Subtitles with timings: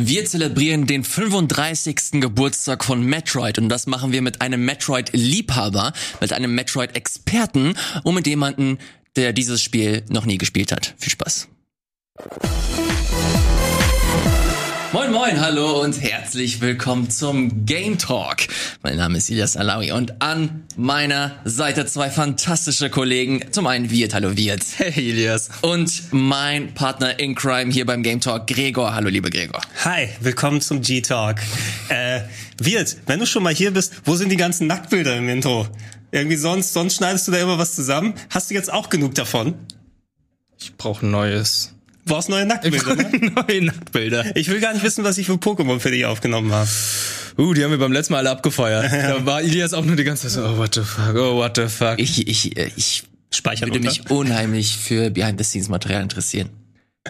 [0.00, 2.20] Wir zelebrieren den 35.
[2.20, 7.74] Geburtstag von Metroid und das machen wir mit einem Metroid-Liebhaber, mit einem Metroid-Experten
[8.04, 8.78] und mit jemanden,
[9.16, 10.94] der dieses Spiel noch nie gespielt hat.
[10.98, 11.48] Viel Spaß.
[14.90, 18.38] Moin moin, hallo und herzlich willkommen zum Game Talk.
[18.82, 23.52] Mein Name ist Ilias Alawi und an meiner Seite zwei fantastische Kollegen.
[23.52, 24.62] Zum einen Wirt, hallo Wirt.
[24.78, 25.50] Hey Ilias.
[25.60, 28.94] Und mein Partner in Crime hier beim Game Talk, Gregor.
[28.94, 29.60] Hallo lieber Gregor.
[29.84, 31.36] Hi, willkommen zum G-Talk.
[31.90, 32.22] Äh,
[32.56, 35.68] Wirt, wenn du schon mal hier bist, wo sind die ganzen Nacktbilder im Intro?
[36.12, 38.14] Irgendwie sonst, sonst schneidest du da immer was zusammen.
[38.30, 39.54] Hast du jetzt auch genug davon?
[40.58, 41.74] Ich brauche Neues.
[42.08, 43.32] Du brauchst neue Nacktbilder, ne?
[43.48, 44.34] Neue Nacktbilder.
[44.34, 46.68] Ich will gar nicht wissen, was ich für Pokémon für dich aufgenommen habe.
[47.36, 48.90] Uh, die haben wir beim letzten Mal alle abgefeuert.
[48.92, 51.56] Da war Ilias auch nur die ganze Zeit so, oh, what the fuck, oh, what
[51.56, 51.98] the fuck.
[51.98, 54.02] Ich, ich, äh, ich Speichern würde runter.
[54.02, 56.48] mich unheimlich für Behind-the-Scenes-Material interessieren.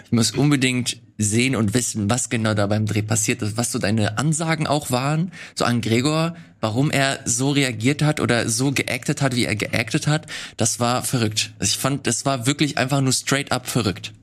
[0.03, 3.79] Ich muss unbedingt sehen und wissen, was genau da beim Dreh passiert ist, was so
[3.79, 9.21] deine Ansagen auch waren, so an Gregor, warum er so reagiert hat oder so geactet
[9.21, 10.27] hat, wie er geactet hat.
[10.57, 11.51] Das war verrückt.
[11.57, 14.13] Also ich fand, das war wirklich einfach nur straight up verrückt.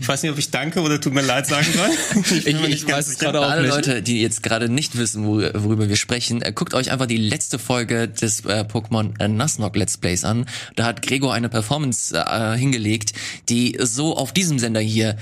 [0.00, 2.22] Ich weiß nicht, ob ich danke oder tut mir leid sagen soll.
[2.38, 3.74] Ich- ich ganz weiß es gerade auch Alle nicht.
[3.74, 7.16] Leute, die jetzt gerade nicht wissen, wo, worüber wir sprechen, äh, guckt euch einfach die
[7.16, 10.46] letzte Folge des äh, Pokémon äh, Nuzlocke Let's Plays an.
[10.76, 13.14] Da hat Gregor eine Performance äh, hingelegt,
[13.48, 15.16] die so auf diesem Sender hier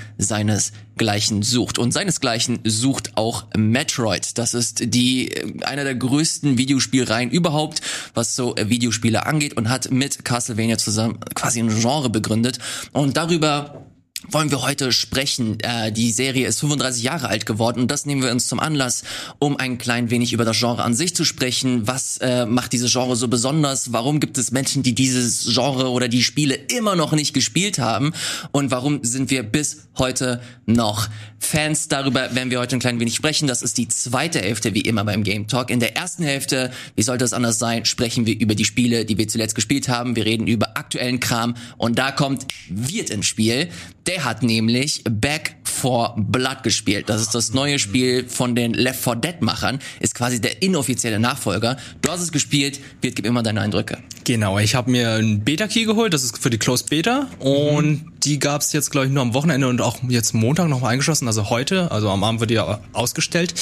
[0.95, 1.77] seinesgleichen sucht.
[1.77, 4.37] Und seinesgleichen sucht auch Metroid.
[4.37, 7.81] Das ist die äh, einer der größten Videospielreihen überhaupt,
[8.13, 12.59] was so äh, Videospiele angeht und hat mit Castlevania zusammen quasi ein Genre begründet.
[12.93, 13.85] Und darüber
[14.29, 15.59] wollen wir heute sprechen.
[15.61, 19.03] Äh, die Serie ist 35 Jahre alt geworden und das nehmen wir uns zum Anlass,
[19.39, 21.87] um ein klein wenig über das Genre an sich zu sprechen.
[21.87, 23.93] Was äh, macht dieses Genre so besonders?
[23.93, 28.13] Warum gibt es Menschen, die dieses Genre oder die Spiele immer noch nicht gespielt haben?
[28.51, 31.07] Und warum sind wir bis heute noch
[31.39, 31.87] Fans?
[31.87, 33.47] Darüber werden wir heute ein klein wenig sprechen.
[33.47, 35.69] Das ist die zweite Hälfte, wie immer beim Game Talk.
[35.69, 39.17] In der ersten Hälfte, wie sollte es anders sein, sprechen wir über die Spiele, die
[39.17, 40.15] wir zuletzt gespielt haben.
[40.15, 43.69] Wir reden über aktuellen Kram und da kommt Wirt ins Spiel.
[44.07, 47.09] Der hat nämlich Back for Blood gespielt.
[47.09, 49.79] Das ist das neue Spiel von den Left 4 Dead Machern.
[49.99, 51.77] Ist quasi der inoffizielle Nachfolger.
[52.01, 52.79] Du hast es gespielt.
[53.01, 53.97] Wirt, gib immer deine Eindrücke.
[54.23, 57.27] Genau, ich habe mir einen Beta-Key geholt, das ist für die Closed Beta.
[57.39, 60.89] Und die gab's jetzt, glaube ich, nur am Wochenende und auch jetzt Montag noch mal
[60.89, 63.53] eingeschlossen, also heute, also am Abend wird die ja ausgestellt.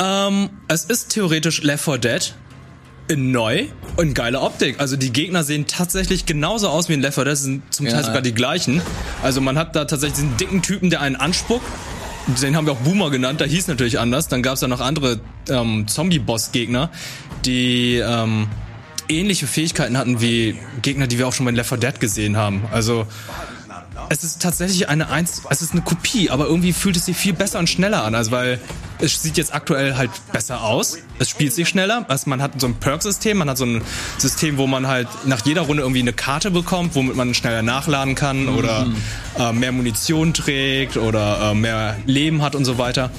[0.00, 2.34] Ähm, es ist theoretisch Left 4 Dead.
[3.08, 4.80] In neu und geile Optik.
[4.80, 7.86] Also die Gegner sehen tatsächlich genauso aus wie in Left 4 Dead, Das sind zum
[7.86, 8.02] Teil Ja.
[8.02, 8.82] sogar die gleichen.
[9.22, 11.64] Also man hat da tatsächlich diesen dicken Typen, der einen anspuckt.
[12.42, 14.26] Den haben wir auch Boomer genannt, der hieß natürlich anders.
[14.26, 16.90] Dann gab's ja noch andere ähm, Zombie-Boss-Gegner,
[17.44, 18.48] die ähm,
[19.08, 22.64] ähnliche Fähigkeiten hatten wie Gegner, die wir auch schon bei Left 4 Dead gesehen haben.
[22.72, 23.06] Also
[24.08, 27.32] es ist tatsächlich eine eins, es ist eine Kopie, aber irgendwie fühlt es sich viel
[27.32, 28.60] besser und schneller an, also weil
[28.98, 32.66] es sieht jetzt aktuell halt besser aus, es spielt sich schneller, also man hat so
[32.66, 33.82] ein Perk-System, man hat so ein
[34.18, 38.14] System, wo man halt nach jeder Runde irgendwie eine Karte bekommt, womit man schneller nachladen
[38.14, 38.86] kann oder
[39.38, 43.10] äh, mehr Munition trägt oder äh, mehr Leben hat und so weiter.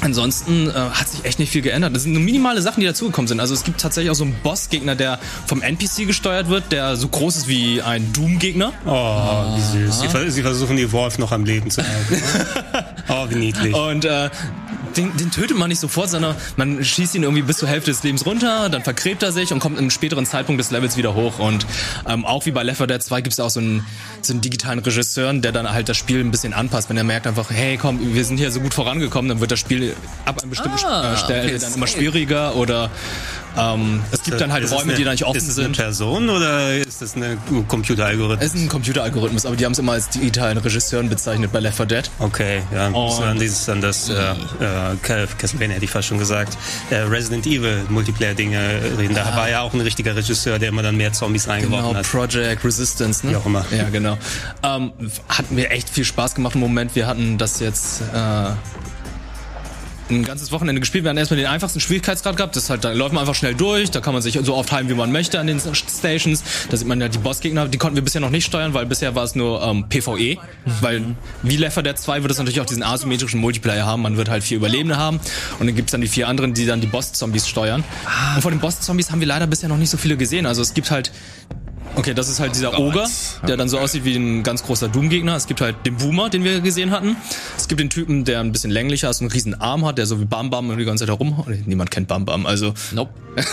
[0.00, 1.94] Ansonsten äh, hat sich echt nicht viel geändert.
[1.94, 3.40] Das sind nur minimale Sachen, die dazugekommen sind.
[3.40, 7.08] Also es gibt tatsächlich auch so einen Bossgegner, der vom NPC gesteuert wird, der so
[7.08, 8.72] groß ist wie ein Doom-Gegner.
[8.86, 10.00] Oh, wie süß.
[10.00, 12.22] Sie, ver- sie versuchen die Wolf noch am Leben zu halten.
[13.08, 13.74] oh, wie niedlich.
[13.74, 14.30] Und äh,
[14.96, 18.02] den, den tötet man nicht sofort, sondern man schießt ihn irgendwie bis zur Hälfte des
[18.02, 21.38] Lebens runter, dann vergräbt er sich und kommt im späteren Zeitpunkt des Levels wieder hoch.
[21.38, 21.66] Und
[22.08, 23.86] ähm, auch wie bei Left 4 Dead 2 gibt es auch so einen,
[24.22, 26.88] so einen digitalen Regisseur, der dann halt das Spiel ein bisschen anpasst.
[26.88, 29.58] Wenn er merkt einfach, hey komm, wir sind hier so gut vorangekommen, dann wird das
[29.60, 29.94] Spiel
[30.24, 32.90] ab einem bestimmten Ah, äh, Stelle okay, dann immer schwieriger oder
[33.58, 35.76] ähm, es gibt dann halt Räume, eine- die dann nicht offen Ist es eine sind.
[35.76, 37.36] Person oder ist das eine
[37.68, 38.46] Computeralgorithmus?
[38.46, 41.76] Es ist ein Computeralgorithmus, aber die haben es immer als digitalen Regisseuren bezeichnet bei Left
[41.76, 42.10] 4 Dead.
[42.18, 44.96] Okay, ja, das ist Und- an dieses an das äh, äh,
[45.38, 46.56] Castlevania hätte ich fast schon gesagt.
[46.90, 48.58] Äh, Resident Evil Multiplayer Dinge
[48.98, 49.14] reden.
[49.14, 52.06] Da war ja auch ein richtiger Regisseur, der immer dann mehr Zombies reingeworfen Genau, hat.
[52.10, 53.32] Project Resistance, ne?
[53.32, 53.64] Wie auch immer.
[53.76, 54.18] Ja, genau.
[54.62, 54.92] Ähm,
[55.28, 56.94] hat mir echt viel Spaß gemacht im Moment.
[56.94, 58.50] Wir hatten das jetzt äh,
[60.10, 61.04] ein ganzes Wochenende gespielt.
[61.04, 62.56] Wir hatten erstmal den einfachsten Schwierigkeitsgrad gehabt.
[62.56, 63.90] Das halt, da läuft man einfach schnell durch.
[63.90, 66.42] Da kann man sich so oft heilen, wie man möchte an den Stations.
[66.70, 67.68] Da sieht man ja die Bossgegner.
[67.68, 70.38] Die konnten wir bisher noch nicht steuern, weil bisher war es nur ähm, PvE.
[70.80, 71.02] Weil
[71.42, 74.02] wie Left 4 Dead 2 wird es natürlich auch diesen asymmetrischen Multiplayer haben.
[74.02, 75.20] Man wird halt vier Überlebende haben.
[75.58, 77.84] Und dann gibt's dann die vier anderen, die dann die Boss-Zombies steuern.
[78.34, 80.46] Und von den Boss-Zombies haben wir leider bisher noch nicht so viele gesehen.
[80.46, 81.12] Also es gibt halt
[81.94, 83.06] Okay, das ist halt dieser Ogre,
[83.46, 85.34] der dann so aussieht wie ein ganz großer Doom-Gegner.
[85.36, 87.16] Es gibt halt den Boomer, den wir gesehen hatten.
[87.56, 90.06] Es gibt den Typen, der ein bisschen länglicher ist und einen riesen Arm hat, der
[90.06, 91.44] so wie Bam Bam die ganze Zeit herum.
[91.66, 92.74] Niemand kennt Bam Bam, also.
[92.92, 93.12] Nope.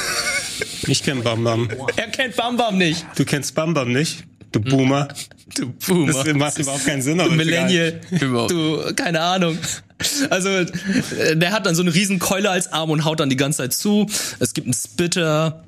[0.87, 1.67] Ich kenne Bam Bam.
[1.97, 3.05] Er kennt Bam Bam nicht.
[3.17, 4.23] Du kennst Bam Bam nicht?
[4.51, 5.09] Du Boomer.
[5.55, 6.13] Du Boomer.
[6.13, 7.35] Das macht überhaupt keinen Sinn, aber du.
[7.35, 7.99] Millennial.
[8.19, 9.57] Du, keine Ahnung.
[10.29, 10.65] Also, äh,
[11.35, 13.73] der hat dann so eine riesen Keule als Arm und haut dann die ganze Zeit
[13.73, 14.07] zu.
[14.39, 15.65] Es gibt einen Spitter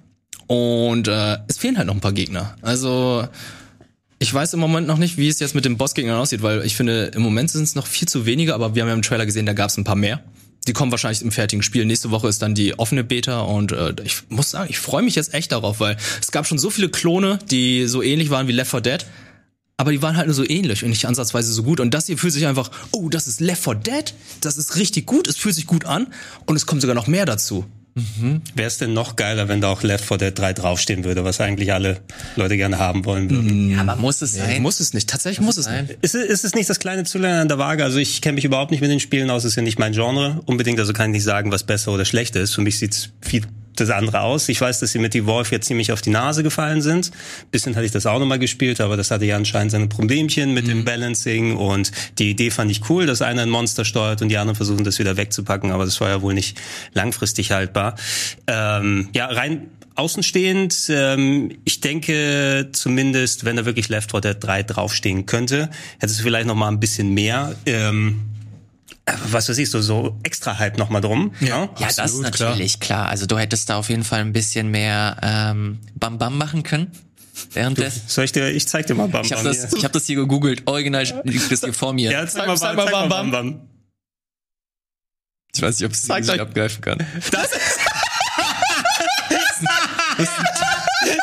[0.48, 2.56] und äh, es fehlen halt noch ein paar Gegner.
[2.62, 3.28] Also,
[4.20, 6.76] ich weiß im Moment noch nicht, wie es jetzt mit den Bossgegnern aussieht, weil ich
[6.76, 9.26] finde, im Moment sind es noch viel zu wenige, aber wir haben ja im Trailer
[9.26, 10.24] gesehen, da gab es ein paar mehr.
[10.68, 11.86] Die kommen wahrscheinlich im fertigen Spiel.
[11.86, 15.16] Nächste Woche ist dann die offene Beta und äh, ich muss sagen, ich freue mich
[15.16, 18.54] jetzt echt darauf, weil es gab schon so viele Klone, die so ähnlich waren wie
[18.54, 19.06] Left 4 Dead,
[19.78, 21.80] aber die waren halt nur so ähnlich und nicht ansatzweise so gut.
[21.80, 25.06] Und das hier fühlt sich einfach, oh, das ist Left 4 Dead, das ist richtig
[25.06, 26.08] gut, es fühlt sich gut an
[26.48, 27.66] und es kommt sogar noch mehr dazu.
[28.56, 31.42] Wäre es denn noch geiler, wenn da auch Left 4 Dead 3 draufstehen würde, was
[31.42, 32.00] eigentlich alle
[32.36, 33.72] Leute gerne haben wollen würden?
[33.72, 34.62] Ja, aber muss es Nee, sein?
[34.62, 35.10] muss es nicht.
[35.10, 35.86] Tatsächlich muss es sein?
[35.86, 35.98] nicht.
[36.02, 37.84] Ist, es- ist es nicht das kleine Zünglein an der Waage?
[37.84, 40.42] Also ich kenne mich überhaupt nicht mit den Spielen aus, ist ja nicht mein Genre
[40.46, 42.54] unbedingt, also kann ich nicht sagen, was besser oder schlechter ist.
[42.56, 43.44] Für mich sieht's viel
[43.80, 44.50] das andere aus.
[44.50, 47.12] Ich weiß, dass sie mit Evolve jetzt ziemlich auf die Nase gefallen sind.
[47.52, 50.68] Bisschen hatte ich das auch nochmal gespielt, aber das hatte ja anscheinend seine Problemchen mit
[50.68, 54.38] dem Balancing und die Idee fand ich cool, dass einer ein Monster steuert und die
[54.38, 56.58] anderen versuchen das wieder wegzupacken, aber das war ja wohl nicht
[56.94, 57.96] langfristig haltbar.
[58.48, 64.64] Ähm, ja, rein außenstehend, ähm, ich denke zumindest, wenn da wirklich Left 4 Dead 3
[64.64, 65.70] draufstehen könnte,
[66.00, 68.37] hätte es vielleicht noch mal ein bisschen mehr, ähm, äh,
[69.30, 71.34] was weiß ich, so, so extra Hype noch mal drum.
[71.40, 73.08] Ja, Ja, das Absolut, natürlich, klar.
[73.10, 76.92] Also du hättest da auf jeden Fall ein bisschen mehr ähm, Bam Bam machen können.
[77.54, 78.02] Währenddessen.
[78.08, 79.78] Soll ich dir, ich zeig dir mal Bam Ich habe Bam das, hier.
[79.78, 80.64] ich hab das hier gegoogelt.
[80.68, 82.12] Original liegt das hier vor mir.
[82.12, 83.68] Ja, zeig, mal, zeig Bam, mal zeig mal Bam Bam Bam.
[85.56, 86.98] Ich weiß nicht, ob es euch- abgreifen kann.
[87.32, 87.50] Das
[90.18, 90.28] Das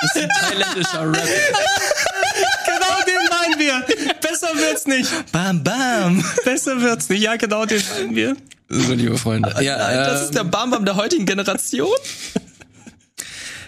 [0.04, 1.28] ist ein thailändischer Rap.
[2.66, 3.84] genau den meinen wir.
[4.24, 5.10] Besser wird's nicht.
[5.32, 6.24] Bam, bam.
[6.44, 7.22] Besser wird's nicht.
[7.22, 8.36] Ja, genau den meinen wir.
[8.70, 9.54] So, liebe Freunde.
[9.60, 11.94] Ja, das ähm, ist der Bam Bam der heutigen Generation.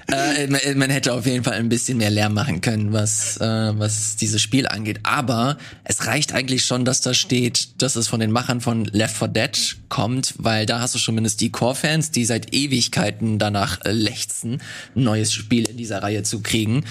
[0.09, 3.45] Äh, man, man hätte auf jeden Fall ein bisschen mehr Lärm machen können, was, äh,
[3.45, 5.01] was dieses Spiel angeht.
[5.03, 9.17] Aber es reicht eigentlich schon, dass da steht, dass es von den Machern von Left
[9.17, 13.85] 4 Dead kommt, weil da hast du schon mindestens die Core-Fans, die seit Ewigkeiten danach
[13.85, 14.63] äh, lechzen,
[14.95, 16.85] ein neues Spiel in dieser Reihe zu kriegen.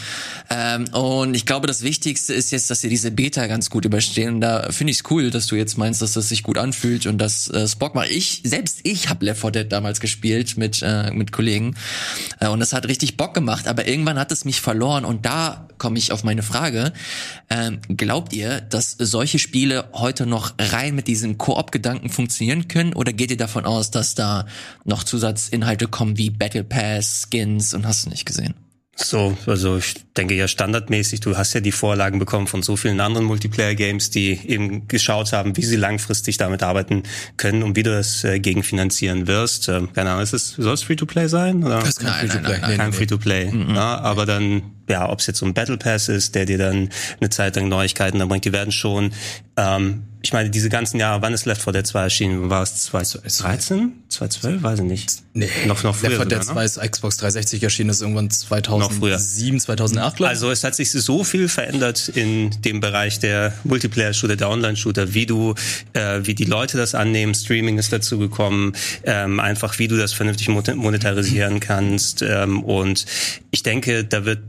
[0.50, 4.35] Ähm, und ich glaube, das Wichtigste ist jetzt, dass sie diese Beta ganz gut überstehen.
[4.35, 7.06] Und da finde ich es cool, dass du jetzt meinst, dass das sich gut anfühlt
[7.06, 8.12] und dass äh, es Bock macht.
[8.12, 11.75] Ich, selbst ich habe Left 4 Dead damals gespielt mit, äh, mit Kollegen.
[12.39, 15.67] Äh, und das hat richtig Bock gemacht, aber irgendwann hat es mich verloren und da
[15.77, 16.93] komme ich auf meine Frage.
[17.49, 23.13] Ähm, glaubt ihr, dass solche Spiele heute noch rein mit diesem Koop-Gedanken funktionieren können oder
[23.13, 24.47] geht ihr davon aus, dass da
[24.83, 28.64] noch Zusatzinhalte kommen wie Battle Pass, Skins und hast du nicht gesehen?
[28.97, 33.01] So, also ich denke ja standardmäßig, du hast ja die Vorlagen bekommen von so vielen
[33.01, 37.03] anderen Multiplayer-Games, die eben geschaut haben, wie sie langfristig damit arbeiten
[37.36, 39.68] können und wie du das äh, gegenfinanzieren wirst.
[39.68, 41.62] Ähm, keine Ahnung, ist es, soll es Free-to-Play sein?
[41.65, 41.80] Oder?
[41.80, 42.59] Das ist kein Nein, nein, Free-to-Play.
[42.62, 42.95] nein, Nee, Kein nee.
[42.95, 43.75] Free-to-Play.
[43.75, 46.88] Ja, aber dann, ja, ob es jetzt so ein Battle Pass ist, der dir dann
[47.19, 49.12] eine Zeit lang Neuigkeiten dann bringt, die werden schon,
[49.57, 52.50] ähm, ich meine, diese ganzen Jahre, wann ist Left 4 Dead 2 erschienen?
[52.50, 53.94] War es 2013?
[54.10, 54.63] 2012?
[54.63, 55.12] Weiß ich nicht.
[55.33, 56.66] Nee, Noch, noch früher Left 4 Dead sogar, 2 ne?
[56.66, 59.18] ist Xbox 360 erschienen, ist irgendwann Noch früher.
[59.18, 60.36] 2007, 2008, glaube ich.
[60.36, 65.27] Also es hat sich so viel verändert in dem Bereich der Multiplayer-Shooter, der Online-Shooter, wie
[65.27, 65.54] du,
[65.94, 67.36] äh, wie die Leute das annehmen.
[67.36, 68.74] Streaming ist dazu gekommen,
[69.04, 72.24] ähm, einfach wie du das vernünftig mon- monetarisieren kannst.
[72.24, 73.06] Ähm, und
[73.51, 74.39] ich denke, da wird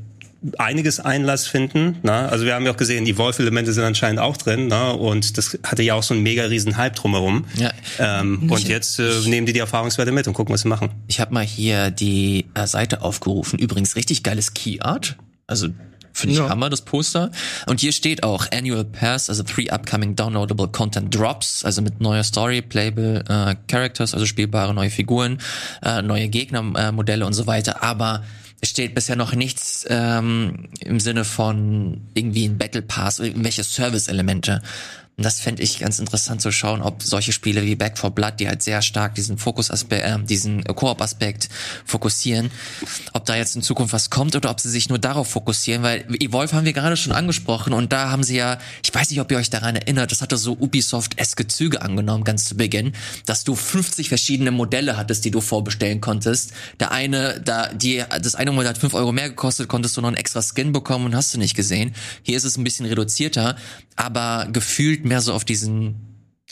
[0.58, 1.98] einiges Einlass finden.
[2.02, 2.26] Na?
[2.28, 4.68] Also wir haben ja auch gesehen, die Wolf-Elemente sind anscheinend auch drin.
[4.68, 4.90] Na?
[4.90, 7.46] Und das hatte ja auch so einen mega riesen Hype drumherum.
[7.56, 7.72] Ja.
[7.98, 10.90] Ähm, und jetzt äh, nehmen die die Erfahrungswerte mit und gucken, was sie machen.
[11.08, 13.58] Ich habe mal hier die äh, Seite aufgerufen.
[13.58, 15.16] Übrigens richtig geiles Key Art.
[15.46, 15.68] Also
[16.12, 16.48] finde ich Ja.
[16.48, 17.30] Hammer, das Poster.
[17.66, 22.24] Und hier steht auch Annual Pass, also three upcoming downloadable Content Drops, also mit neuer
[22.24, 25.38] Story, Playable äh, Characters, also spielbare neue Figuren,
[25.82, 27.82] äh, neue Gegnermodelle äh, Modelle und so weiter.
[27.82, 28.22] Aber
[28.62, 34.62] steht bisher noch nichts ähm, im Sinne von irgendwie ein Battle Pass irgendwelche Service-Elemente.
[35.18, 38.34] Und das fände ich ganz interessant zu schauen, ob solche Spiele wie Back for Blood,
[38.38, 41.48] die halt sehr stark diesen Fokus-Aspekt, äh, diesen Koop-Aspekt
[41.86, 42.50] fokussieren,
[43.14, 46.04] ob da jetzt in Zukunft was kommt oder ob sie sich nur darauf fokussieren, weil
[46.20, 49.32] Evolve haben wir gerade schon angesprochen und da haben sie ja, ich weiß nicht, ob
[49.32, 52.92] ihr euch daran erinnert, das hatte so Ubisoft-eske Züge angenommen, ganz zu Beginn,
[53.24, 56.52] dass du 50 verschiedene Modelle hattest, die du vorbestellen konntest.
[56.78, 60.08] Der eine, da, die, das eine Modell hat 5 Euro mehr gekostet, konntest du noch
[60.08, 61.94] einen extra Skin bekommen und hast du nicht gesehen.
[62.22, 63.56] Hier ist es ein bisschen reduzierter,
[63.96, 65.96] aber gefühlt mehr so auf diesen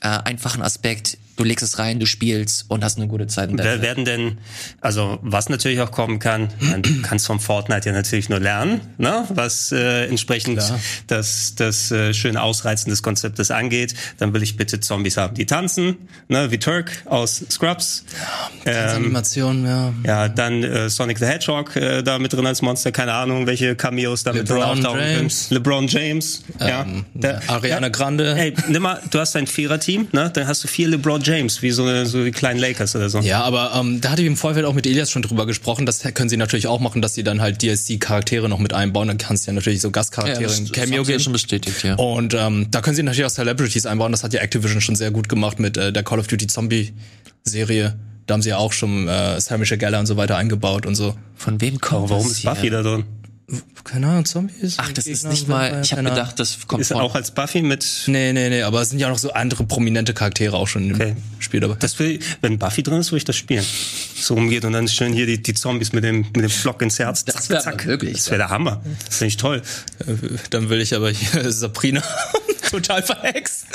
[0.00, 3.50] äh, einfachen Aspekt, du legst es rein, du spielst und hast eine gute Zeit.
[3.50, 4.38] der Wer werden denn,
[4.80, 8.80] also was natürlich auch kommen kann, man, du kannst vom Fortnite ja natürlich nur lernen,
[8.98, 9.24] ne?
[9.28, 10.78] was äh, entsprechend Klar.
[11.06, 13.94] das, das äh, schöne Ausreizen des Konzeptes angeht.
[14.18, 15.96] Dann will ich bitte Zombies haben, die tanzen,
[16.28, 16.50] ne?
[16.50, 18.04] wie Turk aus Scrubs.
[18.66, 19.92] Ähm, Animation, ja.
[20.04, 23.74] ja, dann äh, Sonic the Hedgehog äh, da mit drin als Monster, keine Ahnung, welche
[23.76, 25.16] Cameos da mit drin auftauchen können.
[25.16, 25.50] James.
[25.50, 26.82] LeBron James, ja.
[26.82, 28.34] Ähm, Der- Ariana Grande.
[28.34, 30.30] Hey, nimm mal, du hast ein Vierer-Team, ne?
[30.32, 33.20] Dann hast du vier LeBron James, wie so, eine, so die kleinen Lakers oder so.
[33.20, 35.86] Ja, aber ähm, da hatte ich im Vorfeld auch mit Elias schon drüber gesprochen.
[35.86, 39.08] Das können sie natürlich auch machen, dass sie dann halt DLC-Charaktere noch mit einbauen.
[39.08, 41.20] Dann kannst du ja natürlich so Gastcharaktere das, in das Cameo ja geben.
[41.20, 41.94] schon bestätigt, ja.
[41.96, 44.12] Und ähm, da können sie natürlich auch Celebrities einbauen.
[44.12, 47.96] Das hat ja Activision schon sehr gut gemacht mit äh, der Call of Duty Zombie-Serie.
[48.26, 50.94] Da haben sie ja auch schon äh, Sarah Michelle Gellar und so weiter eingebaut und
[50.94, 51.16] so.
[51.34, 52.70] Von wem kommt Warum das ist Buffy hier?
[52.70, 53.04] da drin?
[53.84, 54.76] Keine Ahnung, Zombies?
[54.78, 57.04] Ach, das ist Gegner, nicht mal, ich habe gedacht, das kommt Ist er von...
[57.04, 59.64] auch als Buffy mit Nee, nee, nee, aber es sind ja auch noch so andere
[59.64, 61.16] prominente Charaktere auch schon im Okay.
[61.40, 61.76] Spiel dabei.
[61.78, 63.64] Das will, wenn Buffy drin ist, will ich das spielen.
[64.16, 66.98] So rumgeht und dann schön hier die, die Zombies mit dem, mit dem Flock ins
[66.98, 67.26] Herz.
[67.26, 68.80] Das wär aber wirklich Das wäre der Hammer.
[69.04, 69.60] Das finde ich toll.
[70.06, 70.12] Äh,
[70.48, 72.02] Dann will ich aber hier Sabrina
[72.70, 73.66] total verhext.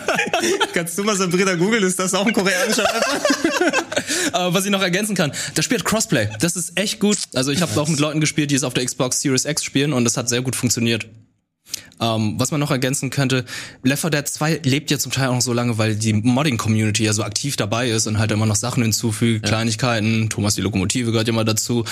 [0.72, 1.82] Kannst du mal Sabrina googeln?
[1.82, 3.20] Ist das auch ein koreanischer Rapper?
[4.32, 6.28] Aber was ich noch ergänzen kann, das spielt Crossplay.
[6.40, 7.18] Das ist echt gut.
[7.34, 9.92] Also ich habe auch mit Leuten gespielt, die es auf der Xbox Series X spielen
[9.92, 11.06] und das hat sehr gut funktioniert.
[12.00, 13.44] Ähm, was man noch ergänzen könnte,
[13.82, 17.04] Left 4 Dead 2 lebt ja zum Teil auch noch so lange, weil die Modding-Community
[17.04, 20.30] ja so aktiv dabei ist und halt immer noch Sachen hinzufügt, Kleinigkeiten.
[20.30, 21.84] Thomas die Lokomotive gehört ja mal dazu.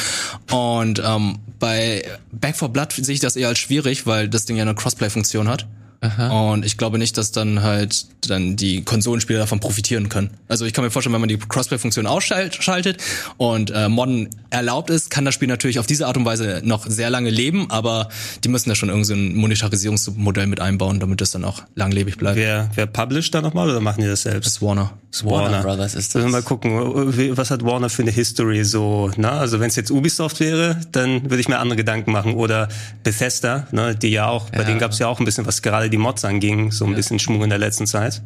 [0.50, 4.56] Und ähm, bei Back 4 Blood sehe ich das eher als schwierig, weil das Ding
[4.56, 5.66] ja eine Crossplay-Funktion hat.
[6.00, 10.30] Und ich glaube nicht, dass dann halt dann die Konsolenspieler davon profitieren können.
[10.48, 12.98] Also ich kann mir vorstellen, wenn man die Crossplay-Funktion ausschaltet
[13.36, 16.86] und äh, Modden erlaubt ist, kann das Spiel natürlich auf diese Art und Weise noch
[16.86, 18.08] sehr lange leben, aber
[18.44, 22.16] die müssen da schon irgendwie so ein Monetarisierungsmodell mit einbauen, damit das dann auch langlebig
[22.16, 22.36] bleibt.
[22.36, 24.46] Wer, wer publisht da nochmal oder machen die das selbst?
[24.46, 24.92] Das ist Warner.
[25.10, 26.22] Das ist Warner Brothers ist das.
[26.22, 29.30] Also mal gucken, was hat Warner für eine History so, ne?
[29.30, 32.34] Also wenn es jetzt Ubisoft wäre, dann würde ich mir andere Gedanken machen.
[32.34, 32.68] Oder
[33.04, 35.87] Bethesda, ne, die ja auch, bei denen gab es ja auch ein bisschen, was gerade
[35.88, 38.22] die Mods anging, so ein bisschen Schmuck in der letzten Zeit.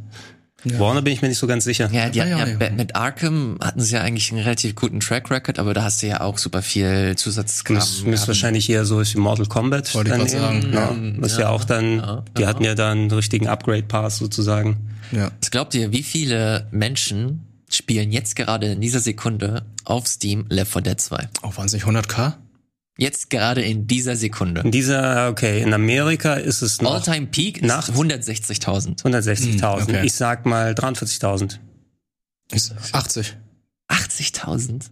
[0.65, 1.91] Warner bin ich mir nicht so ganz sicher.
[1.93, 2.71] Ja, die Ah, hatten ja, ja, ja.
[2.71, 6.07] Mit Arkham hatten sie ja eigentlich einen relativ guten Track Record, aber da hast du
[6.07, 7.75] ja auch super viel Zusatzkram.
[7.75, 8.29] Das müsste gehabt.
[8.29, 9.93] wahrscheinlich eher so ist wie Mortal Kombat.
[9.93, 11.13] Wollte ich dann nehmen, sagen.
[11.15, 11.17] ne?
[11.19, 14.77] Was ja, auch dann, die hatten ja dann einen richtigen Upgrade-Pass sozusagen.
[15.11, 15.33] Ja.
[15.41, 20.73] Was glaubt ihr, wie viele Menschen spielen jetzt gerade in dieser Sekunde auf Steam Left
[20.73, 21.29] 4 Dead 2?
[21.43, 22.35] Oh, waren es nicht 100k?
[22.99, 24.61] Jetzt gerade in dieser Sekunde.
[24.61, 27.91] In dieser, okay, in Amerika ist es noch All-Time Peak ist Nachts.
[27.93, 29.03] 160.000.
[29.03, 29.77] 160.000.
[29.79, 30.07] Hm, okay.
[30.07, 31.59] Ich sag mal 43.000.
[32.53, 33.35] Ist 80.
[33.89, 34.91] 80.000?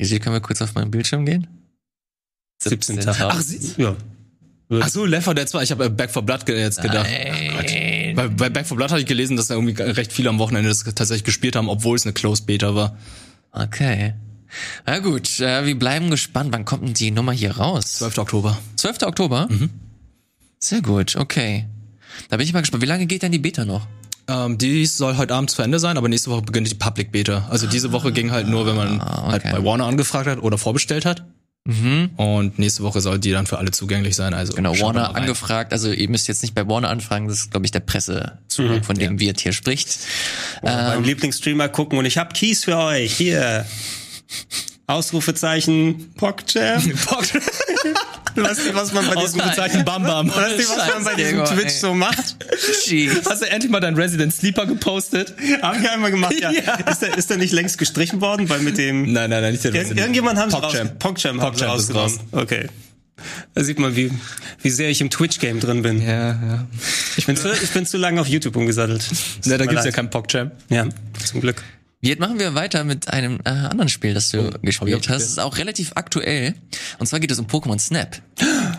[0.00, 1.46] Hier können wir kurz auf meinen Bildschirm gehen?
[2.62, 2.98] 17.
[3.00, 3.16] 17.000.
[3.30, 3.96] Ach, sie- Ja.
[4.68, 7.08] Ach so, Left 4 Dead 2, ich habe Back 4 Blood ge- jetzt gedacht.
[7.08, 8.16] Nein.
[8.16, 10.68] Bei, bei Back 4 Blood hatte ich gelesen, dass da irgendwie recht viele am Wochenende
[10.68, 12.96] das tatsächlich gespielt haben, obwohl es eine Closed Beta war.
[13.52, 14.14] Okay.
[14.86, 16.50] Na gut, äh, wir bleiben gespannt.
[16.52, 17.94] Wann kommt denn die Nummer hier raus?
[17.94, 18.18] 12.
[18.18, 18.58] Oktober.
[18.76, 19.02] 12.
[19.02, 19.48] Oktober?
[20.58, 21.66] Sehr gut, okay.
[22.30, 22.82] Da bin ich mal gespannt.
[22.82, 23.86] Wie lange geht denn die Beta noch?
[24.28, 27.46] Ähm, dies soll heute Abend zu Ende sein, aber nächste Woche beginnt die Public Beta.
[27.50, 29.52] Also diese Woche ging halt nur, wenn man Ah, halt okay.
[29.56, 31.24] bei Warner angefragt hat oder vorbestellt hat.
[31.64, 32.10] Mhm.
[32.16, 34.34] Und nächste Woche soll die dann für alle zugänglich sein.
[34.34, 35.72] Also Genau, Warner angefragt.
[35.72, 37.28] Also ihr müsst jetzt nicht bei Warner anfragen.
[37.28, 39.98] Das ist, glaube ich, der Pressezugang, von dem Wirt hier spricht.
[40.62, 43.16] Beim Lieblingsstreamer gucken und ich hab Keys für euch.
[43.16, 43.66] Hier.
[44.88, 46.82] Ausrufezeichen PogCham.
[48.36, 50.28] Weißt du, was man bei diesem Ausrufezeichen Bam Bam.
[50.28, 51.80] Weißt du, was man bei diesem Diego, Twitch ey.
[51.80, 52.36] so macht?
[52.84, 53.26] Jeez.
[53.28, 55.34] Hast du endlich mal deinen Resident Sleeper gepostet?
[55.62, 56.50] Haben wir einmal gemacht, ja.
[56.66, 56.74] Ja.
[56.74, 58.48] Ist, der, ist der nicht längst gestrichen worden?
[58.48, 59.12] Weil mit dem...
[59.12, 60.00] Nein, nein, nein, nicht der Ir Resident.
[60.00, 60.72] irgendjemand haben sie raus...
[60.72, 60.98] PogChamp.
[60.98, 62.20] PogChamp haben sie PogChamp rausgenommen.
[62.32, 62.68] Okay.
[63.54, 64.12] Da sieht man, wie,
[64.62, 66.02] wie sehr ich im Twitch-Game drin bin.
[66.02, 66.66] Ja, ja.
[67.16, 69.04] Ich bin zu, ich bin zu lange auf YouTube umgesattelt.
[69.44, 69.94] Ja, da gibt's ja leid.
[69.94, 70.52] kein PogChamp.
[70.68, 70.86] Ja,
[71.24, 71.62] zum Glück.
[72.06, 75.22] Jetzt machen wir weiter mit einem äh, anderen Spiel, das du gespielt ja, hast.
[75.22, 76.54] Das ist auch relativ aktuell.
[76.98, 78.20] Und zwar geht es um Pokémon Snap.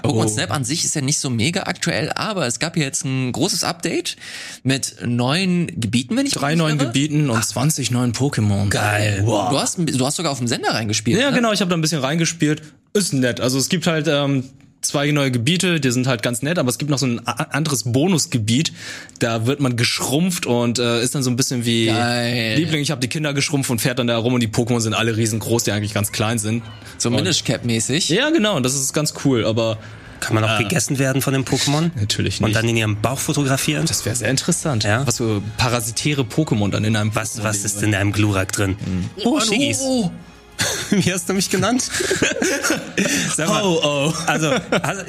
[0.03, 0.27] Pokémon Oh.
[0.27, 3.31] Snap an sich ist ja nicht so mega aktuell, aber es gab hier jetzt ein
[3.31, 4.15] großes Update
[4.63, 6.77] mit neuen Gebieten, wenn ich Drei neuen.
[6.77, 8.69] Gebieten und 20 neuen Pokémon.
[8.69, 9.21] Geil.
[9.23, 9.49] Wow.
[9.49, 11.19] Du hast, du hast sogar auf dem Sender reingespielt.
[11.19, 11.35] Ja, ne?
[11.35, 12.61] genau, ich habe da ein bisschen reingespielt.
[12.93, 13.41] Ist nett.
[13.41, 14.45] Also es gibt halt ähm,
[14.87, 17.83] zwei neue Gebiete, die sind halt ganz nett, aber es gibt noch so ein anderes
[17.91, 18.71] Bonusgebiet.
[19.19, 22.57] Da wird man geschrumpft und äh, ist dann so ein bisschen wie Geil.
[22.57, 24.93] Liebling, ich habe die Kinder geschrumpft und fährt dann da herum und die Pokémon sind
[24.93, 26.63] alle riesengroß, die eigentlich ganz klein sind.
[26.97, 28.09] So Minish Cap mäßig.
[28.09, 29.77] Ja, genau, und das ist ganz cool, aber
[30.19, 31.91] Kann man auch gegessen werden von den Pokémon?
[31.99, 32.55] natürlich Und nicht.
[32.57, 33.85] dann in ihrem Bauch fotografieren?
[33.85, 34.83] das wäre sehr interessant.
[34.83, 35.05] Ja.
[35.05, 38.75] Was für parasitäre Pokémon dann in einem Was, was ist in einem Glurak drin?
[39.23, 39.79] Oh, Schigis.
[39.81, 40.11] oh.
[40.91, 41.83] Wie hast du mich genannt?
[43.35, 44.13] Sag mal, Oh, oh.
[44.25, 44.51] also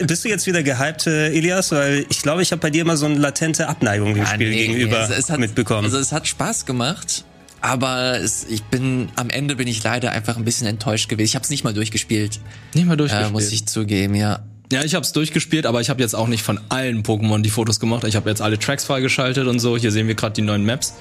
[0.06, 1.70] bist du jetzt wieder gehypt, äh, Elias?
[1.72, 4.50] Weil ich glaube, ich habe bei dir immer so eine latente Abneigung dem Ah, Spiel
[4.50, 5.84] nee, gegenüber also es hat, mitbekommen.
[5.84, 7.24] Also es hat Spaß gemacht,
[7.60, 11.26] aber es, ich bin am Ende bin ich leider einfach ein bisschen enttäuscht gewesen.
[11.26, 12.40] Ich habe es nicht mal durchgespielt,
[12.74, 13.32] Nicht mal äh, durchgespielt.
[13.32, 14.40] muss ich zugeben, ja.
[14.70, 17.48] Ja, ich habe es durchgespielt, aber ich habe jetzt auch nicht von allen Pokémon die
[17.48, 18.04] Fotos gemacht.
[18.04, 19.76] Ich habe jetzt alle Tracks freigeschaltet und so.
[19.78, 20.94] Hier sehen wir gerade die neuen Maps.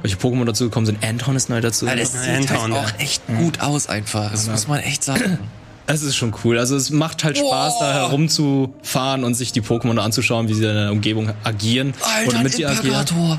[0.00, 1.04] Welche Pokémon dazu gekommen sind.
[1.04, 1.86] Anton ist neu dazu.
[1.86, 2.98] Es sieht Anton, halt auch ja.
[2.98, 4.30] echt gut aus einfach.
[4.30, 5.38] Das muss man echt sagen.
[5.92, 6.56] Es ist schon cool.
[6.56, 7.84] Also es macht halt Spaß, Boah.
[7.84, 12.42] da herumzufahren und sich die Pokémon anzuschauen, wie sie in der Umgebung agieren Alter, oder
[12.44, 13.04] mit dir agieren.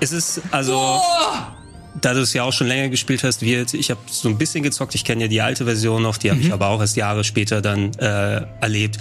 [0.00, 0.72] Es ist also.
[0.72, 1.56] Boah.
[2.00, 4.62] Da du es ja auch schon länger gespielt hast, wird, ich habe so ein bisschen
[4.62, 7.24] gezockt, ich kenne ja die alte Version noch, die habe ich aber auch erst Jahre
[7.24, 8.98] später dann äh, erlebt.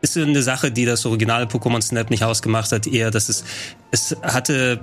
[0.00, 3.44] Ist so eine Sache, die das originale Pokémon Snap nicht ausgemacht hat, eher, dass es
[3.92, 4.80] es hatte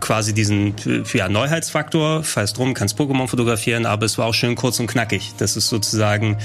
[0.00, 0.74] quasi diesen
[1.12, 5.34] ja, Neuheitsfaktor, falls drum, kannst Pokémon fotografieren, aber es war auch schön kurz und knackig,
[5.38, 6.38] dass du sozusagen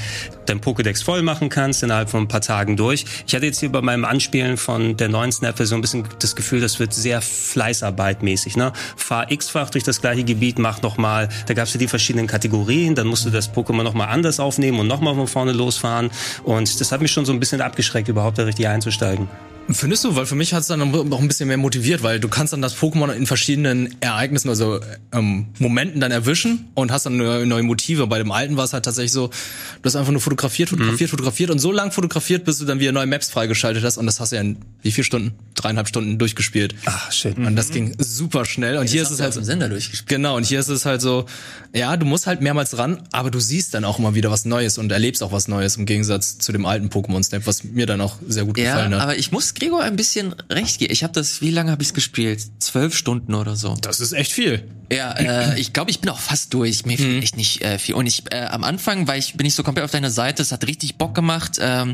[0.45, 3.05] dein Pokédex voll machen kannst innerhalb von ein paar Tagen durch.
[3.25, 6.61] Ich hatte jetzt hier bei meinem Anspielen von der neuen Snap-Version ein bisschen das Gefühl,
[6.61, 8.57] das wird sehr Fleißarbeitmäßig.
[8.57, 8.73] Ne?
[8.95, 12.93] Fahr x-fach durch das gleiche Gebiet, mach nochmal, da gab es ja die verschiedenen Kategorien,
[12.93, 16.11] dann musst du das Pokémon nochmal anders aufnehmen und nochmal von vorne losfahren
[16.43, 19.27] und das hat mich schon so ein bisschen abgeschreckt, überhaupt da richtig einzusteigen.
[19.69, 20.15] Findest du?
[20.15, 22.61] Weil für mich hat es dann noch ein bisschen mehr motiviert, weil du kannst dann
[22.61, 24.79] das Pokémon in verschiedenen Ereignissen, also
[25.13, 28.05] ähm, Momenten dann erwischen und hast dann neue, neue Motive.
[28.07, 31.11] Bei dem alten war es halt tatsächlich so, du hast einfach nur fotografiert, fotografiert, mhm.
[31.11, 34.19] fotografiert und so lang fotografiert, bis du dann wieder neue Maps freigeschaltet hast und das
[34.19, 35.31] hast du ja in wie viel Stunden?
[35.55, 36.75] Dreieinhalb Stunden durchgespielt.
[36.85, 37.37] Ach, shit.
[37.37, 38.77] Und das ging super schnell.
[38.77, 40.09] Und Ja, hier ist es halt auf Sender durchgespielt.
[40.09, 41.25] Genau, und hier ist es halt so,
[41.73, 44.77] ja, du musst halt mehrmals ran, aber du siehst dann auch immer wieder was Neues
[44.77, 48.01] und erlebst auch was Neues im Gegensatz zu dem alten Pokémon Snap, was mir dann
[48.01, 49.01] auch sehr gut Ja, gefallen hat.
[49.01, 50.91] aber ich muss Gregor ein bisschen recht geben.
[50.91, 52.41] Ich habe das, wie lange habe ich es gespielt?
[52.59, 53.75] Zwölf Stunden oder so.
[53.81, 54.69] das ist echt viel.
[54.91, 56.85] Ja, äh, ich glaube, ich bin auch fast durch.
[56.85, 57.95] Mir fehlt echt nicht äh, viel.
[57.95, 60.51] Und ich äh, am Anfang, weil ich bin ich so komplett auf deiner Seite, es
[60.51, 61.57] hat richtig Bock gemacht.
[61.59, 61.93] Ähm,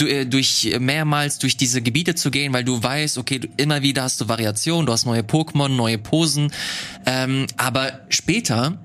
[0.00, 4.04] äh, durch mehrmals durch diese Gebiete zu gehen, weil du weißt, okay, du, immer wieder
[4.04, 6.52] hast du Variationen, du hast neue Pokémon, neue Posen,
[7.04, 8.78] ähm, aber später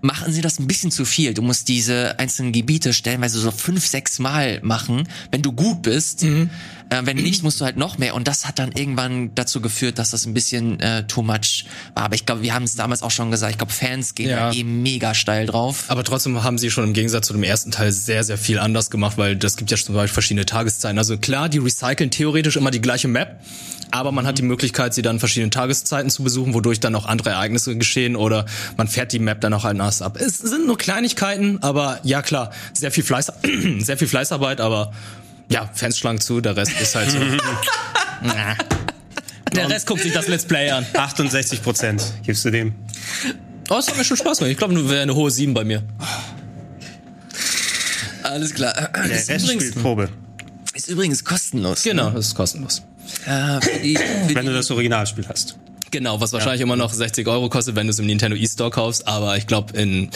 [0.00, 1.34] machen sie das ein bisschen zu viel.
[1.34, 6.24] Du musst diese einzelnen Gebiete stellenweise so fünf, sechs Mal machen, wenn du gut bist.
[6.90, 8.14] Äh, wenn nicht, musst du halt noch mehr.
[8.14, 12.04] Und das hat dann irgendwann dazu geführt, dass das ein bisschen äh, too much war.
[12.04, 13.52] Aber ich glaube, wir haben es damals auch schon gesagt.
[13.52, 14.52] Ich glaube, Fans gehen Ja.
[14.52, 15.84] eh mega steil drauf.
[15.88, 18.90] Aber trotzdem haben sie schon im Gegensatz zu dem ersten Teil sehr, sehr viel anders
[18.90, 20.98] gemacht, weil das gibt ja zum Beispiel verschiedene Tageszeiten.
[20.98, 23.40] Also klar, die recyceln theoretisch immer die gleiche Map,
[23.90, 27.30] aber man hat die Möglichkeit, sie dann verschiedene Tageszeiten zu besuchen, wodurch dann auch andere
[27.30, 28.44] Ereignisse geschehen oder
[28.76, 30.18] man fährt die Map dann auch anders ab.
[30.20, 33.32] Es sind nur Kleinigkeiten, aber ja klar, sehr viel Fleiß,
[33.78, 34.92] sehr viel Fleißarbeit, aber
[35.50, 37.18] ja, Fans schlagen zu, der Rest ist halt so.
[39.54, 40.84] Der Rest guckt sich das Let's Play an.
[40.92, 42.74] 68 Prozent gibst du dem.
[43.70, 44.52] Oh, es hat mir schon Spaß gemacht.
[44.52, 45.82] Ich glaube, nur wäre eine hohe 7 bei mir.
[48.22, 48.74] Alles klar.
[48.94, 50.08] Der Ist Rest übrigens, spielt Probe.
[50.74, 51.82] ist übrigens kostenlos.
[51.82, 52.82] Genau, das ist kostenlos.
[53.24, 54.02] Äh, für die, für
[54.34, 55.56] Wenn die, du das Originalspiel hast.
[55.90, 59.06] Genau, was wahrscheinlich immer noch 60 Euro kostet, wenn du es im Nintendo e-Store kaufst,
[59.06, 60.10] aber ich glaube in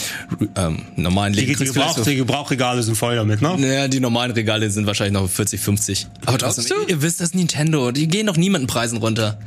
[0.56, 3.56] ähm, normalen Läden die, Gebrauch, die Gebrauchregale sind voll damit, ne?
[3.58, 6.06] Naja, die normalen Regale sind wahrscheinlich noch 40, 50.
[6.26, 6.92] Aber trotzdem, du?
[6.92, 7.90] ihr wisst, das Nintendo.
[7.90, 9.38] Die gehen doch niemanden Preisen runter.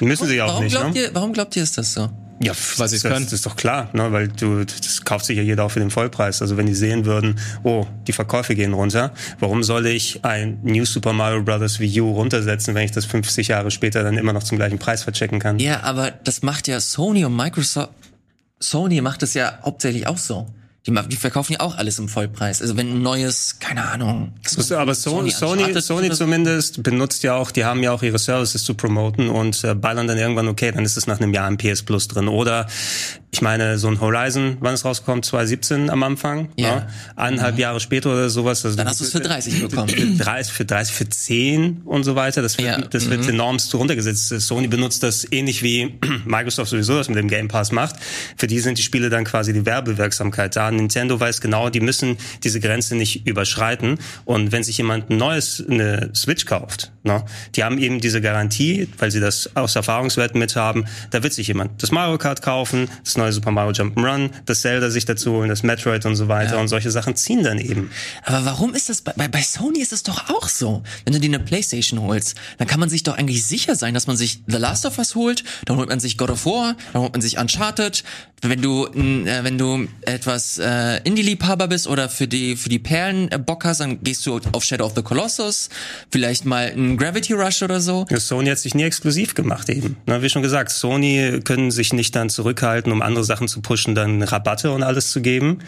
[0.00, 1.00] Müssen sie auch warum, nicht, glaubt ne?
[1.00, 2.08] ihr, warum glaubt ihr, ist das so?
[2.42, 3.24] Ja, sie's das, können.
[3.24, 4.12] das ist doch klar, ne?
[4.12, 6.40] weil du, das kauft sich ja jeder auch für den Vollpreis.
[6.40, 10.86] Also wenn die sehen würden, oh, die Verkäufe gehen runter, warum soll ich ein New
[10.86, 11.80] Super Mario Bros.
[11.80, 15.02] Wii U runtersetzen, wenn ich das 50 Jahre später dann immer noch zum gleichen Preis
[15.02, 15.58] verchecken kann?
[15.58, 17.92] Ja, aber das macht ja Sony und Microsoft.
[18.58, 20.46] Sony macht es ja hauptsächlich auch so.
[20.86, 22.62] Die, die verkaufen ja auch alles im Vollpreis.
[22.62, 24.32] Also wenn ein neues, keine Ahnung.
[24.42, 28.18] Das- Aber Sony, Sony, Uncharted- Sony zumindest benutzt ja auch, die haben ja auch ihre
[28.18, 31.48] Services zu promoten und äh, ballern dann irgendwann, okay, dann ist es nach einem Jahr
[31.48, 32.28] im PS Plus drin.
[32.28, 32.66] Oder
[33.32, 36.74] ich meine, so ein Horizon, wann es rauskommt, 2017 am Anfang, Ja.
[36.76, 36.86] ne?
[37.14, 38.64] eineinhalb Jahre später oder sowas.
[38.64, 40.18] Also Dann hast du es für 30 bekommen.
[40.18, 42.42] 30 für 30 für 10 und so weiter.
[42.42, 42.78] Das wird, Ja.
[42.80, 44.28] das wird enormst runtergesetzt.
[44.40, 47.94] Sony benutzt das ähnlich wie Microsoft sowieso das mit dem Game Pass macht.
[48.36, 50.68] Für die sind die Spiele dann quasi die Werbewirksamkeit da.
[50.70, 53.98] Nintendo weiß genau, die müssen diese Grenze nicht überschreiten.
[54.24, 58.88] Und wenn sich jemand ein neues, eine Switch kauft, ne, die haben eben diese Garantie,
[58.98, 62.88] weil sie das aus Erfahrungswerten mit haben, da wird sich jemand das Mario Kart kaufen,
[63.04, 66.58] das neue Super Mario Jump'n'Run, das Zelda sich dazu holen, das Metroid und so weiter.
[66.58, 67.90] Und solche Sachen ziehen dann eben.
[68.24, 70.82] Aber warum ist das bei, bei, bei Sony ist es doch auch so?
[71.04, 74.06] Wenn du dir eine Playstation holst, dann kann man sich doch eigentlich sicher sein, dass
[74.06, 77.02] man sich The Last of Us holt, dann holt man sich God of War, dann
[77.02, 78.02] holt man sich Uncharted.
[78.42, 83.30] Wenn du äh, wenn du etwas äh, Indie-Liebhaber bist oder für die für die Perlen
[83.30, 85.68] äh, Bock hast, dann gehst du auf Shadow of the Colossus,
[86.10, 88.06] vielleicht mal ein Gravity Rush oder so.
[88.08, 89.96] Ja, Sony hat sich nie exklusiv gemacht eben.
[90.06, 93.94] Na, wie schon gesagt, Sony können sich nicht dann zurückhalten, um andere Sachen zu pushen,
[93.94, 95.58] dann Rabatte und alles zu geben.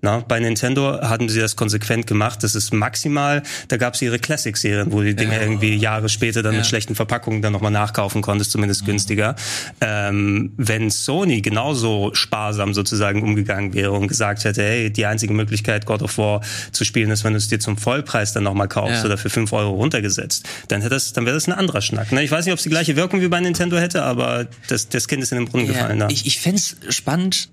[0.00, 2.42] Na, bei Nintendo hatten sie das konsequent gemacht.
[2.42, 6.56] Das ist maximal, da gab es ihre Classic-Serien, wo die Dinge irgendwie Jahre später dann
[6.56, 9.36] mit schlechten Verpackungen dann nochmal nachkaufen konntest, zumindest günstiger.
[9.80, 15.86] Ähm, wenn Sony genauso sparsam sozusagen umgegangen wäre und gesagt hätte, hey, die einzige Möglichkeit,
[15.86, 16.40] God of War
[16.72, 19.04] zu spielen, ist, wenn du es dir zum Vollpreis dann nochmal kaufst Ja.
[19.04, 22.12] oder für 5 Euro runtergesetzt, dann hätte das, dann wäre das ein anderer Schnack.
[22.12, 22.22] Ne?
[22.22, 25.08] Ich weiß nicht, ob es die gleiche Wirkung wie bei Nintendo hätte, aber das, das
[25.08, 26.00] Kind ist in den Brunnen gefallen.
[26.00, 26.12] Ja, Da.
[26.12, 27.50] ich ich fänd's spannend.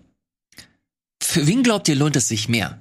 [1.22, 2.80] Für wen glaubt ihr, lohnt es sich mehr?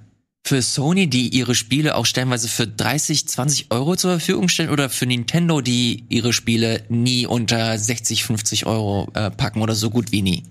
[0.49, 4.89] für Sony, die ihre Spiele auch stellenweise für 30, 20 Euro zur Verfügung stellen oder
[4.89, 10.11] für Nintendo, die ihre Spiele nie unter 60, 50 Euro äh, packen oder so gut
[10.11, 10.45] wie nie?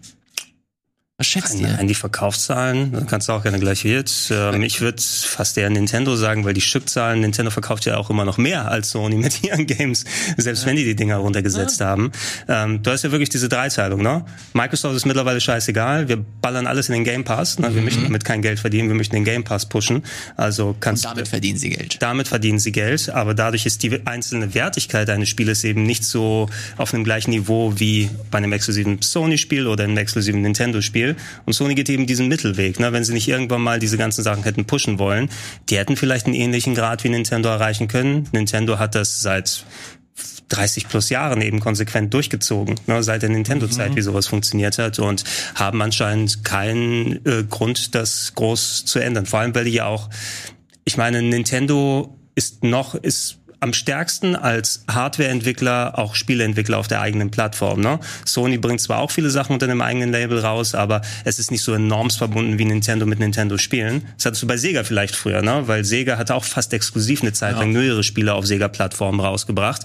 [1.19, 1.67] Was schätzt ihr?
[1.67, 4.29] Nein, die Verkaufszahlen, da kannst du auch gerne gleich jetzt.
[4.29, 8.23] Ähm, ich würde fast eher Nintendo sagen, weil die Stückzahlen, Nintendo verkauft ja auch immer
[8.23, 10.05] noch mehr als Sony mit ihren Games,
[10.37, 12.11] selbst wenn die die Dinger runtergesetzt haben.
[12.47, 14.25] Ähm, du hast ja wirklich diese Dreiteilung, ne?
[14.53, 17.73] Microsoft ist mittlerweile scheißegal, wir ballern alles in den Game Pass, ne?
[17.73, 20.03] wir möchten damit kein Geld verdienen, wir möchten den Game Pass pushen.
[20.35, 21.97] Also kannst Und damit verdienen sie Geld.
[21.99, 26.47] damit verdienen sie Geld, aber dadurch ist die einzelne Wertigkeit eines Spieles eben nicht so
[26.77, 31.06] auf einem gleichen Niveau wie bei einem exklusiven Sony-Spiel oder einem exklusiven Nintendo-Spiel.
[31.45, 32.79] Und Sony geht eben diesen Mittelweg.
[32.79, 32.91] Ne?
[32.91, 35.29] Wenn sie nicht irgendwann mal diese ganzen Sachen hätten pushen wollen,
[35.69, 38.27] die hätten vielleicht einen ähnlichen Grad wie Nintendo erreichen können.
[38.31, 39.65] Nintendo hat das seit
[40.49, 45.23] 30 plus Jahren eben konsequent durchgezogen, ne, seit der Nintendo-Zeit, wie sowas funktioniert hat und
[45.55, 49.25] haben anscheinend keinen äh, Grund, das groß zu ändern.
[49.25, 50.09] Vor allem, weil die ja auch,
[50.85, 57.31] ich meine, Nintendo ist noch, ist am stärksten als Hardware-Entwickler auch Spieleentwickler auf der eigenen
[57.31, 57.81] Plattform.
[57.81, 57.99] Ne?
[58.25, 61.63] Sony bringt zwar auch viele Sachen unter einem eigenen Label raus, aber es ist nicht
[61.63, 64.03] so enorm verbunden wie Nintendo mit Nintendo-Spielen.
[64.15, 65.63] Das hattest du bei Sega vielleicht früher, ne?
[65.67, 69.83] weil Sega hatte auch fast exklusiv eine Zeit lang nur ihre Spiele auf Sega-Plattformen rausgebracht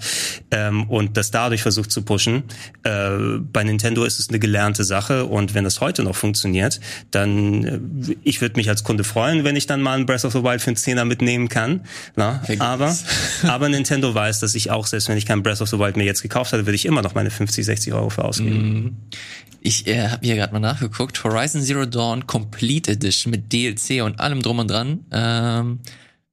[0.51, 2.45] ähm, und das dadurch versucht zu pushen.
[2.83, 6.81] Äh, bei Nintendo ist es eine gelernte Sache und wenn das heute noch funktioniert,
[7.11, 10.33] dann äh, ich würde mich als Kunde freuen, wenn ich dann mal ein Breath of
[10.33, 11.83] the Wild für einen Zehner mitnehmen kann.
[12.17, 12.43] Na?
[12.47, 12.67] Sehr gut.
[12.67, 12.95] Aber,
[13.63, 16.03] aber Nintendo weiß, dass ich auch, selbst wenn ich kein Breath of the Wild mir
[16.03, 19.09] jetzt gekauft hatte, würde ich immer noch meine 50, 60 Euro für ausgeben.
[19.61, 21.23] Ich äh, habe hier gerade mal nachgeguckt.
[21.23, 25.07] Horizon Zero Dawn Complete Edition mit DLC und allem drum und dran.
[25.13, 25.79] Ähm,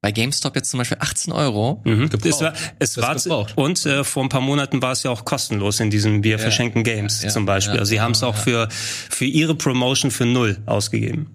[0.01, 1.83] bei GameStop jetzt zum Beispiel 18 Euro.
[2.23, 3.53] Es war, es war gebraucht.
[3.55, 6.83] und äh, vor ein paar Monaten war es ja auch kostenlos in diesem Wir verschenken
[6.83, 7.75] Games ja, zum Beispiel.
[7.75, 11.27] ja, also sie haben es auch für für ihre Promotion für null ausgegeben.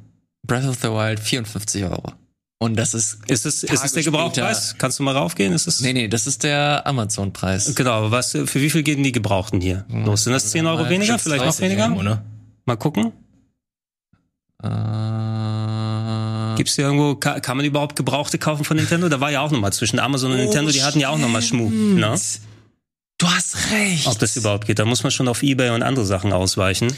[0.45, 2.15] Breath of the Wild 54 Euro.
[2.59, 4.77] Und das ist Ist es ist es der später- Gebrauchpreis?
[4.79, 5.53] Kannst du mal raufgehen?
[5.53, 7.75] Ist es Nee, nee, das ist der Amazon-Preis.
[7.75, 9.85] Genau, was für wie viel gehen die Gebrauchten hier?
[9.89, 11.19] Los, sind das 10 Euro weniger?
[11.19, 11.85] Vielleicht noch 30 weniger?
[11.85, 12.23] Irgendwo, ne?
[12.65, 13.13] Mal gucken.
[14.63, 19.09] Äh, Gibt's hier irgendwo, kann, kann man überhaupt Gebrauchte kaufen von Nintendo?
[19.09, 21.73] Da war ja auch nochmal zwischen Amazon und Nintendo, die hatten ja auch nochmal Schmuck.
[21.73, 22.19] Ne?
[23.25, 24.07] Du hast recht.
[24.07, 24.79] Ob das überhaupt geht.
[24.79, 26.93] Da muss man schon auf Ebay und andere Sachen ausweichen.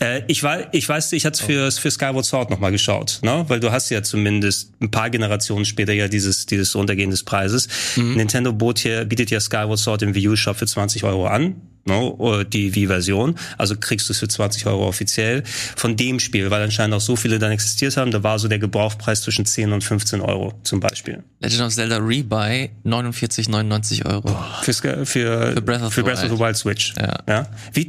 [0.00, 3.44] Äh, ich, weiß, ich weiß, ich hatte für, für Skyward Sword nochmal geschaut, ne?
[3.48, 7.68] weil du hast ja zumindest ein paar Generationen später ja dieses, dieses Runtergehen des Preises.
[7.96, 11.56] Nintendo bot hier, bietet ja Skyward Sword im Wii U Shop für 20 Euro an.
[11.84, 13.34] No, die Wii-Version.
[13.58, 17.16] Also kriegst du es für 20 Euro offiziell von dem Spiel, weil anscheinend auch so
[17.16, 18.12] viele dann existiert haben.
[18.12, 21.24] Da war so der Gebrauchpreis zwischen 10 und 15 Euro zum Beispiel.
[21.40, 24.28] Legend of Zelda Rebuy 49,99 Euro.
[24.62, 26.32] Für, für, Für Breath of für the Breath of Wild.
[26.32, 26.94] the Wild Switch.
[26.96, 27.18] Ja.
[27.28, 27.46] ja?
[27.72, 27.86] Wie,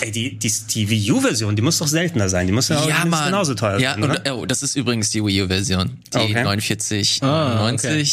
[0.00, 2.46] ey, die, die, die Wii U-Version, die muss doch seltener sein.
[2.46, 3.26] Die muss ja, auch Ja, Mann.
[3.26, 5.98] genauso teuer ja, sein, und, oh, das ist übrigens die Wii U-Version.
[6.14, 6.44] Die Okay.
[6.44, 7.20] 49,99.
[7.22, 8.06] Ah, okay.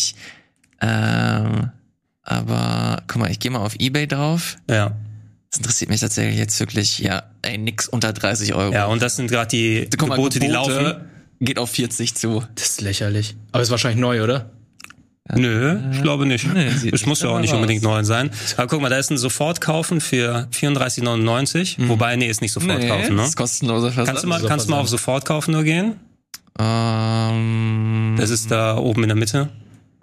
[0.81, 1.69] ähm,
[2.23, 4.57] aber guck mal, ich gehe mal auf Ebay drauf.
[4.69, 4.91] ja.
[5.51, 8.73] Das interessiert mich tatsächlich jetzt wirklich, ja, ey, nix unter 30 Euro.
[8.73, 10.95] ja, und das sind gerade die Guck mal, Gebote, die Gebote laufen.
[11.41, 12.43] Geht auf 40 zu.
[12.55, 13.35] Das ist lächerlich.
[13.51, 14.51] Aber ist wahrscheinlich neu, oder?
[15.33, 16.51] Nö, ich glaube nicht.
[16.53, 17.55] Nee, sieht es muss ja auch nicht aus.
[17.55, 18.31] unbedingt neu sein.
[18.57, 21.87] Aber guck mal, da ist ein Sofortkaufen für 34,99.
[21.87, 23.21] Wobei, nee, ist nicht Sofortkaufen, ne?
[23.21, 24.07] das ist kostenloser Versand.
[24.07, 25.95] Kannst du mal, kannst du mal auf Sofortkaufen nur gehen?
[26.59, 29.49] Ähm, Das ist da oben in der Mitte.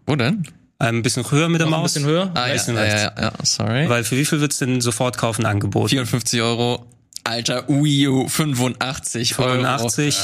[0.07, 0.47] wo denn?
[0.81, 1.95] Ein bisschen höher mit der Noch ein Maus.
[1.95, 2.31] bisschen höher?
[2.35, 3.89] Ah, ja, Bisschen ja, ja, ja, sorry.
[3.89, 5.89] Weil für wie viel wird's denn Sofortkaufen angeboten?
[5.89, 6.87] 54 Euro.
[7.25, 9.51] Alter, Wii U 85 Euro.
[9.55, 10.17] 85.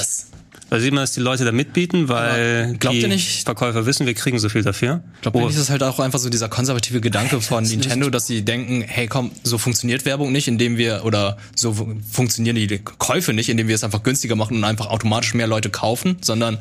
[0.71, 4.07] Da sieht man, dass die Leute da mitbieten, weil glaubt die ihr nicht- Verkäufer wissen,
[4.07, 5.03] wir kriegen so viel dafür.
[5.17, 8.27] Ich glaube, Oh, ist es halt auch einfach so dieser konservative Gedanke von Nintendo, dass
[8.27, 12.79] sie denken, hey komm, so funktioniert Werbung nicht, indem wir, oder so fu- funktionieren die
[12.79, 16.59] Käufe nicht, indem wir es einfach günstiger machen und einfach automatisch mehr Leute kaufen, sondern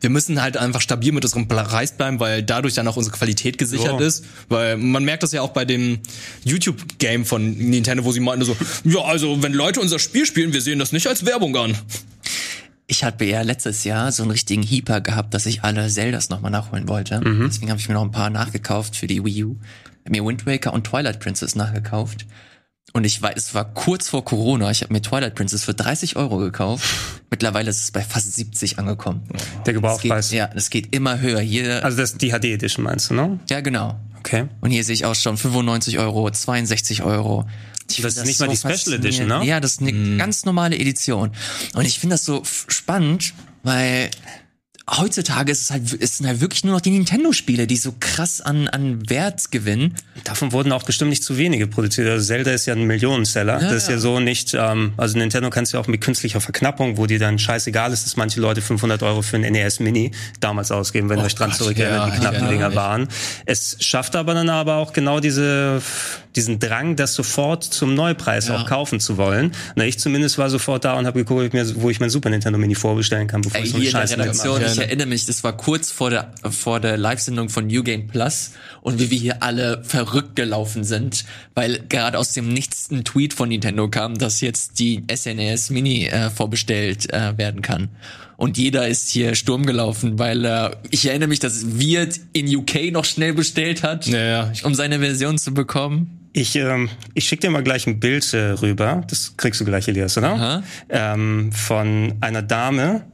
[0.00, 3.58] wir müssen halt einfach stabil mit unserem Preis bleiben, weil dadurch dann auch unsere Qualität
[3.58, 4.06] gesichert Ja.
[4.06, 4.24] ist.
[4.48, 5.98] Weil man merkt das ja auch bei dem
[6.44, 10.62] YouTube-Game von Nintendo, wo sie meinten so, ja, also wenn Leute unser Spiel spielen, wir
[10.62, 11.76] sehen das nicht als Werbung an.
[12.86, 16.50] Ich hatte ja letztes Jahr so einen richtigen Heeper gehabt, dass ich alle Zeldas nochmal
[16.50, 17.20] nachholen wollte.
[17.46, 19.56] Deswegen habe ich mir noch ein paar nachgekauft für die Wii U.
[20.04, 22.26] Hab mir Wind Waker und Twilight Princess nachgekauft.
[22.92, 24.70] Und ich weiß, es war kurz vor Corona.
[24.70, 26.84] Ich habe mir Twilight Princess für 30 Euro gekauft.
[27.30, 29.22] Mittlerweile ist es bei fast 70 angekommen.
[29.64, 30.32] der Gebrauchpreis.
[30.32, 31.40] ja, es geht immer höher.
[31.40, 33.38] Hier, Also das ist die HD Edition meinst du, ne?
[33.48, 33.98] ja, genau.
[34.18, 34.48] Okay.
[34.60, 37.46] Und hier sehe ich auch schon 95 Euro, 62 Euro.
[37.88, 38.94] Ich Das ist nicht mal die Special.
[38.94, 39.44] Edition, ne?
[39.44, 41.30] Ja, das ist eine ganz normale Edition.
[41.74, 44.10] Und ich finde das so spannend, weil
[44.98, 48.40] heutzutage ist es halt, es sind halt wirklich nur noch die Nintendo-Spiele, die so krass
[48.40, 49.94] an, an Wert gewinnen.
[50.24, 52.08] Davon wurden auch bestimmt nicht zu wenige produziert.
[52.08, 53.60] Also Zelda ist ja ein Millionenseller.
[53.60, 54.00] Ja, das ist ja ja.
[54.00, 57.38] so nicht, ähm, also Nintendo kannst du ja auch mit künstlicher Verknappung, wo dir dann
[57.38, 61.24] scheißegal ist, dass manche Leute 500 Euro für ein NES Mini damals ausgeben, wenn ihr
[61.24, 63.08] euch dran zurückerinnert, ja, wie knapp die Dinger waren.
[63.46, 65.82] Es schafft aber dann aber auch genau diese,
[66.36, 68.56] diesen Drang, das sofort zum Neupreis Ja.
[68.56, 69.52] auch kaufen zu wollen.
[69.74, 72.74] Na, ich zumindest war sofort da und habe geguckt, wo ich mein Super Nintendo Mini
[72.74, 75.26] vorbestellen kann, bevor Ey, ich so eine hier in der Scheiße Redaktion, ich erinnere mich,
[75.26, 79.18] das war kurz vor der, vor der Live-Sendung von New Game Plus und wie wir
[79.18, 84.16] hier alle verrückt gelaufen sind, weil gerade aus dem Nichts ein Tweet von Nintendo kam,
[84.18, 87.88] dass jetzt die SNES Mini äh, vorbestellt äh, werden kann.
[88.36, 92.90] Und jeder ist hier Sturm gelaufen, weil äh, ich erinnere mich, dass Wirt in UK
[92.90, 94.52] noch schnell bestellt hat, Ja, ja.
[94.62, 96.19] Um seine Version zu bekommen.
[96.32, 99.02] Ich, ähm, ich schicke dir mal gleich ein Bild äh, rüber.
[99.08, 100.62] Das kriegst du gleich, Elias, oder?
[100.88, 103.04] Ähm, von einer Dame,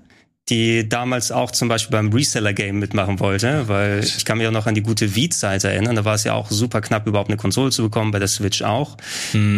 [0.49, 4.67] die damals auch zum Beispiel beim Reseller-Game mitmachen wollte, weil ich kann mich auch noch
[4.67, 5.97] an die gute Beat-Zeit erinnern.
[5.97, 8.63] Da war es ja auch super knapp, überhaupt eine Konsole zu bekommen, bei der Switch
[8.63, 8.97] auch.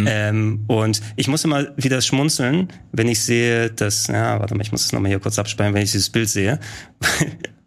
[0.07, 4.71] Ähm, und ich muss immer wieder schmunzeln, wenn ich sehe, dass, ja, warte mal, ich
[4.71, 6.59] muss es nochmal hier kurz abspeichern, wenn ich dieses Bild sehe.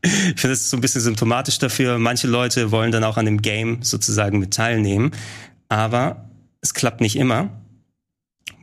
[0.05, 1.97] Ich finde, das so ein bisschen symptomatisch dafür.
[1.97, 5.13] Manche Leute wollen dann auch an dem Game sozusagen mit teilnehmen.
[5.73, 6.29] Aber
[6.61, 7.49] es klappt nicht immer.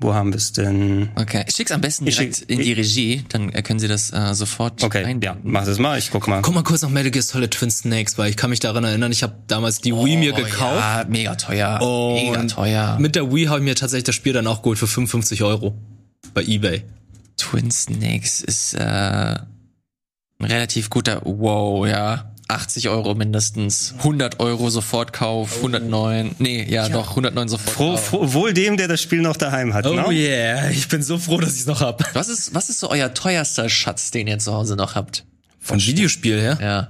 [0.02, 1.10] Wo haben wir es denn?
[1.15, 4.34] Okay, ich schick's am besten direkt schick- in die Regie, dann können Sie das äh,
[4.34, 5.39] sofort Okay, ja, einbinden.
[5.52, 5.98] mach das mal.
[5.98, 6.41] Ich guck mal.
[6.41, 9.12] Guck mal kurz nach Metal Gear Solid Twin Snakes, weil ich kann mich daran erinnern,
[9.12, 10.76] ich habe damals die Wii mir gekauft.
[10.76, 11.80] Oh, Ja, mega teuer.
[12.13, 12.98] mega Und teuer.
[13.00, 15.74] Mit der Wii habe ich mir tatsächlich das Spiel dann auch geholt für 55 Euro
[16.34, 16.84] bei eBay.
[17.38, 21.22] Twin Snakes ist äh, ein relativ guter.
[21.26, 22.29] Wow, ja.
[22.50, 23.94] 80 Euro mindestens.
[24.00, 25.58] 100 Euro Sofortkauf.
[25.58, 26.36] 109.
[26.40, 28.06] Nee, ja, doch, 109 Froh, Sofortkauf.
[28.06, 29.86] froh, wohl dem, der das Spiel noch daheim hat.
[29.86, 30.08] Oh ne?
[30.12, 32.16] yeah, ich bin so froh, dass ich es noch hab.
[32.16, 35.26] Was ist, was ist so euer teuerster Schatz, den ihr zu Hause noch habt?
[35.60, 36.58] Von Videospiel her?
[36.62, 36.90] Ja.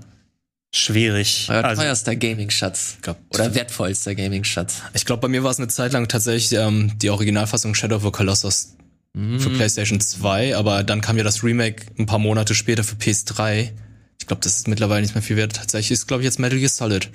[0.74, 1.48] Schwierig.
[1.50, 2.98] Euer Also, teuerster Gaming-Schatz.
[3.30, 4.84] Oder wertvollster Gaming-Schatz.
[4.94, 8.04] Ich glaube, bei mir war es eine Zeit lang tatsächlich ähm, die Originalfassung Shadow of
[8.04, 8.76] the Colossus
[9.16, 13.72] für PlayStation 2, aber dann kam ja das Remake ein paar Monate später für PS3.
[14.20, 15.56] Ich glaube, das ist mittlerweile nicht mehr viel wert.
[15.56, 17.10] Tatsächlich ist, glaube ich, jetzt Metal Gear Solid.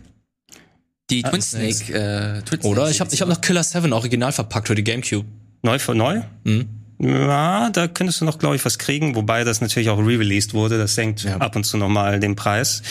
[1.10, 1.78] Die Twin Snakes.
[1.78, 1.92] Snake,
[2.38, 2.82] äh, Twin Oder?
[2.82, 5.26] Snakes Ich habe ich hab noch Killer 7 original verpackt für die Gamecube.
[5.62, 6.22] neu für neu?
[6.44, 6.68] Mhm.
[7.00, 10.78] Ja, da könntest du noch, glaube ich, was kriegen, wobei das natürlich auch re-released wurde.
[10.78, 11.38] Das senkt Ja.
[11.38, 12.82] ab und zu nochmal den Preis.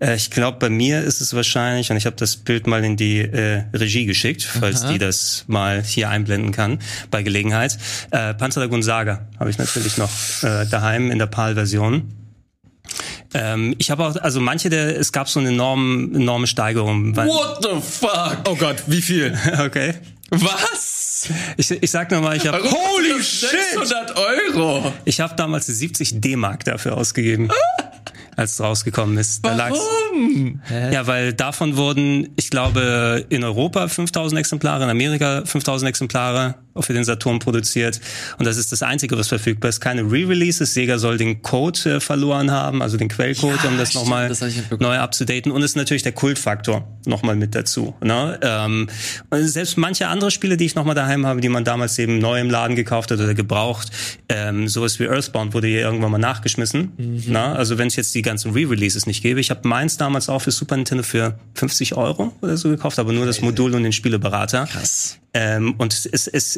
[0.00, 2.96] Äh, ich glaube, bei mir ist es wahrscheinlich, und ich habe das Bild mal in
[2.96, 6.78] die äh, Regie geschickt, falls die das mal hier einblenden kann,
[7.10, 7.76] bei Gelegenheit.
[8.10, 10.10] Äh, Panzerdragon Saga habe ich natürlich noch
[10.42, 12.10] äh, daheim in der PAL-Version.
[13.34, 17.16] Ähm, ich habe auch, also manche der, es gab so eine enorme, enorme Steigerung.
[17.16, 18.38] What the fuck?
[18.48, 19.36] Oh Gott, wie viel?
[19.58, 19.94] Okay.
[20.30, 21.11] Was?
[21.56, 23.48] Ich, ich sag nur mal, ich habe Holy shit!
[23.74, 24.92] 600 Euro!
[25.04, 27.50] Ich habe damals 70 D-Mark dafür ausgegeben,
[28.36, 29.44] als es rausgekommen ist.
[29.44, 30.60] Da lag's- Warum?
[30.92, 36.92] Ja, weil davon wurden, ich glaube, in Europa 5000 Exemplare, in Amerika 5000 Exemplare für
[36.94, 38.00] den Saturn produziert.
[38.38, 39.80] Und das ist das Einzige, was verfügbar ist.
[39.80, 40.72] Keine Re-Releases.
[40.72, 44.30] Sega soll den Code äh, verloren haben, also den Quellcode, Ja, um das nochmal
[44.78, 45.52] neu abzudaten.
[45.52, 47.94] Und es ist natürlich der Kultfaktor nochmal mit dazu.
[48.02, 48.38] Ne?
[48.42, 48.88] Ähm,
[49.28, 52.40] und selbst manche andere Spiele, die ich nochmal daheim habe, die man damals eben neu
[52.40, 53.90] im Laden gekauft hat oder gebraucht,
[54.28, 56.92] ähm, sowas wie Earthbound wurde hier irgendwann mal nachgeschmissen.
[56.96, 57.22] Mhm.
[57.28, 57.54] Na?
[57.54, 59.40] Also wenn es jetzt die ganzen Re-Releases nicht gäbe.
[59.40, 63.12] Ich habe meins damals auch für Super Nintendo für 50 Euro oder so gekauft, aber
[63.12, 64.66] nur das Modul und den Spieleberater.
[64.66, 65.18] Krass.
[65.34, 66.56] Ähm, und es, es, es,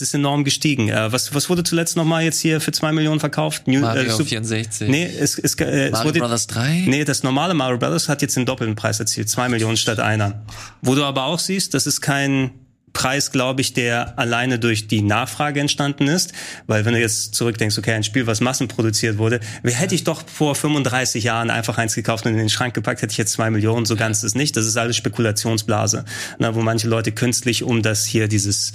[0.00, 0.88] ist enorm gestiegen.
[0.88, 3.68] Äh, was, was wurde zuletzt nochmal jetzt hier für zwei Millionen verkauft?
[3.68, 4.88] New, Mario Sup- 64.
[4.88, 6.84] Nee, es, es, äh, es Mario wurde, Brothers 3?
[6.86, 9.28] Nee, das normale Mario Brothers hat jetzt den doppelten Preis erzielt.
[9.28, 10.42] Zwei Millionen statt einer.
[10.80, 12.52] Wo du aber auch siehst, das ist kein
[12.94, 16.32] Preis, glaube ich, der alleine durch die Nachfrage entstanden ist.
[16.66, 20.54] Weil wenn du jetzt zurückdenkst, okay, ein Spiel, was massenproduziert wurde, hätte ich doch vor
[20.54, 23.84] 35 Jahren einfach eins gekauft und in den Schrank gepackt, hätte ich jetzt zwei Millionen,
[23.84, 24.56] so ganz ist nicht.
[24.56, 26.04] Das ist alles Spekulationsblase.
[26.38, 28.72] Na, wo manche Leute künstlich, um das hier dieses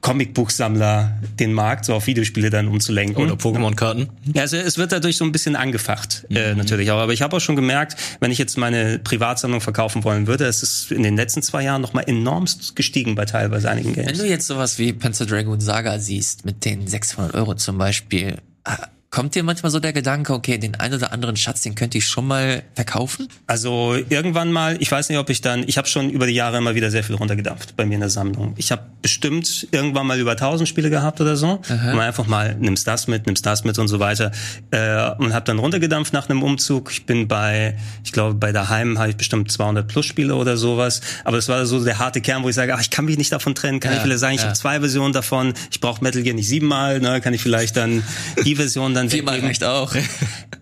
[0.00, 3.22] Comicbuchsammler den Markt so auf Videospiele dann umzulenken.
[3.22, 4.08] Oder Pokémon-Karten?
[4.34, 6.58] Ja, also es wird dadurch so ein bisschen angefacht, äh, Mhm.
[6.58, 6.98] natürlich auch.
[6.98, 10.62] Aber ich habe auch schon gemerkt, wenn ich jetzt meine Privatsammlung verkaufen wollen würde, es
[10.62, 14.18] ist in den letzten zwei Jahren nochmal enormst gestiegen bei teilweise einigen Wenn Games.
[14.18, 18.72] du jetzt sowas wie Panzer Dragoon Saga siehst, mit den 600 Euro zum Beispiel, äh,
[19.10, 22.06] kommt dir manchmal so der Gedanke, okay, den einen oder anderen Schatz, den könnte ich
[22.06, 23.28] schon mal verkaufen?
[23.46, 26.58] Also irgendwann mal, ich weiß nicht, ob ich dann, ich habe schon über die Jahre
[26.58, 28.52] immer wieder sehr viel runtergedampft bei mir in der Sammlung.
[28.56, 31.60] Ich habe bestimmt irgendwann mal über 1000 Spiele gehabt oder so.
[31.68, 34.30] Und einfach mal, nimmst das mit, nimmst das mit und so weiter.
[34.70, 36.90] Äh, und habe dann runtergedampft nach einem Umzug.
[36.92, 41.00] Ich bin bei, ich glaube, bei daheim habe ich bestimmt 200 plus Spiele oder sowas.
[41.24, 43.32] Aber das war so der harte Kern, wo ich sage, ach, ich kann mich nicht
[43.32, 43.80] davon trennen.
[43.80, 44.48] Kann Ja, ich vielleicht sagen, ich ja.
[44.48, 45.54] habe zwei Versionen davon.
[45.70, 47.00] Ich brauche Metal Gear nicht siebenmal.
[47.00, 47.20] Ne?
[47.22, 48.02] Kann ich vielleicht dann
[48.44, 49.94] die Version dann Viermal reicht auch.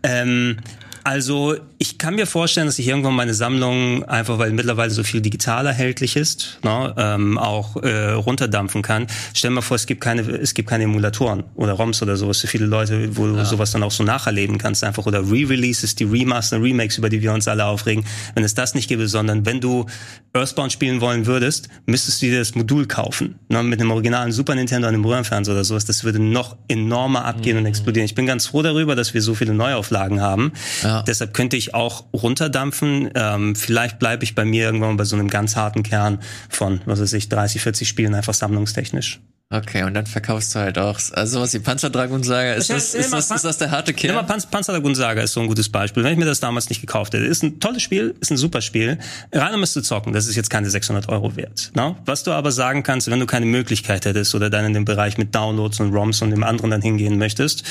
[0.03, 0.59] Ähm,
[1.07, 5.21] Also ich kann mir vorstellen, dass ich irgendwann meine Sammlung einfach, weil mittlerweile so viel
[5.21, 9.07] digital erhältlich ist, ne, ähm, auch äh, runterdampfen kann.
[9.33, 12.41] Stell dir mal vor, es gibt keine, es gibt keine Emulatoren oder ROMs oder sowas
[12.41, 16.03] für viele Leute, wo du sowas dann auch so nacherleben kannst einfach oder Re-Releases, die
[16.03, 18.05] Remaster, Remakes, über die wir uns alle aufregen.
[18.35, 19.87] Wenn es das nicht gäbe, sondern wenn du
[20.33, 23.39] Earthbound spielen wollen würdest, müsstest du dir das Modul kaufen.
[23.49, 25.85] Ne, mit einem originalen Super Nintendo und einem Röhrenfernseher oder sowas.
[25.85, 28.07] Das würde noch enormer abgehen und explodieren.
[28.07, 30.51] Ich bin ganz froh darüber, dass wir so viele Neuauflagen haben.
[30.83, 30.96] Ja.
[31.03, 33.11] Deshalb könnte ich auch runterdampfen.
[33.15, 37.01] Ähm, vielleicht bleibe ich bei mir irgendwann bei so einem ganz harten Kern von, was
[37.01, 39.21] weiß ich, 30, 40 Spielen einfach sammlungstechnisch.
[39.49, 43.13] Okay, und dann verkaufst du halt auch, also was die Panzerdragon Saga, ist das, ist
[43.13, 44.27] das, ist das der harte Kern?
[44.27, 46.03] Panz Panzerdragon Saga ist so ein gutes Beispiel.
[46.03, 48.61] Wenn ich mir das damals nicht gekauft hätte, ist ein tolles Spiel, ist ein super
[48.61, 48.99] Spiel.
[49.33, 51.71] Rainer müsste zocken, das ist jetzt keine 600 Euro wert.
[51.77, 51.95] Ne?
[52.07, 55.17] Was du aber sagen kannst, wenn du keine Möglichkeit hättest oder dann in dem Bereich
[55.17, 57.63] mit Downloads und ROMs und dem anderen dann hingehen möchtest,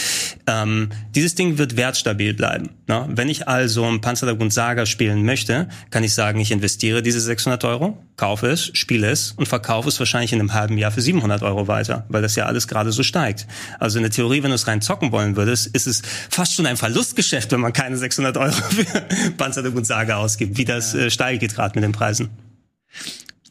[0.47, 2.69] ähm, dieses Ding wird wertstabil bleiben.
[2.88, 3.05] Ne?
[3.09, 7.65] Wenn ich also ein Panzerdragon Saga spielen möchte, kann ich sagen, ich investiere diese 600
[7.65, 11.41] Euro, kaufe es, spiele es und verkaufe es wahrscheinlich in einem halben Jahr für 700
[11.43, 13.47] Euro weiter, weil das ja alles gerade so steigt.
[13.80, 16.65] Also in der Theorie, wenn du es rein zocken wollen würdest, ist es fast schon
[16.65, 18.86] ein Verlustgeschäft, wenn man keine 600 Euro für
[19.38, 20.58] Panzerdragon Saga ausgibt.
[20.58, 22.30] Wie das äh, steigt gerade mit den Preisen.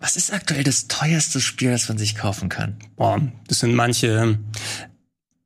[0.01, 2.77] Was ist aktuell das teuerste Spiel, das man sich kaufen kann?
[2.97, 4.39] Boah, das sind manche.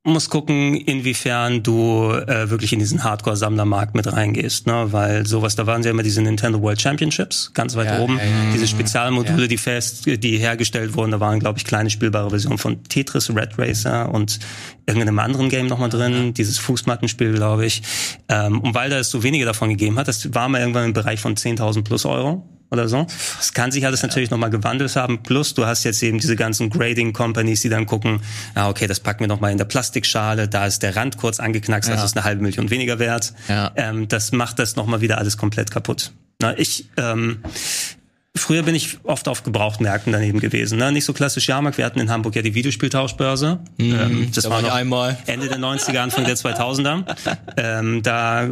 [0.09, 4.87] Man muss gucken, inwiefern du äh, wirklich in diesen Hardcore-Sammlermarkt mit reingehst, ne?
[4.89, 8.17] Weil sowas, da waren ja immer diese Nintendo World Championships, ganz weit Ja, oben.
[8.17, 12.31] ja, ja, diese Spezialmodule, die fest, die hergestellt wurden, da waren, glaube ich, kleine spielbare
[12.31, 14.39] Versionen von Tetris, Red Racer und
[14.87, 17.83] irgendeinem anderen Game nochmal drin, dieses Fußmattenspiel, glaube ich.
[18.29, 20.93] Ähm, und weil da es so wenige davon gegeben hat, das war mal irgendwann im
[20.93, 23.05] Bereich von 10.000 plus Euro oder so.
[23.37, 25.23] Das kann sich alles natürlich nochmal gewandelt haben.
[25.23, 28.21] Plus du hast jetzt eben diese ganzen Grading Companies, die dann gucken,
[28.55, 31.89] ah, okay, das packen wir nochmal in der Plastikschale, da ist der Rand kurz angeknackst,
[31.89, 33.33] also ist eine halbe Million weniger wert.
[33.47, 33.71] Ja.
[33.75, 36.11] Ähm, das macht das nochmal wieder alles komplett kaputt.
[36.41, 37.43] Na, ich, ähm,
[38.39, 40.79] Früher bin ich oft auf Gebrauchtmärkten daneben gewesen.
[40.79, 40.91] Ne?
[40.91, 41.77] Nicht so klassisch Jahrmarkt.
[41.77, 43.59] Wir hatten in Hamburg ja die Videospieltauschbörse.
[43.77, 45.17] ähm, das da war noch einmal.
[45.25, 47.03] Ende der 90er, Anfang der 2000er.
[47.57, 48.47] ähm, da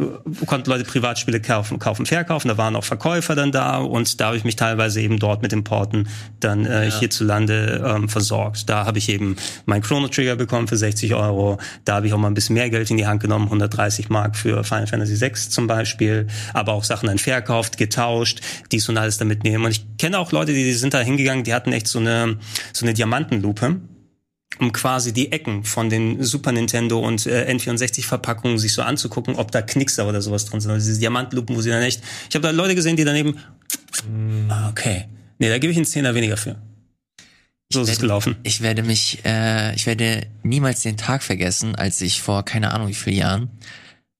[0.46, 2.48] konnten Leute Privatspiele kaufen, kaufen, verkaufen.
[2.48, 5.52] Da waren auch Verkäufer dann da und da habe ich mich teilweise eben dort mit
[5.52, 6.08] Importen
[6.40, 8.68] dann äh, hierzulande ähm, versorgt.
[8.68, 11.58] Da habe ich eben meinen Chrono Trigger bekommen für 60 Euro.
[11.84, 14.36] Da habe ich auch mal ein bisschen mehr Geld in die Hand genommen, 130 Mark
[14.36, 16.26] für Final Fantasy VI zum Beispiel.
[16.52, 19.64] Aber auch Sachen dann verkauft, getauscht, dies und alles damit nehmen.
[19.64, 22.38] Und ich kenne auch Leute, die, die sind da hingegangen, die hatten echt so eine,
[22.72, 23.80] so eine Diamantenlupe
[24.58, 29.52] um quasi die Ecken von den Super Nintendo und äh, N64-Verpackungen sich so anzugucken, ob
[29.52, 30.70] da Knickser oder sowas drin sind.
[30.70, 32.02] Also diese Diamantlupen, wo sie dann echt...
[32.28, 33.38] Ich habe da Leute gesehen, die daneben...
[34.48, 35.04] Ah, okay.
[35.38, 36.56] Nee, da gebe ich einen Zehner weniger für.
[37.70, 38.36] So ist es gelaufen.
[38.42, 42.88] Ich werde mich, äh, ich werde niemals den Tag vergessen, als ich vor keine Ahnung
[42.88, 43.50] wie vielen Jahren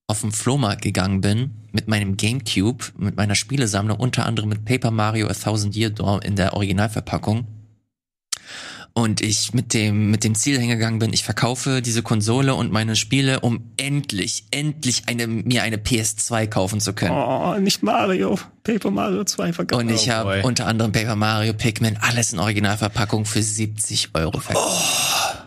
[0.09, 4.91] auf den Flohmarkt gegangen bin mit meinem Gamecube, mit meiner Spielesammlung, unter anderem mit Paper
[4.91, 7.47] Mario A Thousand Year Door in der Originalverpackung.
[8.95, 12.97] Und ich mit dem, mit dem Ziel hingegangen bin, ich verkaufe diese Konsole und meine
[12.97, 17.13] Spiele, um endlich, endlich eine, mir eine PS2 kaufen zu können.
[17.13, 18.39] Oh, nicht Mario.
[18.65, 19.81] Paper Mario 2 verkauft.
[19.81, 24.41] Und ich Oh habe unter anderem Paper Mario, Pikmin, alles in Originalverpackung für 70 Euro
[24.41, 25.38] verkauft.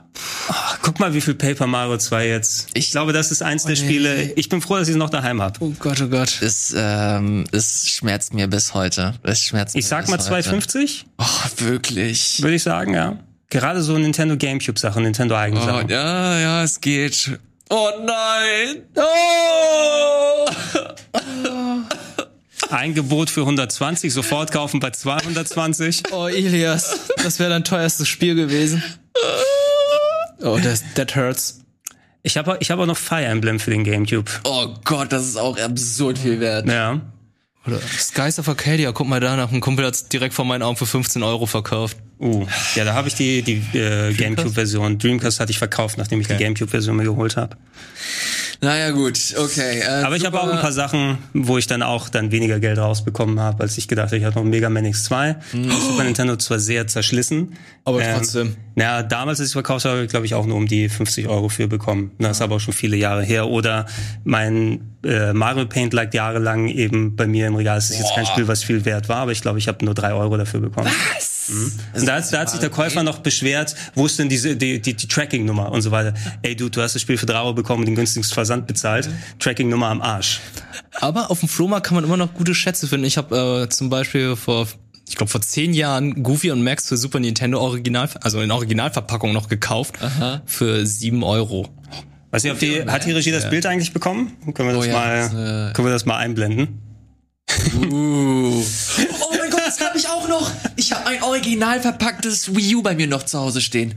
[0.84, 2.67] Guck mal, wie viel Paper Mario 2 jetzt.
[2.74, 4.32] Ich, Ich- glaube, das ist eins der Spiele.
[4.36, 5.60] Ich bin froh, dass ich es noch daheim habe.
[5.62, 6.41] Oh Gott, oh Gott.
[6.41, 9.13] Es, ähm, es schmerzt mir bis heute.
[9.24, 10.50] Es schmerzt Ich mir sag bis mal heute.
[10.50, 11.26] 2,50, Oh,
[11.58, 12.41] wirklich.
[12.41, 13.17] würde ich sagen, ja.
[13.50, 15.89] Gerade so Nintendo Gamecube Sachen, Nintendo Oh, Eigensachen.
[15.89, 17.38] ja, ja, es geht.
[17.70, 18.82] Oh nein!
[18.96, 20.50] Oh!
[22.70, 26.04] Ein Gebot für 120, sofort kaufen bei 220.
[26.12, 28.82] Oh, Elias, das wäre dein teuerstes Spiel gewesen.
[30.41, 31.62] Oh, das, that hurts.
[32.23, 34.30] Ich habe ich hab auch noch Fire Emblem für den Gamecube.
[34.43, 36.67] Oh Gott, das ist auch absurd viel wert.
[36.67, 37.01] Ja.
[37.65, 39.51] Oder Skies of Arcadia, guck mal da nach.
[39.51, 41.97] Ein Kumpel hat's direkt vor meinen Augen für 15 Euro verkauft.
[42.21, 44.99] Uh, ja, da habe ich die, die äh, Gamecube-Version.
[44.99, 47.57] Dreamcast hatte ich verkauft, nachdem ich die Gamecube-Version mir geholt habe.
[48.63, 49.79] Naja, gut, okay.
[49.79, 52.77] Äh, Aber ich habe auch ein paar Sachen, wo ich dann auch dann weniger Geld
[52.77, 54.17] rausbekommen habe, als ich gedacht habe.
[54.17, 55.36] Ich hatte noch Mega Man X2.
[55.51, 57.55] Die Super Nintendo zwar sehr zerschlissen.
[57.86, 58.55] Aber trotzdem.
[58.75, 61.49] Ja, damals, als ich es verkauft habe, glaube ich auch nur um die 50 Euro
[61.49, 62.12] für bekommen.
[62.19, 63.47] Das ist aber auch schon viele Jahre her.
[63.47, 63.88] Oder
[64.25, 67.79] mein äh, Mario Paint lag jahrelang eben bei mir im Regal.
[67.79, 69.95] Es ist jetzt kein Spiel, was viel wert war, aber ich glaube, ich habe nur
[69.95, 70.91] drei Euro dafür bekommen.
[71.15, 71.41] Was?
[71.95, 74.82] Und da, hat- da hat sich der Käufer noch beschwert, wo ist denn diese, die,
[74.82, 76.14] die, die Tracking-Nummer und so weiter.
[76.41, 79.10] Ey, du, du hast das Spiel für drei Euro bekommen und den günstigsten Versand bezahlt.
[79.39, 80.39] Tracking-Nummer am Arsch.
[80.99, 83.06] Aber auf dem Flohmarkt kann man immer noch gute Schätze finden.
[83.06, 84.68] Ich habe äh, zum Beispiel vor,
[85.10, 89.34] ich glaube vor zehn Jahren Goofy und Max für Super Nintendo Original, also in Originalverpackung
[89.34, 89.95] noch gekauft
[90.45, 91.68] für sieben Euro.
[92.32, 94.32] Weiß nicht, ob die, hat die Regie das Bild eigentlich bekommen?
[94.54, 96.80] Können wir das, Oh ja, mal, das, äh, können wir das mal einblenden?
[97.76, 98.64] Uh.
[99.22, 99.49] Oh mein
[99.92, 100.52] Gott, das habe ich auch noch.
[100.76, 103.96] Ich habe ein original verpacktes Wii U bei mir noch zu Hause stehen.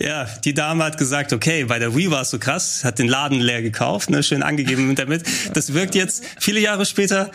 [0.00, 3.06] Ja, die Dame hat gesagt, okay, bei der Wii war es so krass, hat den
[3.06, 5.22] Laden leer gekauft, ne, schön angegeben damit.
[5.54, 7.30] Das wirkt jetzt viele Jahre später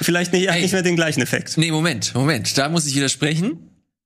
[0.00, 0.62] vielleicht nicht, hat Ey.
[0.62, 1.56] nicht mehr den gleichen Effekt.
[1.56, 3.58] Nee, Moment, Moment, da muss ich widersprechen,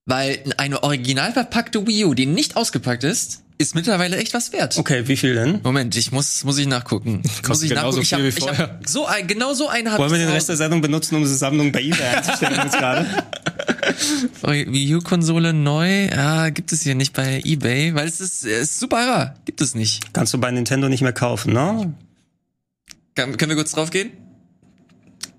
[0.07, 4.77] weil eine original verpackte Wii U, die nicht ausgepackt ist, ist mittlerweile echt was wert.
[4.79, 5.61] Okay, wie viel denn?
[5.63, 7.23] Moment, ich muss muss ich nachgucken.
[7.47, 8.27] muss ich genauso nachgucken.
[8.29, 10.81] Ich viel hab, so ein, genau so einen habe Wollen wir den Rest der Sendung
[10.81, 13.07] benutzen, um diese Sammlung bei eBay einzustellen jetzt gerade?
[14.43, 18.71] Wii U Konsole neu, ah, gibt es hier nicht bei eBay, weil es ist, es
[18.71, 19.35] ist super rar.
[19.45, 20.13] Gibt es nicht.
[20.13, 21.95] Kannst du bei Nintendo nicht mehr kaufen, ne?
[23.15, 24.11] Kann, können wir kurz drauf gehen?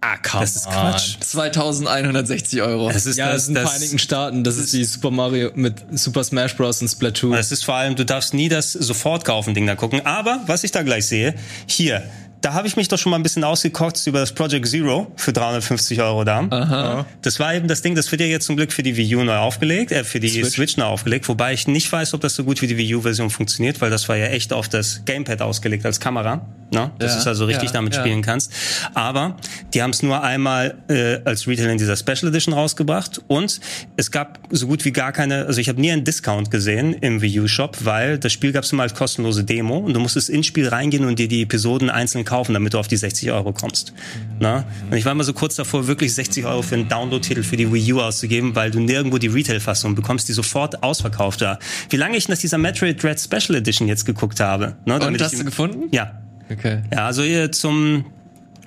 [0.08, 0.42] Ah, komm.
[0.42, 1.16] Das ist Quatsch.
[1.20, 2.90] 2160 Euro.
[2.92, 4.44] Es ist Ja, das das, ist in den das, Vereinigten Staaten.
[4.44, 6.82] Das ist die Super Mario mit Super Smash Bros.
[6.82, 7.34] und Splatoon.
[7.34, 10.06] Es ist vor allem, du darfst nie das sofort kaufen Ding da gucken.
[10.06, 11.34] Aber was ich da gleich sehe,
[11.66, 12.04] hier,
[12.46, 15.34] da habe ich mich doch schon mal ein bisschen ausgekotzt über das Project Zero für
[15.34, 16.46] 350 Euro da.
[16.52, 17.08] Aha.
[17.24, 19.24] Das war eben das Ding, das wird ja jetzt zum Glück für die Wii U
[19.24, 20.78] neu aufgelegt, äh, für die Switch.
[20.78, 23.82] neu aufgelegt, wobei ich nicht weiß, ob das so gut wie die Wii U-Version funktioniert,
[23.82, 26.46] weil das war ja echt auf das Gamepad ausgelegt als Kamera.
[26.72, 26.92] Ne?
[27.00, 28.02] Das Ja, ist also richtig ja, damit ja.
[28.02, 28.52] spielen kannst.
[28.94, 29.38] Aber
[29.74, 33.60] die haben es nur einmal äh, als Retail in dieser Special Edition rausgebracht und
[33.98, 37.24] es gab so gut wie gar keine, also ich habe nie einen Discount gesehen im
[37.24, 40.30] Wii U Shop, weil das Spiel gab es immer als kostenlose Demo und du musstest
[40.30, 43.54] ins Spiel reingehen und dir die Episoden einzeln kaufen, damit du auf die 60 Euro
[43.54, 43.94] kommst.
[44.40, 44.66] Na?
[44.90, 47.72] Und ich war immer so kurz davor, wirklich 60 Euro für einen Download-Titel für die
[47.72, 51.60] Wii U auszugeben, weil du nirgendwo die Retail-Fassung bekommst, die sofort ausverkauft war.
[51.90, 54.76] Wie lange ich nach dieser Metroid Dread Special Edition jetzt geguckt habe.
[54.86, 55.90] Ne, damit Und hast du gefunden?
[55.92, 56.22] Ja,
[56.52, 56.84] Okay.
[56.94, 58.06] ja, also ihr zum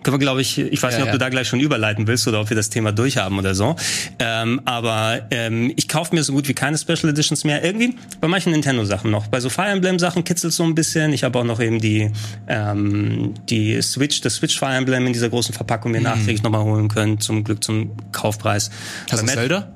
[0.02, 1.12] können wir, glaube ich, ich weiß Ja, nicht, ob ja.
[1.12, 3.76] du da gleich schon überleiten willst oder ob wir das Thema durchhaben oder so.
[4.18, 7.64] Ähm, aber ähm, ich kaufe mir so gut wie keine Special Editions mehr.
[7.64, 9.26] Irgendwie bei manchen Nintendo-Sachen noch.
[9.28, 11.12] Bei so Fire Emblem-Sachen kitzelt so ein bisschen.
[11.12, 12.10] Ich habe auch noch eben die
[12.46, 16.88] ähm, die Switch, das Switch Fire Emblem in dieser großen Verpackung mir nachträglich nochmal holen
[16.88, 17.20] können.
[17.20, 18.70] Zum Glück zum Kaufpreis.
[19.10, 19.68] Hast du Bei Met- Zelda?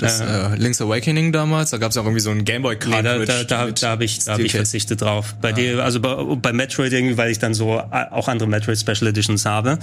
[0.00, 3.02] Das äh, Link's Awakening damals, da gab es auch irgendwie so ein Gameboy Nee, da,
[3.02, 3.26] Cartridge.
[3.48, 5.34] da, da, da habe ich, da hab ich verzichtet drauf.
[5.40, 8.78] Bei dir, also bei, bei Metroid irgendwie, weil ich dann so äh, auch andere Metroid
[8.78, 9.78] Special Editions habe.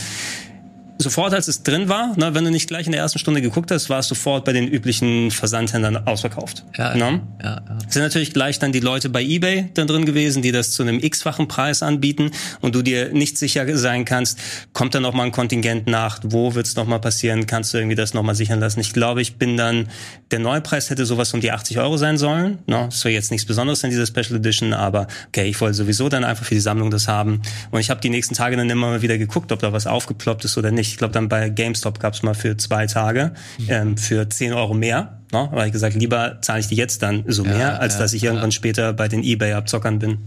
[0.99, 3.69] Sofort, als es drin war, ne, wenn du nicht gleich in der ersten Stunde geguckt
[3.71, 6.65] hast, war es sofort bei den üblichen Versandhändlern ausverkauft.
[6.75, 7.21] Ja, Ne?
[7.43, 7.77] ja, ja.
[7.87, 10.99] sind natürlich gleich dann die Leute bei eBay dann drin gewesen, die das zu einem
[10.99, 12.31] x-fachen Preis anbieten
[12.61, 14.39] und du dir nicht sicher sein kannst,
[14.73, 17.95] kommt da noch mal ein Kontingent nach, wo wird's noch mal passieren, kannst du irgendwie
[17.95, 18.79] das noch mal sichern lassen.
[18.79, 19.89] Ich glaube, ich bin dann,
[20.31, 22.59] der Neupreis hätte sowas um die 80 Euro sein sollen.
[22.65, 22.87] Ne?
[22.89, 26.23] Das war jetzt nichts Besonderes in dieser Special Edition, aber okay, ich wollte sowieso dann
[26.23, 27.41] einfach für die Sammlung das haben.
[27.69, 30.45] Und ich habe die nächsten Tage dann immer mal wieder geguckt, ob da was aufgeploppt
[30.45, 30.86] ist oder nicht.
[30.87, 33.31] Ich glaube, dann bei GameStop gab's mal für zwei Tage
[33.67, 35.19] ähm, für 10 Euro mehr.
[35.31, 35.39] Ne?
[35.39, 38.23] Aber ich gesagt, lieber zahle ich die jetzt dann so mehr, als ja, dass ich
[38.23, 40.17] irgendwann später bei den Ebay-Abzockern bin.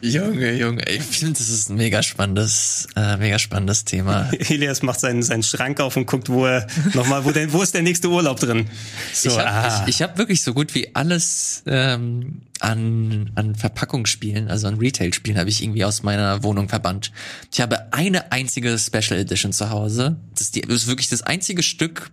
[0.00, 4.30] Junge, Junge, ich finde, das ist ein mega spannendes, äh, mega spannendes Thema.
[4.48, 7.74] Elias macht seinen, seinen Schrank auf und guckt, wo er nochmal, wo, denn, wo ist
[7.74, 8.68] der nächste Urlaub drin?
[9.12, 9.84] So, ich habe ah.
[9.86, 15.38] ich, ich hab wirklich so gut wie alles ähm, an, an Verpackungsspielen, also an Retail-Spielen,
[15.38, 17.12] habe ich irgendwie aus meiner Wohnung verbannt.
[17.52, 20.16] Ich habe eine einzige Special Edition zu Hause.
[20.32, 22.10] Das ist, die, das ist wirklich das einzige Stück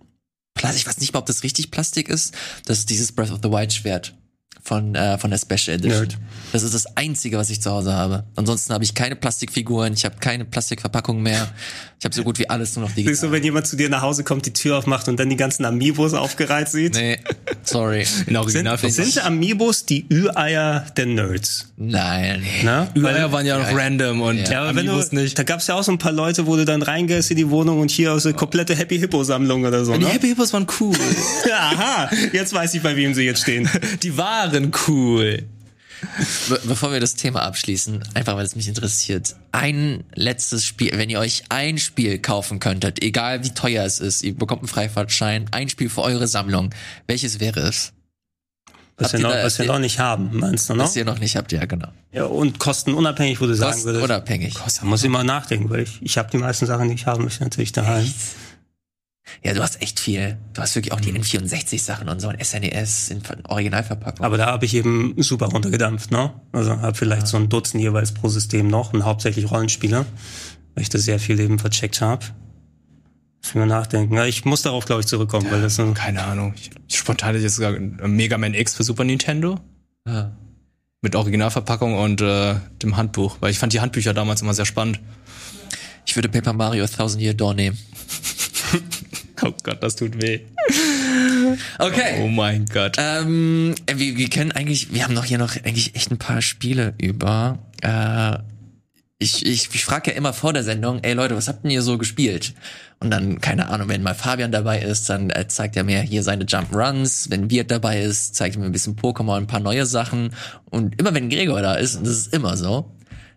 [0.54, 0.82] Plastik.
[0.82, 2.34] Ich weiß nicht mal, ob das richtig Plastik ist.
[2.66, 4.14] Das ist dieses Breath of the Wild Schwert
[4.62, 6.02] von äh, von der Special Edition.
[6.08, 6.18] Nerd.
[6.52, 8.24] Das ist das einzige, was ich zu Hause habe.
[8.36, 11.48] Ansonsten habe ich keine Plastikfiguren, ich habe keine Plastikverpackung mehr.
[12.00, 13.14] Ich habe so gut wie alles nur noch digital.
[13.14, 15.38] Siehst du, wenn jemand zu dir nach Hause kommt, die Tür aufmacht und dann die
[15.38, 16.96] ganzen Amiibos aufgereiht sieht?
[16.96, 17.18] Nee,
[17.64, 18.02] sorry.
[18.04, 19.06] In Sind, Originalverpackung.
[19.06, 21.70] sind Amiibos die Ü-Eier der Nerds?
[21.78, 22.44] Nein.
[22.64, 22.90] Ne?
[22.98, 23.76] Ü-Eier waren ja noch Ja.
[23.76, 25.40] random und Ja, Ja, aber wenn du, Amiibos nicht.
[25.40, 27.80] da gab's ja auch so ein paar Leute, wo du dann reingehst in die Wohnung
[27.80, 30.10] und hier aus eine komplette Happy Hippo Sammlung oder so, Die ne?
[30.10, 30.96] Happy Hippos waren cool.
[31.58, 33.70] Aha, jetzt weiß ich, bei wem sie jetzt stehen.
[34.04, 34.43] Die waren
[34.88, 35.44] cool.
[36.50, 39.36] Be bevor wir das Thema abschließen, einfach weil es mich interessiert.
[39.54, 44.22] Ein letztes Spiel, wenn ihr euch ein Spiel kaufen könntet, egal wie teuer es ist,
[44.22, 46.72] ihr bekommt einen Freifahrtschein, ein Spiel für eure Sammlung,
[47.08, 47.94] welches wäre es?
[48.98, 50.84] Was, wir noch, da- was wir noch nicht haben, meinst du, ne?
[50.84, 51.88] Was ihr noch nicht habt, ja genau.
[52.12, 54.04] Ja, und kostenunabhängig, wo du sagen Kosten würdest.
[54.04, 54.54] unabhängig.
[54.56, 57.24] Da muss ich mal nachdenken, weil ich, ich habe die meisten Sachen, die ich haben
[57.24, 58.14] möchte, natürlich daheim.
[59.42, 60.38] Ja, du hast echt viel.
[60.54, 64.26] Du hast wirklich auch die N64-Sachen und so ein SNES in Originalverpackung.
[64.26, 66.34] Aber da habe ich eben super runtergedampft, ne?
[66.52, 70.06] Also habe vielleicht so ein Dutzend jeweils pro System noch und hauptsächlich Rollenspiele,
[70.76, 72.26] weil ich da sehr viel eben vercheckt habe.
[73.44, 74.16] Muss mir nachdenken.
[74.16, 76.54] Ja, ich muss darauf, glaube ich, zurückkommen, weil das so Keine Ahnung.
[76.56, 79.60] Ich, spontan ich jetzt sogar Mega Man X für Super Nintendo.
[80.08, 80.32] Ja.
[81.02, 83.38] Mit Originalverpackung und äh, dem Handbuch.
[83.42, 85.02] Weil ich fand die Handbücher damals immer sehr spannend.
[86.06, 87.78] Ich würde Paper Mario Thousand Year Door nehmen.
[89.44, 90.40] Oh Gott, das tut weh.
[91.78, 92.22] Okay.
[92.22, 92.96] Oh mein Gott.
[92.98, 96.42] Ähm, äh, wir, wir können eigentlich, wir haben noch hier noch eigentlich echt ein paar
[96.42, 97.60] Spiele über.
[97.82, 98.38] Äh,
[99.20, 101.82] ich, ich, ich frage ja immer vor der Sendung, ey Leute, was habt denn ihr
[101.82, 102.54] so gespielt?
[103.00, 106.24] Und dann, keine Ahnung, wenn mal Fabian dabei ist, dann äh, zeigt er mir hier
[106.24, 107.30] seine Jump Runs.
[107.30, 110.34] Wenn Wirt dabei ist, zeigt er mir ein bisschen Pokémon, ein paar neue Sachen.
[110.70, 112.92] Und immer wenn Gregor da ist, und das ist immer so,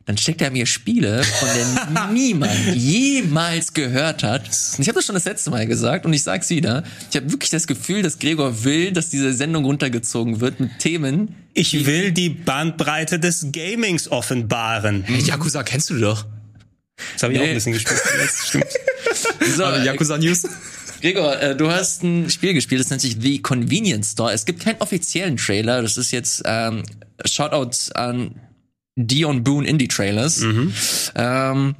[0.06, 4.42] dann steckt er mir Spiele, von denen niemand jemals gehört hat.
[4.44, 6.84] Und ich habe das schon das letzte Mal gesagt und ich sag's wieder.
[7.10, 11.34] Ich habe wirklich das Gefühl, dass Gregor will, dass diese Sendung runtergezogen wird mit Themen.
[11.54, 15.04] Ich will die Bandbreite des Gamings offenbaren.
[15.24, 16.24] Yakuza kennst du doch.
[17.14, 17.50] Das habe ich auch Nee.
[17.50, 18.00] ein bisschen gespielt.
[18.22, 18.66] Das stimmt.
[19.56, 20.44] So, Also Yakuza News.
[21.02, 24.32] Gregor, äh, du hast ein Spiel gespielt, das nennt sich The Convenience Store.
[24.32, 25.82] Es gibt keinen offiziellen Trailer.
[25.82, 26.84] Das ist jetzt ähm,
[27.24, 28.36] Shoutouts an
[28.96, 30.42] Dion Boone Indie Trailers.
[31.14, 31.76] Ähm,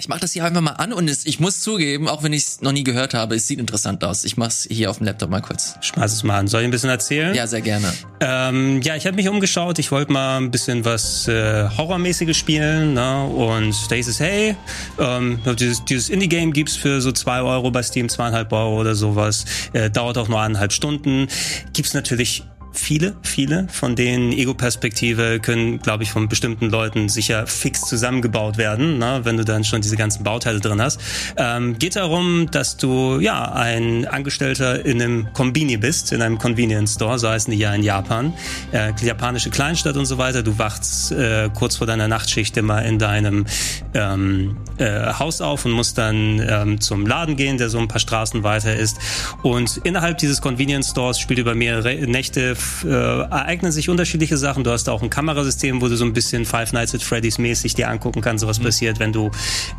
[0.00, 2.42] ich mache das hier einfach mal an und es, ich muss zugeben, auch wenn ich
[2.42, 4.24] es noch nie gehört habe, es sieht interessant aus.
[4.24, 5.74] Ich mach's hier auf dem Laptop mal kurz.
[5.82, 6.48] Schmeiß es mal an.
[6.48, 7.34] Soll ich ein bisschen erzählen?
[7.34, 7.92] Ja, sehr gerne.
[8.20, 9.78] Ähm, ja, ich habe mich umgeschaut.
[9.78, 12.94] Ich wollte mal ein bisschen was äh, Horrormäßiges spielen.
[12.94, 13.24] Ne?
[13.24, 14.56] Und da hieß es, hey,
[14.98, 19.44] ähm, dieses, dieses Indie-Game gibt's für so zwei Euro bei Steam, zweieinhalb Euro oder sowas.
[19.74, 21.28] Äh, dauert auch nur eineinhalb Stunden.
[21.74, 27.82] Gibt's natürlich viele, viele von denen Ego-Perspektive können, glaube ich, von bestimmten Leuten sicher fix
[27.82, 31.00] zusammengebaut werden, ne, wenn du dann schon diese ganzen Bauteile drin hast.
[31.36, 36.94] Ähm, geht darum, dass du ja ein Angestellter in einem Kombini bist, in einem Convenience
[36.94, 38.32] Store, so heißen die ja in Japan,
[38.72, 40.42] äh, japanische Kleinstadt und so weiter.
[40.42, 43.46] Du wachst äh, kurz vor deiner Nachtschicht immer in deinem
[43.94, 48.00] ähm, äh, Haus auf und musst dann ähm, zum Laden gehen, der so ein paar
[48.00, 48.98] Straßen weiter ist.
[49.42, 54.64] Und innerhalb dieses Convenience Stores spielt über mehrere Nächte äh, ereignen sich unterschiedliche Sachen.
[54.64, 57.74] Du hast auch ein Kamerasystem, wo du so ein bisschen Five Nights at Freddy's mäßig
[57.74, 59.30] dir angucken kannst, was passiert, wenn du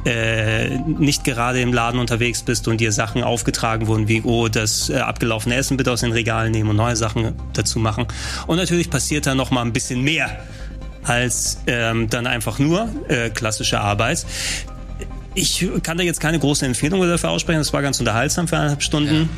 [0.06, 4.90] äh, nicht gerade im Laden unterwegs bist und dir Sachen aufgetragen wurden, wie oh, das
[4.90, 8.06] äh, abgelaufene Essen bitte aus den Regalen nehmen und neue Sachen dazu machen.
[8.48, 10.30] Und natürlich passiert da noch mal ein bisschen mehr
[11.04, 14.26] als ähm, dann einfach nur äh, klassische Arbeit.
[15.34, 17.60] Ich kann da jetzt keine große Empfehlung dafür aussprechen.
[17.60, 19.30] Das war ganz unterhaltsam für eineinhalb Stunden.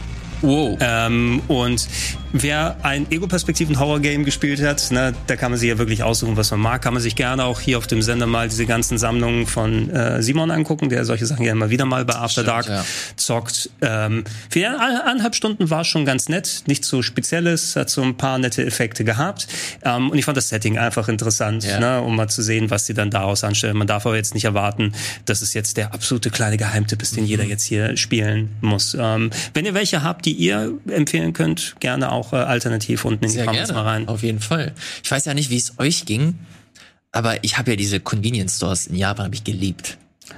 [0.42, 0.78] Wow.
[0.82, 1.88] Ähm, und
[2.34, 6.60] wer ein Ego-Perspektiven-Horror-Game gespielt hat, ne, da kann man sich ja wirklich aussuchen, was man
[6.60, 6.82] mag.
[6.82, 10.22] Kann man sich gerne auch hier auf dem Sender mal diese ganzen Sammlungen von äh,
[10.22, 12.86] Simon angucken, der solche Sachen ja immer wieder mal bei After Stimmt, Dark ja.
[13.16, 13.70] zockt.
[13.82, 16.64] Ähm, für eineinhalb Stunden war es schon ganz nett.
[16.66, 19.48] Nichts so Spezielles, hat so ein paar nette Effekte gehabt.
[19.84, 21.80] Ähm, und ich fand das Setting einfach interessant, Ja.
[21.80, 23.78] ne, um mal zu sehen, was die dann daraus anstellen.
[23.78, 24.94] Man darf aber jetzt nicht erwarten,
[25.26, 27.30] dass es jetzt der absolute kleine Geheimtipp ist, den Mhm.
[27.30, 28.98] jeder jetzt hier spielen muss.
[29.00, 33.32] Ähm, wenn ihr welche habt, die ihr empfehlen könnt, gerne auch äh, alternativ unten in
[33.32, 33.74] die Comments gerne.
[33.74, 34.08] mal rein.
[34.08, 34.72] Auf jeden Fall.
[35.04, 36.36] Ich weiß ja nicht, wie es euch ging,
[37.12, 39.98] aber ich habe ja diese Convenience Stores in Japan habe ich geliebt.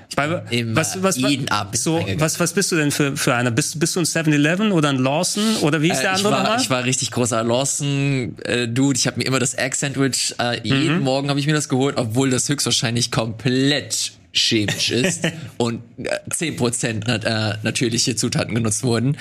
[0.10, 3.36] Ich meine, Immer was, was, jeden Abend so, was, was bist du denn für, für
[3.36, 3.52] einer?
[3.52, 5.58] Bist, bist du ein 7-Eleven oder ein Lawson?
[5.62, 6.62] Oder wie ist der Äh, ich, andere war, nochmal?
[6.62, 8.98] ich war richtig großer Lawson-Dude.
[8.98, 10.64] ich habe mir immer das Egg-Sandwich, äh, Mhm.
[10.66, 15.22] jeden Morgen habe ich mir das geholt, obwohl das höchstwahrscheinlich komplett chemisch ist
[15.58, 19.18] und äh, 10% nat äh, natürliche Zutaten genutzt wurden.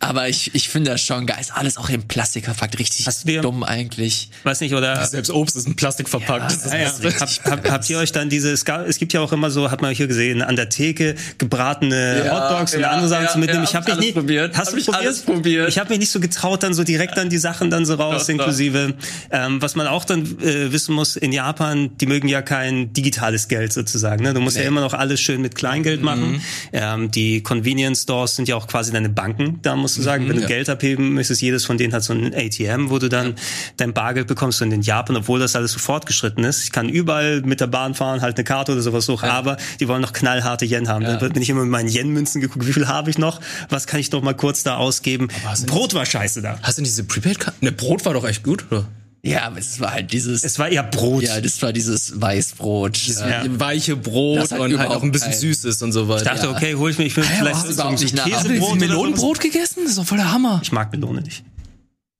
[0.00, 1.38] Aber ich, ich finde das schon geil.
[1.40, 2.78] Ist alles auch im Plastik verpackt.
[2.78, 4.30] Richtig Hast du dir- dumm eigentlich.
[4.42, 5.04] Weiß nicht, oder?
[5.06, 6.52] Selbst Obst ist in Plastik verpackt.
[6.52, 6.92] Ist Ja, ja.
[7.20, 9.70] Hab, hab, habt ihr euch dann diese, es, gab, es gibt ja auch immer so,
[9.70, 13.30] hat man hier gesehen, an der Theke gebratene Ja, Hotdogs und ja, andere Sachen ja,
[13.30, 13.64] zu mitnehmen.
[13.64, 14.56] ja, ich habe hab mich nie alles probiert.
[14.56, 15.02] Hast Hab du ich probiert?
[15.04, 15.68] alles probiert.
[15.68, 18.20] Ich habe mich nicht so getraut, dann so direkt dann die Sachen dann so raus,
[18.22, 18.28] Doch, doch.
[18.30, 18.94] inklusive.
[19.30, 23.48] Ähm, was man auch dann äh, wissen muss, in Japan, die mögen ja kein digitales
[23.48, 24.22] Geld sozusagen.
[24.24, 24.34] Ne?
[24.34, 26.04] Du musst ja immer noch alles schön mit Kleingeld Mhm.
[26.04, 26.42] machen.
[26.72, 30.24] Ähm, die Convenience Stores sind ja auch quasi deine Banken, da musst du sagen.
[30.28, 30.48] Wenn du Mhm, ja.
[30.48, 33.34] Geld abheben möchtest, jedes von denen hat so ein ATM, wo du dann
[33.76, 34.62] dein Bargeld bekommst.
[34.62, 37.94] Und in Japan, obwohl das alles so fortgeschritten ist, ich kann überall mit der Bahn
[37.94, 41.04] fahren, halt eine Karte oder sowas suchen, aber die wollen noch knallharte Yen haben.
[41.04, 43.40] Da bin ich immer mit meinen Yen-Münzen geguckt, wie viel habe ich noch?
[43.68, 45.28] Was kann ich doch mal kurz da ausgeben?
[45.66, 46.58] Brot war scheiße da.
[46.62, 47.56] Hast du diese Prepaid-Karte?
[47.64, 48.86] Ne, Brot war doch echt gut, oder?
[49.26, 50.44] Ja, aber es war halt dieses.
[50.44, 51.22] Es war eher Brot.
[51.24, 52.96] ja, das war dieses Weißbrot.
[53.08, 53.44] äh, Ja.
[53.60, 56.22] Weiche Brot Das und halt auch ein bisschen kein- Süßes und so weiter.
[56.22, 58.74] Ich dachte, okay, hol ich mir, ich will Ja, vielleicht so, überhaupt so nicht Käsebrot
[58.76, 58.88] dieses.
[58.88, 59.80] Melonenbrot gegessen?
[59.82, 60.60] Das ist doch voll der Hammer.
[60.62, 61.44] Ich mag Melone nicht.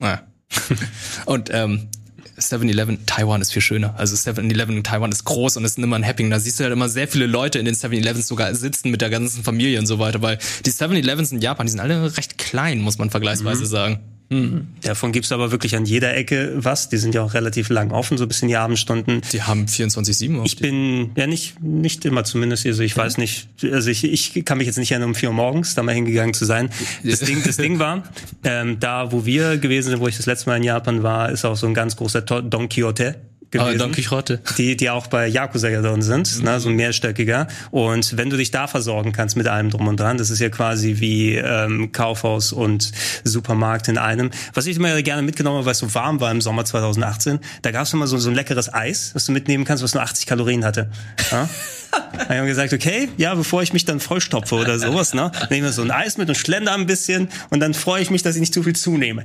[0.02, 0.22] Ja.
[1.26, 1.88] und ähm,
[2.38, 3.94] 7-Eleven Taiwan ist viel schöner.
[3.98, 6.30] Also 7-Eleven in Taiwan ist groß und ist immer ein Happening.
[6.30, 9.08] Da siehst du halt immer sehr viele Leute in den 7-Elevens sogar sitzen mit der
[9.10, 12.80] ganzen Familie und so weiter, weil die 7-Elevens in Japan, die sind alle recht klein,
[12.80, 14.00] muss man vergleichsweise sagen.
[14.82, 16.88] Davon gibt's aber wirklich an jeder Ecke was.
[16.88, 19.22] Die sind ja auch relativ lang offen, so bis in die Abendstunden.
[19.32, 23.48] Die haben 24-7 auf Ich bin, ja nicht, nicht immer zumindest, also ich weiß nicht,
[23.62, 26.34] also ich, ich kann mich jetzt nicht erinnern, um vier Uhr morgens da mal hingegangen
[26.34, 26.70] zu sein.
[27.04, 28.02] Das Ding, das Ding war,
[28.42, 31.44] ähm, da wo wir gewesen sind, wo ich das letzte Mal in Japan war, ist
[31.44, 33.16] auch so ein ganz großer Don Quixote
[33.64, 33.78] gewesen.
[33.78, 34.40] Don Quixote.
[34.58, 37.48] Die, die auch bei Yakuza ja drin sind, ne, so ein mehrstöckiger.
[37.70, 40.48] Und wenn du dich da versorgen kannst mit allem drum und dran, das ist ja
[40.48, 42.92] quasi wie ähm, Kaufhaus und
[43.24, 44.30] Supermarkt in einem.
[44.54, 47.70] Was ich immer gerne mitgenommen habe, weil es so warm war im Sommer 2018, da
[47.70, 50.26] gab es immer so, so ein leckeres Eis, was du mitnehmen kannst, was nur 80
[50.26, 50.90] Kalorien hatte.
[51.30, 51.48] Ja?
[52.12, 55.68] Da haben wir gesagt, okay, ja, bevor ich mich dann vollstopfe oder sowas, ne, nehme
[55.68, 58.34] ich so ein Eis mit und schlender ein bisschen und dann freue ich mich, dass
[58.34, 59.24] ich nicht zu viel zunehme.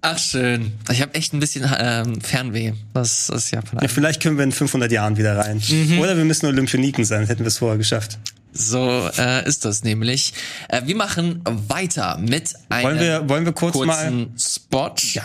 [0.00, 0.72] Ach schön.
[0.90, 2.72] Ich habe echt ein bisschen ähm, Fernweh.
[2.94, 5.60] Das ist ja von Ja, vielleicht können wir in 500 Jahren wieder rein.
[6.00, 8.18] Oder wir müssen Olympioniken sein, hätten wir es vorher geschafft.
[8.52, 10.34] So äh, ist das nämlich.
[10.68, 14.28] Äh, wir machen weiter mit einem Wollen wir, wollen wir kurz kurzen mal...
[14.38, 14.94] Spot.
[15.12, 15.22] Ja.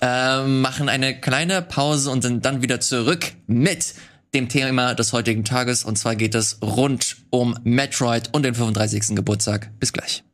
[0.00, 3.94] Ähm, machen eine kleine Pause und sind dann wieder zurück mit
[4.34, 5.84] dem Thema des heutigen Tages.
[5.84, 9.16] Und zwar geht es rund um Metroid und den 35.
[9.16, 9.70] Geburtstag.
[9.78, 10.24] Bis gleich.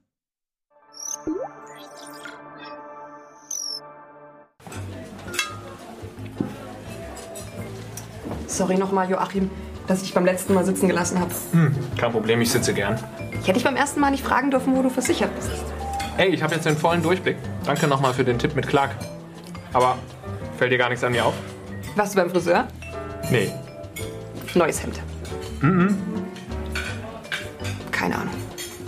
[8.51, 9.49] Sorry nochmal, Joachim,
[9.87, 11.31] dass ich dich beim letzten Mal sitzen gelassen habe.
[11.97, 12.99] Kein Problem, ich sitze gern.
[13.31, 15.51] Ich hätte dich beim ersten Mal nicht fragen dürfen, wo du versichert bist.
[16.17, 17.37] Ey, ich habe jetzt den vollen Durchblick.
[17.65, 18.91] Danke nochmal für den Tipp mit Clark.
[19.73, 19.97] Aber
[20.59, 21.35] fällt dir gar nichts an mir auf?
[21.95, 22.67] Warst du beim Friseur?
[23.31, 23.53] Nee.
[24.55, 25.01] Neues Hemd.
[27.93, 28.35] Keine Ahnung.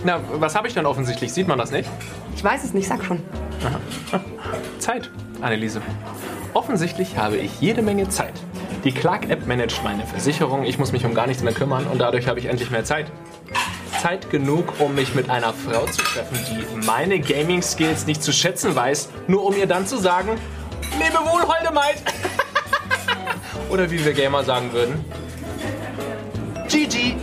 [0.03, 1.31] Na, was habe ich denn offensichtlich?
[1.31, 1.89] Sieht man das nicht?
[2.35, 3.19] Ich weiß es nicht, sag schon.
[4.79, 5.09] Zeit,
[5.41, 5.81] Anneliese.
[6.53, 8.33] Offensichtlich habe ich jede Menge Zeit.
[8.83, 12.27] Die Clark-App managt meine Versicherung, ich muss mich um gar nichts mehr kümmern und dadurch
[12.27, 13.09] habe ich endlich mehr Zeit.
[14.01, 18.75] Zeit genug, um mich mit einer Frau zu treffen, die meine Gaming-Skills nicht zu schätzen
[18.75, 20.37] weiß, nur um ihr dann zu sagen,
[20.99, 22.03] lebe wohl, holde Maid.
[23.69, 25.05] Oder wie wir Gamer sagen würden,
[26.67, 27.15] GG.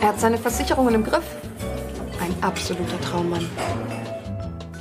[0.00, 1.22] Er hat seine Versicherungen im Griff.
[2.20, 3.48] Ein absoluter Traummann.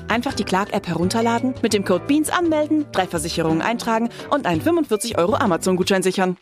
[0.10, 5.20] Einfach die Clark-App herunterladen, mit dem Code BEANS anmelden, drei Versicherungen eintragen und einen 45
[5.20, 6.36] Euro Amazon-Gutschein sichern.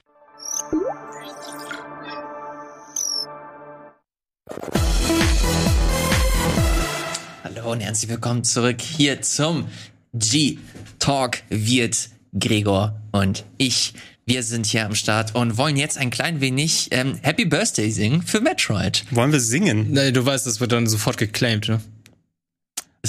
[7.43, 9.67] Hallo und herzlich willkommen zurück hier zum
[10.13, 12.09] G-Talk wird
[12.39, 13.93] Gregor und ich.
[14.25, 18.21] Wir sind hier am Start und wollen jetzt ein klein wenig ähm, Happy Birthday singen
[18.21, 19.05] für Metroid.
[19.11, 19.91] Wollen wir singen?
[19.91, 21.81] Nee, du weißt, das wird dann sofort geclaimed, ne?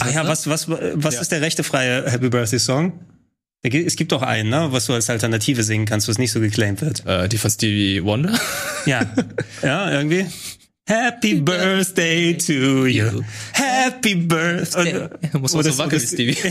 [0.01, 0.29] Ist Ah ja, so?
[0.29, 1.21] was, was, was Ja.
[1.21, 2.93] ist der rechtefreie Happy Birthday Song?
[3.63, 6.81] Es gibt doch einen, ne, was du als Alternative singen kannst, was nicht so geclaimed
[6.81, 7.05] wird.
[7.07, 8.39] Äh, die von Stevie Wonder.
[8.87, 9.01] Ja.
[9.63, 10.27] ja, irgendwie.
[10.89, 13.23] Happy Birthday to you.
[13.53, 15.09] Happy Birthday.
[15.39, 16.37] Muss man so wackeln Stevie.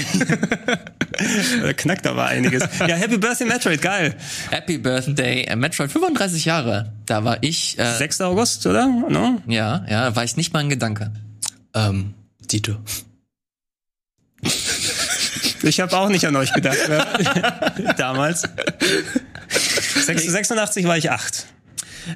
[1.64, 2.62] Da knackt aber einiges.
[2.80, 4.16] Ja, Happy Birthday Metroid, geil.
[4.52, 6.94] Happy Birthday äh, Metroid 35 Jahre.
[7.08, 8.22] Da war ich, äh, 6.
[8.22, 8.86] August, oder?
[8.88, 9.42] No?
[9.48, 11.12] ja, ja, war ich nicht mal ein Gedanke.
[11.74, 12.14] ähm,
[12.52, 12.76] Dito.
[15.64, 16.78] Ich habe auch nicht an euch gedacht.
[16.88, 17.94] Ne?
[17.98, 18.44] Damals.
[19.50, 21.46] Sechs- 86 war ich 8.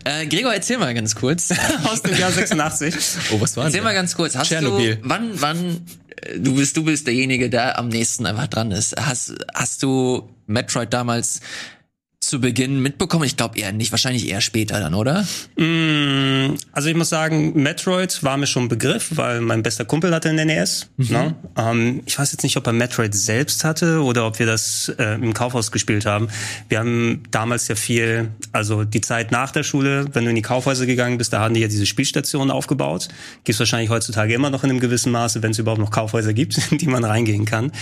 [0.05, 1.49] Äh, Gregor, erzähl mal ganz kurz.
[1.83, 2.95] Aus dem Jahr 86.
[3.31, 3.83] Oh, was war Erzähl denn?
[3.83, 4.35] mal ganz kurz.
[4.35, 4.97] Hast Tschernobyl.
[4.97, 5.85] du, wann, wann,
[6.21, 8.95] äh, du bist, du bist derjenige, der am nächsten einfach dran ist.
[8.99, 11.41] Hast, hast du Metroid damals
[12.31, 13.25] zu Beginn mitbekommen?
[13.25, 15.27] Ich glaube eher nicht, wahrscheinlich eher später dann, oder?
[15.57, 20.15] Mm, Also ich muss sagen, Metroid war mir schon ein Begriff, weil mein bester Kumpel
[20.15, 20.87] hatte einen NES.
[20.95, 21.35] Ne?
[21.57, 25.15] Ähm, ich weiß jetzt nicht, ob er Metroid selbst hatte oder ob wir das äh,
[25.15, 26.29] im Kaufhaus gespielt haben.
[26.69, 30.41] Wir haben damals ja viel, also die Zeit nach der Schule, wenn du in die
[30.41, 33.09] Kaufhäuser gegangen bist, da hatten die ja diese Spielstationen aufgebaut.
[33.43, 36.57] Gibt's wahrscheinlich heutzutage immer noch in einem gewissen Maße, wenn es überhaupt noch Kaufhäuser gibt,
[36.71, 37.73] in die man reingehen kann.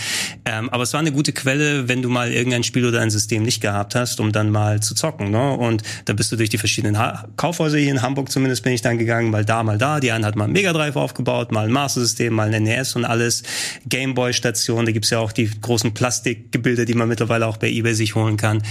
[0.44, 3.44] Ähm, aber es war eine gute Quelle, wenn du mal irgendein Spiel oder ein System
[3.44, 5.30] nicht gehabt hast, um dann mal zu zocken.
[5.30, 5.52] Ne?
[5.52, 8.80] Und da bist du durch die verschiedenen ha Kaufhäuser hier in Hamburg zumindest bin ich
[8.80, 10.00] dann gegangen, mal da, mal da.
[10.00, 12.96] Die einen hat mal ein Mega Drive aufgebaut, mal ein Master System, mal ein NES
[12.96, 13.42] und alles.
[13.88, 17.94] Gameboy Station, da gibt's ja auch die großen Plastikgebilde, die man mittlerweile auch bei eBay
[17.94, 18.62] sich holen kann.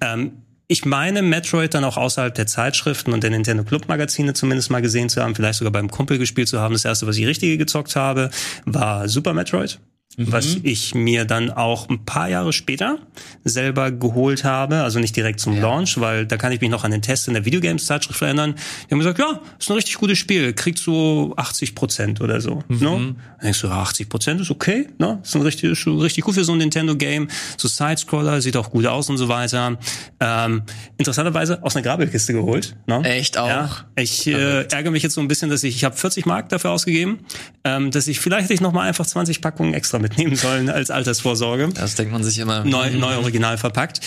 [0.00, 0.32] Ähm,
[0.70, 4.82] ich meine, Metroid dann auch außerhalb der Zeitschriften und der Nintendo Club Magazine zumindest mal
[4.82, 6.74] gesehen zu haben, vielleicht sogar beim Kumpel gespielt zu haben.
[6.74, 8.28] Das erste, was ich richtige gezockt habe,
[8.66, 9.78] war Super Metroid.
[10.16, 12.98] Was ich mir dann auch ein paar Jahre später
[13.44, 16.90] selber geholt habe, also nicht direkt zum Launch, weil da kann ich mich noch an
[16.90, 18.56] den Test in der Videogames-Zeitschrift erinnern.
[18.88, 22.64] Die haben gesagt, ja, ist ein richtig gutes Spiel, kriegt so 80 Prozent oder so.
[22.68, 22.78] Ne?
[22.80, 25.20] Dann denkst du, ja, 80 Prozent ist okay, ne?
[25.22, 27.28] Ist ein richtig, richtig gut für so ein Nintendo-Game.
[27.56, 29.78] So Sidescroller, sieht auch gut aus und so weiter.
[30.18, 30.62] Ähm,
[30.96, 32.76] interessanterweise aus einer Grabelkiste geholt.
[32.86, 33.02] Ne?
[33.04, 33.46] Echt auch?
[33.46, 36.48] Ja, ich äh, ärgere mich jetzt so ein bisschen, dass ich, ich habe 40 Mark
[36.48, 37.20] dafür ausgegeben,
[37.62, 40.90] ähm, dass ich, vielleicht hätte ich noch mal einfach 20 Packungen extra mitnehmen sollen als
[40.90, 41.68] Altersvorsorge.
[41.74, 42.64] Das denkt man sich immer.
[42.64, 44.00] Neu, neu original verpackt.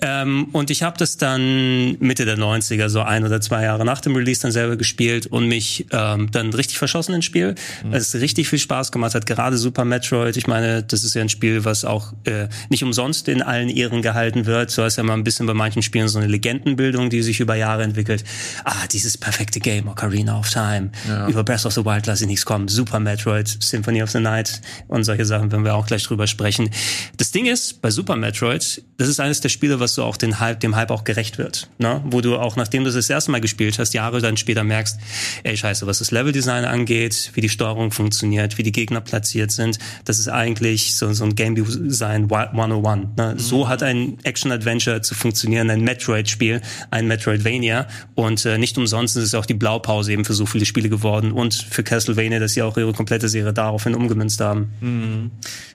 [0.00, 4.00] Ähm, und ich habe das dann Mitte der 90er, so ein oder zwei Jahre nach
[4.00, 7.54] dem Release dann selber gespielt und mich ähm, dann richtig verschossen ins Spiel.
[7.84, 7.92] Mhm.
[7.92, 10.36] Es richtig viel Spaß gemacht hat, gerade Super Metroid.
[10.36, 14.02] Ich meine, das ist ja ein Spiel, was auch äh, nicht umsonst in allen Ehren
[14.02, 14.70] gehalten wird.
[14.70, 17.54] So ist ja mal ein bisschen bei manchen Spielen so eine Legendenbildung, die sich über
[17.54, 18.24] Jahre entwickelt.
[18.64, 20.90] Ah, dieses perfekte Game, Ocarina of Time.
[21.08, 21.28] Ja.
[21.28, 22.68] Über Breath of the Wild lasse ich nichts kommen.
[22.68, 26.70] Super Metroid, Symphony of the Night und solche Sachen, wenn wir auch gleich drüber sprechen.
[27.16, 30.40] Das Ding ist, bei Super Metroid, das ist eines der Spiele, was so auch den
[30.40, 31.68] Hype, dem Hype auch gerecht wird.
[31.78, 32.02] Ne?
[32.04, 34.98] Wo du auch, nachdem du das, das erste Mal gespielt hast, Jahre dann später merkst,
[35.42, 39.78] ey scheiße, was das Leveldesign angeht, wie die Steuerung funktioniert, wie die Gegner platziert sind,
[40.04, 43.08] das ist eigentlich so, so ein Game Design 101.
[43.16, 43.34] Ne?
[43.34, 43.38] Mhm.
[43.38, 46.60] So hat ein Action-Adventure zu funktionieren, ein Metroid-Spiel,
[46.90, 50.64] ein Metroidvania und äh, nicht umsonst ist es auch die Blaupause eben für so viele
[50.64, 54.72] Spiele geworden und für Castlevania, dass sie auch ihre komplette Serie daraufhin umgemünzt haben.
[54.80, 55.11] Mhm.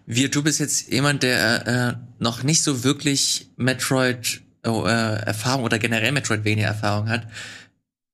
[0.06, 5.64] Wir, du bist jetzt jemand, der äh, noch nicht so wirklich Metroid oh, äh, Erfahrung
[5.64, 7.28] oder generell Metroidvania Erfahrung hat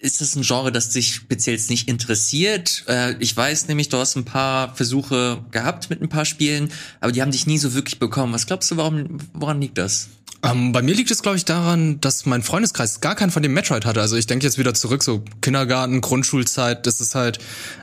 [0.03, 2.83] ist das ein Genre, das dich speziell nicht interessiert?
[2.87, 7.13] Äh, ich weiß nämlich, du hast ein paar Versuche gehabt mit ein paar Spielen, aber
[7.13, 8.33] die haben dich nie so wirklich bekommen.
[8.33, 10.09] Was glaubst du, warum, woran liegt das?
[10.43, 13.53] Ähm, bei mir liegt es, glaube ich, daran, dass mein Freundeskreis gar keinen von dem
[13.53, 14.01] Metroid hatte.
[14.01, 17.39] Also ich denke jetzt wieder zurück, so Kindergarten, Grundschulzeit, das ist halt,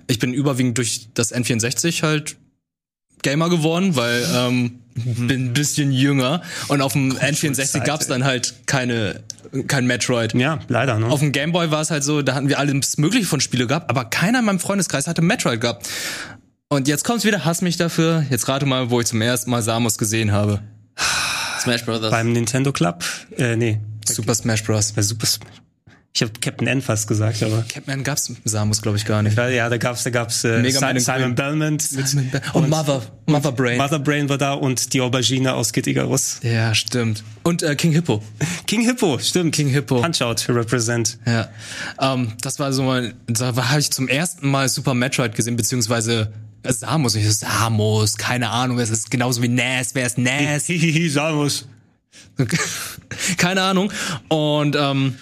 [0.07, 2.37] ich bin überwiegend durch das N64 halt
[3.23, 5.27] Gamer geworden, weil ähm, mhm.
[5.27, 9.23] bin ein bisschen jünger und auf dem N64 gab's dann halt keine
[9.67, 10.35] kein Metroid.
[10.35, 10.99] Ja, leider.
[10.99, 11.07] Ne?
[11.07, 13.91] Auf dem Gameboy war es halt so, da hatten wir alles Mögliche von Spiele gehabt,
[13.91, 15.89] aber keiner in meinem Freundeskreis hatte Metroid gehabt.
[16.69, 18.25] Und jetzt kommt's wieder, hass mich dafür.
[18.31, 20.61] Jetzt rate mal, wo ich zum ersten Mal Samus gesehen habe.
[21.61, 22.11] Smash Brothers.
[22.13, 23.05] Beim Nintendo Club?
[23.37, 23.81] Äh, nee.
[24.07, 24.93] Super Smash Bros.
[24.93, 25.60] Bei Super Smash.
[26.13, 27.65] Ich habe Captain N fast gesagt, aber.
[27.73, 29.37] Captain N gab's Samus, glaube ich, gar nicht.
[29.37, 31.83] Ja, da gab's, da gab's äh, Simon, Simon Belmont.
[31.83, 33.79] Simon Be und, und Mother, Mother Brain.
[33.79, 36.41] Mother Brain war da und die Aubergine aus Kid Icarus.
[36.43, 37.23] Ja, stimmt.
[37.45, 38.23] Und äh, King Hippo.
[38.67, 39.55] King Hippo, stimmt.
[39.55, 40.01] King Hippo.
[40.01, 41.19] Punch Out Represent.
[41.27, 41.49] Ja.
[42.01, 46.33] Ähm, das war so mal, da habe ich zum ersten Mal Super Metroid gesehen, beziehungsweise
[46.65, 50.67] äh, Samus, ich so, Samus, keine Ahnung, es ist genauso wie Nas, wer ist Nas?
[51.09, 51.69] Samus.
[53.37, 53.93] keine Ahnung.
[54.29, 55.15] Und ähm,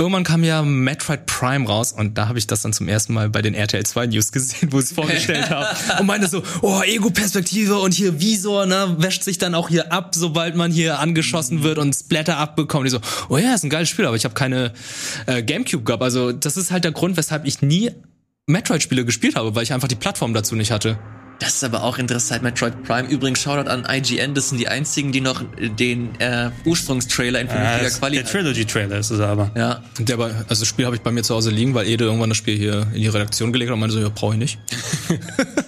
[0.00, 3.28] irgendwann kam ja Metroid Prime raus und da habe ich das dann zum ersten Mal
[3.28, 5.66] bei den RTL 2 News gesehen, wo sie es vorgestellt haben
[6.00, 10.14] und meinte so, oh, Ego-Perspektive und hier Visor, ne, wäscht sich dann auch hier ab,
[10.14, 12.86] sobald man hier angeschossen wird und Splatter abbekommt.
[12.86, 14.72] Ich so, oh ja, ist ein geiles Spiel, aber ich habe keine
[15.26, 16.02] äh, Gamecube gehabt.
[16.02, 17.90] Also das ist halt der Grund, weshalb ich nie
[18.46, 20.98] Metroid-Spiele gespielt habe, weil ich einfach die Plattform dazu nicht hatte.
[21.40, 23.08] Das ist aber auch interessant, Metroid Prime.
[23.08, 27.90] Übrigens, Shoutout an IGN, das sind die einzigen, die noch den äh, Ursprungstrailer in vernünftiger
[27.90, 29.50] ja, Qualität Der Trilogy-Trailer ist es aber.
[29.56, 29.82] Ja.
[29.98, 32.36] Der, also das Spiel habe ich bei mir zu Hause liegen, weil Ede irgendwann das
[32.36, 34.58] Spiel hier in die Redaktion gelegt hat und meinte so, ja, brauche ich nicht.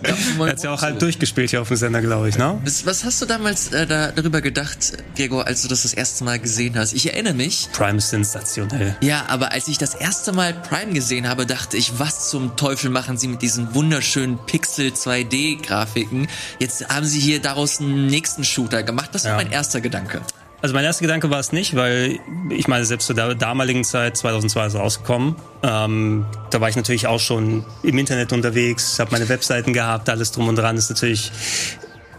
[0.06, 2.60] ja, hat ja auch halt durchgespielt hier auf dem Sender, glaube ich, ne?
[2.64, 6.24] Was, was hast du damals äh, da, darüber gedacht, Gregor, als du das das erste
[6.24, 6.92] Mal gesehen hast?
[6.92, 7.68] Ich erinnere mich.
[7.72, 8.94] Prime ist sensationell.
[9.00, 12.90] Ja, aber als ich das erste Mal Prime gesehen habe, dachte ich, was zum Teufel
[12.90, 16.28] machen sie mit diesen wunderschönen Pixel 2D Grafiken.
[16.58, 19.10] Jetzt haben sie hier daraus einen nächsten Shooter gemacht.
[19.12, 19.36] Das war ja.
[19.36, 20.22] mein erster Gedanke.
[20.62, 24.16] Also mein erster Gedanke war es nicht, weil ich meine, selbst zu der damaligen Zeit,
[24.16, 25.34] 2002 ist rausgekommen,
[25.64, 30.30] ähm, da war ich natürlich auch schon im Internet unterwegs, habe meine Webseiten gehabt, alles
[30.30, 31.32] drum und dran ist natürlich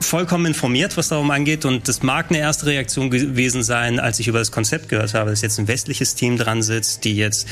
[0.03, 1.65] vollkommen informiert, was darum angeht.
[1.65, 5.29] Und das mag eine erste Reaktion gewesen sein, als ich über das Konzept gehört habe,
[5.29, 7.47] dass jetzt ein westliches Team dran sitzt, die jetzt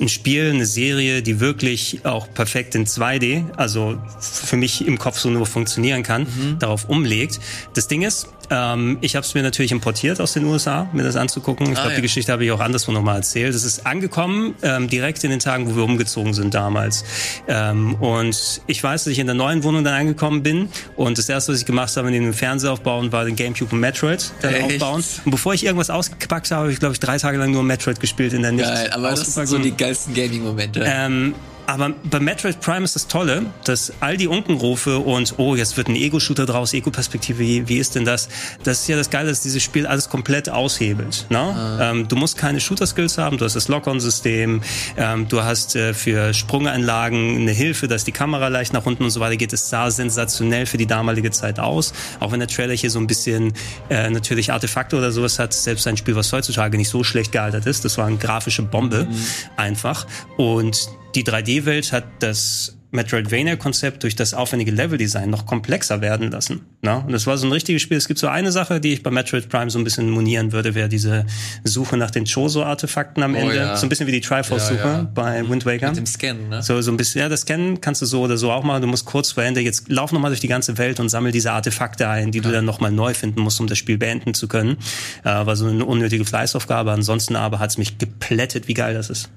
[0.00, 5.18] ein Spiel, eine Serie, die wirklich auch perfekt in 2D, also für mich im Kopf
[5.18, 6.58] so nur funktionieren kann, mhm.
[6.58, 7.40] darauf umlegt.
[7.74, 11.16] Das Ding ist, ähm, ich habe es mir natürlich importiert aus den USA, mir das
[11.16, 11.66] anzugucken.
[11.66, 11.96] Ich ah, glaube, ja.
[11.96, 13.54] die Geschichte habe ich auch anderswo nochmal erzählt.
[13.54, 17.04] Es ist angekommen ähm, direkt in den Tagen, wo wir umgezogen sind damals.
[17.48, 21.28] Ähm, und ich weiß, dass ich in der neuen Wohnung dann angekommen bin und das
[21.28, 24.54] erste, was ich gemacht habe, neben dem Fernseher aufbauen, war den Gamecube und Metroid dann
[24.54, 24.82] Echt?
[24.82, 25.04] aufbauen.
[25.24, 28.00] Und bevor ich irgendwas ausgepackt habe, habe ich glaube ich drei Tage lang nur Metroid
[28.00, 30.84] gespielt in der nicht Geil, aber das sind so die geilsten Gaming-Momente.
[30.86, 31.34] Ähm,
[31.66, 35.88] aber bei Metroid Prime ist das Tolle, dass all die Unkenrufe und oh, jetzt wird
[35.88, 38.28] ein Ego-Shooter draus, Ego-Perspektive, wie, wie ist denn das?
[38.62, 41.26] Das ist ja das Geile, dass dieses Spiel alles komplett aushebelt.
[41.30, 41.38] Ne?
[41.38, 41.90] Ah.
[41.90, 44.62] Ähm, du musst keine Shooter-Skills haben, du hast das Lock-on-System,
[44.96, 49.10] ähm, du hast äh, für Sprunganlagen eine Hilfe, dass die Kamera leicht nach unten und
[49.10, 49.52] so weiter geht.
[49.52, 51.92] Es sah sensationell für die damalige Zeit aus.
[52.20, 53.52] Auch wenn der Trailer hier so ein bisschen
[53.88, 57.66] äh, natürlich Artefakte oder sowas hat, selbst ein Spiel, was heutzutage nicht so schlecht gealtert
[57.66, 57.84] ist.
[57.84, 59.16] Das war eine grafische Bombe, mhm.
[59.56, 60.06] einfach.
[60.36, 66.60] Und die 3D-Welt hat das Metroidvania-Konzept durch das aufwendige Leveldesign noch komplexer werden lassen.
[66.82, 66.98] Ne?
[67.06, 67.96] Und das war so ein richtiges Spiel.
[67.96, 70.74] Es gibt so eine Sache, die ich bei Metroid Prime so ein bisschen monieren würde,
[70.74, 71.24] wäre diese
[71.64, 73.56] Suche nach den Chozo-Artefakten am Oh, Ende.
[73.56, 73.76] ja.
[73.78, 75.10] So ein bisschen wie die Triforce-Suche Ja, ja.
[75.14, 75.88] bei Wind Waker.
[75.88, 76.62] Mit dem Scan, ne?
[76.62, 78.82] So, so ein bisschen, ja, das Scannen kannst du so oder so auch machen.
[78.82, 81.50] Du musst kurz vor Ende, jetzt lauf nochmal durch die ganze Welt und sammel diese
[81.52, 84.76] Artefakte ein, die du dann nochmal neu finden musst, um das Spiel beenden zu können.
[85.24, 86.92] Äh, war so eine unnötige Fleißaufgabe.
[86.92, 89.30] Ansonsten aber hat's mich geplättet, wie geil das ist.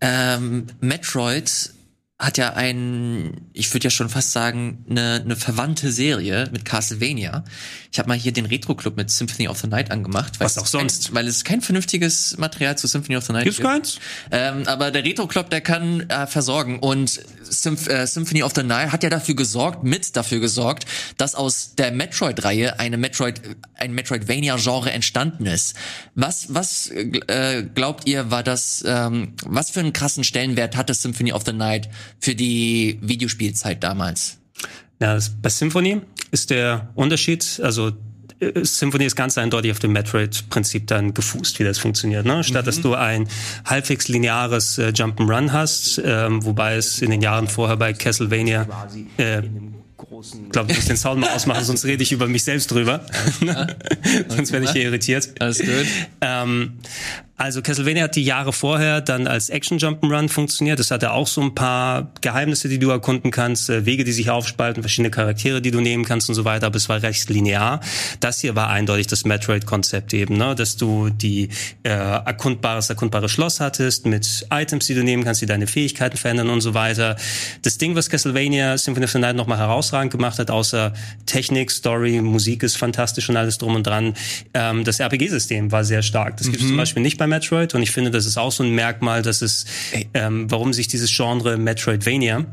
[0.00, 1.72] Ähm, Metroid
[2.18, 7.44] hat ja ein, ich würde ja schon fast sagen, eine, eine verwandte Serie mit Castlevania.
[7.92, 10.40] Ich habe mal hier den Retro-Club mit Symphony of the Night angemacht.
[10.40, 11.14] weil Was es auch kein, sonst.
[11.14, 13.68] Weil es kein vernünftiges Material zu Symphony of the Night Gibt's gibt.
[13.68, 13.98] keins?
[14.30, 16.78] Ähm, aber der Retro-Club, der kann äh, versorgen.
[16.78, 17.20] Und
[17.50, 20.86] Symph äh, Symphony of the Night hat ja dafür gesorgt, mit dafür gesorgt,
[21.16, 23.40] dass aus der Metroid-Reihe eine Metroid,
[23.74, 25.74] ein Metroidvania-Genre entstanden ist.
[26.14, 30.76] Was, was äh, gl- äh, glaubt ihr, war das, ähm, was für einen krassen Stellenwert
[30.76, 31.88] hatte Symphony of the Night
[32.18, 34.38] für die Videospielzeit damals?
[35.00, 37.92] Ja, bei Symphony ist der Unterschied, also äh,
[38.40, 42.26] Symphony ist ganz eindeutig auf dem Metroid-Prinzip dann gefußt, wie das funktioniert.
[42.26, 42.44] Ne?
[42.44, 43.28] Statt dass du ein
[43.64, 48.66] halbwegs lineares äh, Jump'n'Run hast, ähm, wobei es in den Jahren vorher bei Castlevania
[49.16, 49.42] äh,
[50.20, 53.00] ich glaube, ich muss den Sound mal ausmachen, sonst rede ich über mich selbst drüber.
[54.28, 55.30] sonst werde ich hier irritiert.
[55.40, 55.86] Alles gut.
[56.20, 56.78] Ähm,
[57.38, 60.80] also Castlevania hat die Jahre vorher dann als Action Jump'n'Run funktioniert.
[60.80, 64.30] Es hatte auch so ein paar Geheimnisse, die du erkunden kannst, äh, Wege, die sich
[64.30, 66.66] aufspalten, verschiedene Charaktere, die du nehmen kannst und so weiter.
[66.66, 67.80] Aber es war recht linear.
[68.20, 70.54] Das hier war eindeutig das Metroid-Konzept eben, ne?
[70.54, 71.50] dass du die
[71.82, 76.48] äh, erkundbares, erkundbare Schloss hattest mit Items, die du nehmen kannst, die deine Fähigkeiten verändern
[76.48, 77.16] und so weiter.
[77.60, 80.94] Das Ding, was Castlevania Symphony of the Night nochmal herausragend gemacht hat, außer
[81.26, 84.14] Technik, Story, Musik ist fantastisch und alles drum und dran.
[84.54, 86.38] Ähm, das RPG-System war sehr stark.
[86.38, 87.74] Das gibt es zum Beispiel nicht bei Metroid.
[87.74, 89.66] Und ich finde, das ist auch so ein Merkmal, dass es,
[90.14, 92.46] ähm, warum sich dieses Genre Metroidvania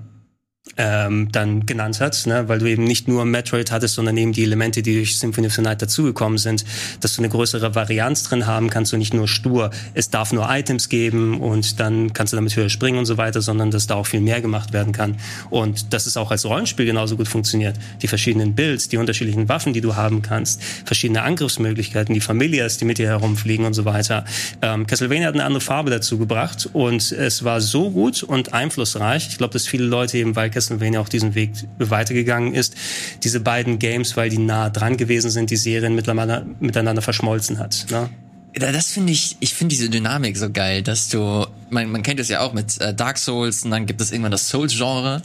[0.78, 2.47] ähm, dann genannt hat, ne?
[2.47, 5.53] weil du eben nicht nur Metroid hattest, sondern eben die Elemente, die durch Symphony of
[5.53, 6.64] the Night dazugekommen sind,
[7.01, 10.47] dass du eine größere Varianz drin haben kannst und nicht nur stur, es darf nur
[10.49, 13.95] Items geben und dann kannst du damit höher springen und so weiter, sondern dass da
[13.95, 15.18] auch viel mehr gemacht werden kann
[15.49, 17.76] und dass es auch als Rollenspiel genauso gut funktioniert.
[18.01, 22.86] Die verschiedenen Builds, die unterschiedlichen Waffen, die du haben kannst, verschiedene Angriffsmöglichkeiten, die Familias, die
[22.86, 24.26] mit dir herumfliegen und so weiter.
[24.61, 29.28] Ähm, Castlevania hat eine andere Farbe dazu gebracht und es war so gut und einflussreich.
[29.28, 32.76] Ich glaube, dass viele Leute eben, weil Castlevania auch diesen Weg weitergegangen ist,
[33.24, 37.86] diese beiden Games, weil die nah dran gewesen sind, die Serien mittlerweile miteinander verschmolzen hat.
[37.89, 38.10] Ne?
[38.54, 42.30] Das finde ich, ich finde diese Dynamik so geil, dass du, man, man kennt es
[42.30, 45.22] ja auch mit äh, Dark Souls und dann gibt es irgendwann das Souls-Genre.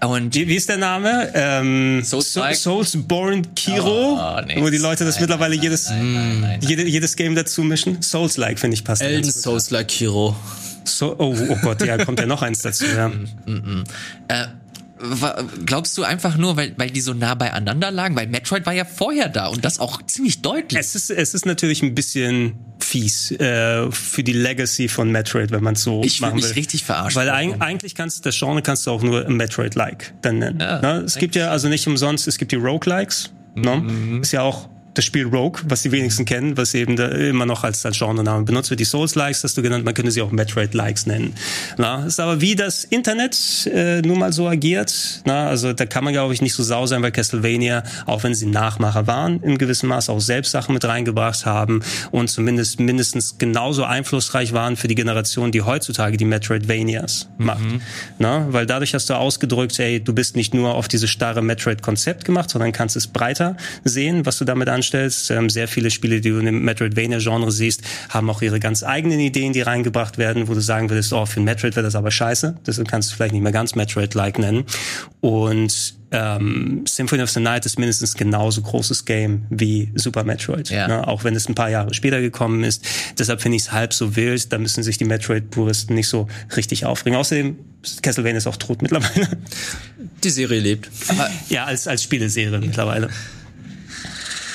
[0.00, 1.30] Und Wie, wie ist der Name?
[1.34, 2.56] Ähm, Souls-like?
[2.56, 4.60] So, Soulsborne Kiro, Oh, nee.
[4.60, 6.60] wo die Leute das Nein, mittlerweile nein, jedes, nein, nein, nein.
[6.62, 8.02] Jede, jedes Game dazu mischen.
[8.02, 9.02] Souls-like finde ich passt.
[9.02, 9.42] Elden ganz gut.
[10.84, 12.84] So, oh, oh Gott, ja, kommt ja noch eins dazu.
[12.86, 13.10] Ja.
[14.28, 14.46] Äh,
[14.98, 18.16] wa- glaubst du einfach nur, weil, weil die so nah beieinander lagen?
[18.16, 20.78] Weil Metroid war ja vorher da und das auch ziemlich deutlich.
[20.78, 25.62] Es ist, es ist natürlich ein bisschen fies äh, für die Legacy von Metroid, wenn
[25.62, 26.52] man es so Ich machen mich will.
[26.52, 30.60] richtig verarscht Weil eig eigentlich kannst das Genre kannst du auch nur Metroid-like dann nennen.
[30.60, 31.02] Ja, ne?
[31.04, 33.30] Es gibt ja also nicht umsonst, es gibt die Roguelikes.
[33.56, 33.76] Ne?
[33.76, 34.20] Mhm.
[34.22, 37.64] Ist ja auch das Spiel Rogue, was die wenigsten kennen, was eben da immer noch
[37.64, 38.80] als, als Genre-Name benutzt wird.
[38.80, 41.34] Die Souls-Likes hast du genannt, man könnte sie auch Metroid-Likes nennen.
[41.76, 45.22] Na, ist aber wie das Internet äh, nun mal so agiert.
[45.24, 48.34] Na, also da kann man, glaube ich, nicht so sau sein, weil Castlevania, auch wenn
[48.34, 53.38] sie Nachmacher waren, in gewissem Maß auch selbst Sachen mit reingebracht haben und zumindest mindestens
[53.38, 57.64] genauso einflussreich waren für die Generation, die heutzutage die Metroidvanias macht.
[58.18, 62.24] Na, weil dadurch hast du ausgedrückt, ey, du bist nicht nur auf dieses starre Metroid-Konzept
[62.24, 65.26] gemacht, sondern kannst es breiter sehen, was du damit anstellst.
[65.26, 69.52] Sehr viele Spiele, die du in dem Metroidvania-Genre siehst, haben auch ihre ganz eigenen Ideen,
[69.52, 72.56] die reingebracht werden, wo du sagen würdest, oh, für ein Metroid wäre das aber scheiße.
[72.66, 74.64] Deshalb kannst du vielleicht nicht mehr ganz Metroid-like nennen.
[75.20, 80.70] Und ähm, Symphony of the Night ist mindestens genauso großes Game wie Super Metroid.
[80.70, 80.86] Ja.
[80.86, 81.08] Ne?
[81.08, 82.84] Auch wenn es ein paar Jahre später gekommen ist.
[83.18, 84.52] Deshalb finde ich es halb so wild.
[84.52, 87.18] Da müssen sich die Metroid-Puristen nicht so richtig aufregen.
[87.18, 87.56] Außerdem,
[88.02, 89.28] Castlevania ist auch tot mittlerweile.
[90.22, 90.88] Die Serie lebt.
[91.48, 93.08] ja, als, als Spieleserie mittlerweile.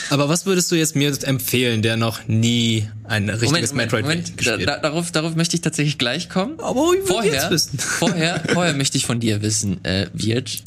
[0.10, 4.34] Aber was würdest du jetzt mir empfehlen, der noch nie ein richtiges Metroid Moment, da,
[4.36, 4.84] gespielt da, hat?
[4.84, 6.60] darauf, darauf möchte ich tatsächlich gleich kommen.
[6.60, 7.80] Aber ich vorher, jetzt wissen.
[7.80, 10.64] vorher, vorher möchte ich von dir wissen, äh, Wirt.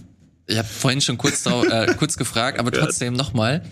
[0.47, 3.62] Ich habe vorhin schon kurz, darauf, äh, kurz gefragt, aber trotzdem nochmal.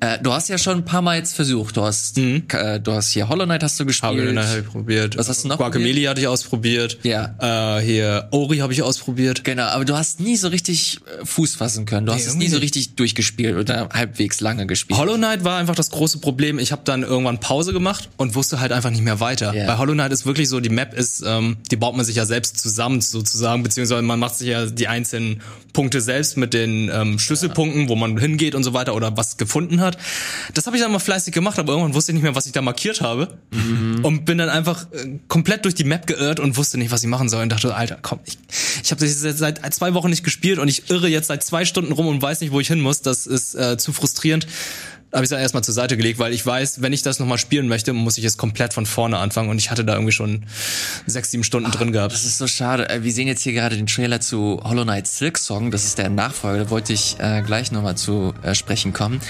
[0.00, 1.76] Äh, du hast ja schon ein paar Mal jetzt versucht.
[1.76, 4.10] Du hast, äh, du hast hier Hollow Knight hast du gespielt.
[4.12, 5.16] Habe ich hab ich probiert.
[5.18, 6.98] Was hast du noch Guacamelee hatte ich ausprobiert.
[7.02, 7.78] Ja.
[7.78, 9.44] Äh, hier Ori habe ich ausprobiert.
[9.44, 12.06] Genau, aber du hast nie so richtig äh, Fuß fassen können.
[12.06, 14.98] Du hast es nie so richtig durchgespielt oder halbwegs lange gespielt.
[14.98, 16.58] Hollow Knight war einfach das große Problem.
[16.58, 19.54] Ich habe dann irgendwann Pause gemacht und wusste halt einfach nicht mehr weiter.
[19.54, 19.66] Ja.
[19.66, 22.24] Bei Hollow Knight ist wirklich so, die Map ist, ähm, die baut man sich ja
[22.24, 25.42] selbst zusammen sozusagen, beziehungsweise man macht sich ja die einzelnen
[25.72, 29.80] Punkte selbst mit den ähm, Schlüsselpunkten, wo man hingeht und so weiter oder was gefunden
[29.80, 29.89] hat.
[30.54, 32.52] Das habe ich dann mal fleißig gemacht, aber irgendwann wusste ich nicht mehr, was ich
[32.52, 33.38] da markiert habe
[34.02, 37.08] und bin dann einfach äh, komplett durch die Map geirrt und wusste nicht, was ich
[37.08, 38.38] machen soll und dachte, Alter, komm, ich,
[38.82, 41.64] ich habe das jetzt seit zwei Wochen nicht gespielt und ich irre jetzt seit zwei
[41.64, 43.02] Stunden rum und weiß nicht, wo ich hin muss.
[43.02, 44.46] Das ist äh, zu frustrierend.
[45.12, 47.38] Habe ich es dann erstmal zur Seite gelegt, weil ich weiß, wenn ich das nochmal
[47.38, 50.44] spielen möchte, muss ich es komplett von vorne anfangen und ich hatte da irgendwie schon
[51.06, 52.12] sechs, sieben Stunden drin gehabt.
[52.12, 52.88] Das ist so schade.
[52.88, 55.72] Äh, Wir sehen jetzt hier gerade den Trailer zu Hollow Knight Silk Song.
[55.72, 56.64] Das ist der Nachfolger.
[56.64, 59.20] Da wollte ich äh, gleich nochmal zu äh, sprechen kommen,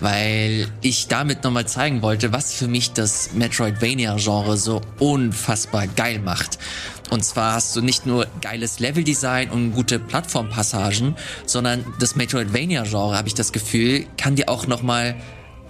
[0.00, 6.58] weil ich damit nochmal zeigen wollte, was für mich das Metroidvania-Genre so unfassbar geil macht.
[7.10, 13.28] Und zwar hast du nicht nur geiles Leveldesign und gute Plattformpassagen, sondern das Metroidvania-Genre, habe
[13.28, 15.16] ich das Gefühl, kann dir auch nochmal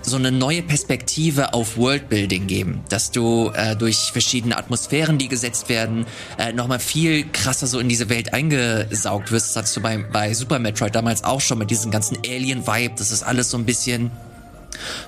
[0.02, 5.68] so eine neue Perspektive auf Worldbuilding geben, dass du äh, durch verschiedene Atmosphären, die gesetzt
[5.68, 6.06] werden,
[6.38, 9.50] äh, nochmal viel krasser so in diese Welt eingesaugt wirst.
[9.50, 12.94] Das hattest du bei, bei Super Metroid damals auch schon mit diesem ganzen Alien-Vibe.
[12.96, 14.10] Das ist alles so ein bisschen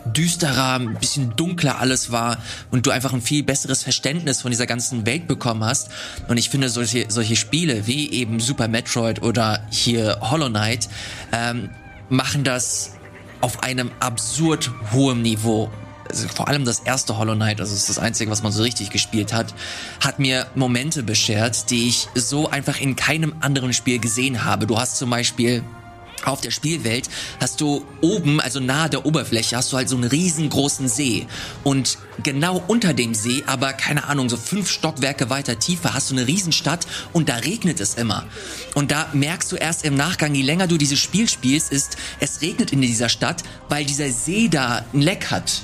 [0.05, 2.39] düsterer, ein bisschen dunkler alles war
[2.71, 5.89] und du einfach ein viel besseres Verständnis von dieser ganzen Welt bekommen hast.
[6.29, 10.89] Und ich finde solche, solche Spiele wie eben Super Metroid oder hier Hollow Knight
[11.33, 11.71] ähm,
[12.09, 12.93] machen das
[13.41, 15.71] auf einem absurd hohem Niveau.
[16.09, 18.91] Also vor allem das erste Hollow Knight, also ist das einzige, was man so richtig
[18.91, 19.55] gespielt hat,
[20.01, 24.67] hat mir Momente beschert, die ich so einfach in keinem anderen Spiel gesehen habe.
[24.67, 25.63] Du hast zum Beispiel
[26.27, 27.09] auf der Spielwelt
[27.41, 31.27] hast du oben, also nahe der Oberfläche, hast du halt so einen riesengroßen See.
[31.65, 36.15] Und genau unter dem See, aber keine Ahnung, so fünf Stockwerke weiter tiefer, hast du
[36.15, 38.25] eine Riesenstadt und da regnet es immer.
[38.75, 42.41] Und da merkst du erst im Nachgang, je länger du dieses Spiel spielst, ist, es
[42.41, 45.63] regnet in dieser Stadt, weil dieser See da ein Leck hat.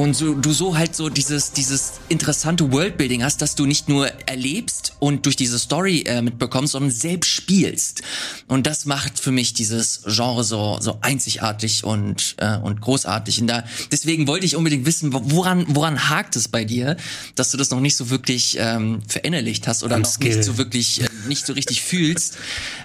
[0.00, 4.06] Und so, du so halt so dieses, dieses interessante Worldbuilding hast, dass du nicht nur
[4.26, 8.00] erlebst und durch diese Story äh, mitbekommst, sondern selbst spielst.
[8.48, 13.42] Und das macht für mich dieses Genre so, so einzigartig und, äh, und großartig.
[13.42, 16.96] Und da, deswegen wollte ich unbedingt wissen, wo- woran, woran hakt es bei dir,
[17.34, 20.34] dass du das noch nicht so wirklich ähm, verinnerlicht hast oder Am noch Skill.
[20.36, 22.38] nicht so wirklich, äh, nicht so richtig fühlst.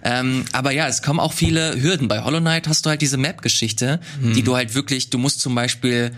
[0.03, 2.09] Ähm, aber ja, es kommen auch viele Hürden.
[2.09, 5.55] Bei Hollow Knight hast du halt diese Map-Geschichte, die du halt wirklich, du musst zum
[5.55, 6.11] Beispiel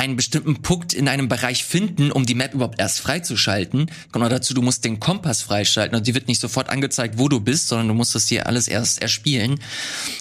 [0.00, 3.90] einen bestimmten Punkt in einem Bereich finden, um die Map überhaupt erst freizuschalten.
[4.12, 7.38] Genau dazu, du musst den Kompass freischalten und die wird nicht sofort angezeigt, wo du
[7.40, 9.60] bist, sondern du musst das hier alles erst erspielen.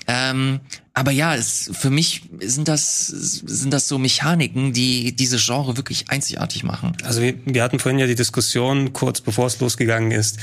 [0.05, 0.59] Ähm,
[0.93, 6.09] aber ja, es, für mich sind das, sind das so Mechaniken, die diese Genre wirklich
[6.09, 6.97] einzigartig machen.
[7.03, 10.39] Also wir, wir hatten vorhin ja die Diskussion, kurz bevor es losgegangen ist,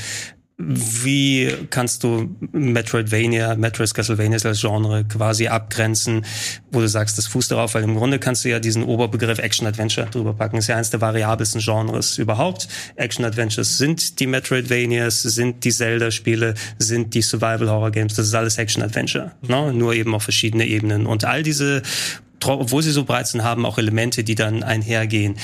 [0.59, 6.25] wie kannst du Metroidvania, Metroid Castlevania als Genre quasi abgrenzen,
[6.71, 10.07] wo du sagst, das fußt darauf, weil im Grunde kannst du ja diesen Oberbegriff Action-Adventure
[10.07, 10.57] drüber packen.
[10.57, 12.67] Ist ja eines der variabelsten Genres überhaupt.
[12.95, 19.33] Action-Adventures sind die Metroidvanias, sind die Zelda-Spiele, sind die Survival-Horror-Games, das ist alles Action-Adventure.
[19.47, 19.73] Ne?
[19.73, 21.05] Nur eben auf verschiedene Ebenen.
[21.05, 21.83] Und all diese,
[22.43, 25.37] obwohl sie so breit sind, haben auch Elemente, die dann einhergehen.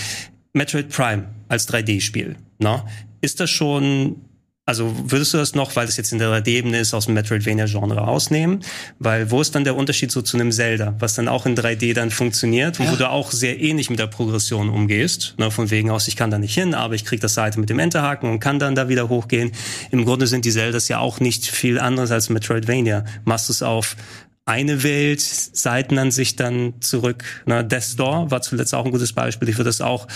[0.54, 2.84] Metroid Prime als 3D-Spiel, ne?
[3.22, 4.18] Ist das schon,
[4.66, 7.98] also würdest du das noch, weil das jetzt in der 3D-Ebene ist, aus dem Metroidvania-Genre
[7.98, 8.62] rausnehmen?
[8.98, 11.94] Weil wo ist dann der Unterschied so zu einem Zelda, was dann auch in 3D
[11.94, 15.36] dann funktioniert wo du auch sehr ähnlich mit der Progression umgehst?
[15.38, 15.52] Ne?
[15.52, 17.80] Von wegen aus, ich kann da nicht hin, aber ich krieg das Seite mit dem
[17.80, 19.52] Enterhaken und kann dann da wieder hochgehen.
[19.92, 23.04] Im Grunde sind die Zeldas ja auch nicht viel anderes als Metroidvania.
[23.26, 23.98] Machst du es auf
[24.46, 27.24] eine Welt, Seitenansicht dann zurück.
[27.46, 29.48] Na, Death Door war zuletzt auch ein gutes Beispiel.
[29.50, 30.08] Ich würde das auch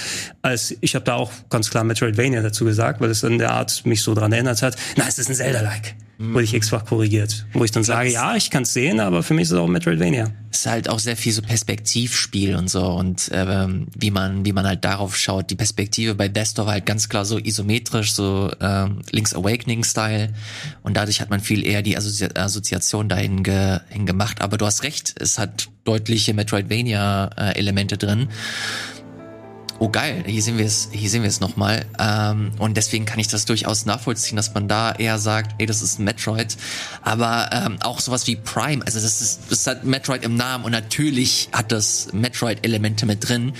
[0.42, 3.86] als, ich habe da auch ganz klar Metroidvania dazu gesagt, weil es in der Art
[3.86, 4.76] mich so dran erinnert hat.
[4.98, 5.96] Na, es ist ein Zelda-like.
[6.20, 7.46] Wurde ich x-fach korrigiert.
[7.54, 9.68] Wo ich dann sage, ja, ich kann es sehen, aber für mich ist es auch
[9.68, 10.32] Metroidvania.
[10.52, 14.52] Es ist halt auch sehr viel so Perspektivspiel und so und ähm, wie man wie
[14.52, 15.52] man halt darauf schaut.
[15.52, 20.34] Die Perspektive bei Desktop war halt ganz klar so isometrisch, so ähm, Link's Awakening Style
[20.82, 24.42] und dadurch hat man viel eher die Assozi Assoziation dahin ge hingemacht.
[24.42, 28.30] Aber du hast recht, es hat deutliche Metroidvania äh, Elemente drin.
[29.80, 31.86] Oh geil, hier sehen wir es, hier sehen wir es nochmal.
[32.00, 35.84] Ähm, und deswegen kann ich das durchaus nachvollziehen, dass man da eher sagt, ey, das
[35.84, 36.58] ist ein Metroid.
[37.04, 40.72] Aber ähm, auch sowas wie Prime, also das ist, das hat Metroid im Namen und
[40.72, 43.54] natürlich hat das Metroid-Elemente mit drin.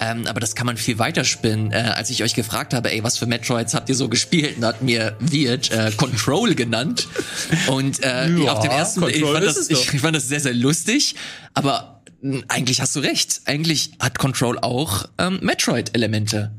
[0.00, 1.70] Ähm, aber das kann man viel weiter spinnen.
[1.70, 4.56] Äh, als ich euch gefragt habe, ey, was für Metroids habt ihr so gespielt?
[4.56, 7.06] Und hat mir Wirt äh, Control genannt.
[7.68, 10.26] Und äh, Ja, auf dem ersten, ich Control fand, ist das, ich, ich fand das
[10.26, 11.14] sehr, sehr lustig.
[11.54, 11.89] Aber
[12.48, 13.42] eigentlich hast du recht.
[13.46, 16.52] Eigentlich hat Control auch ähm, Metroid-Elemente.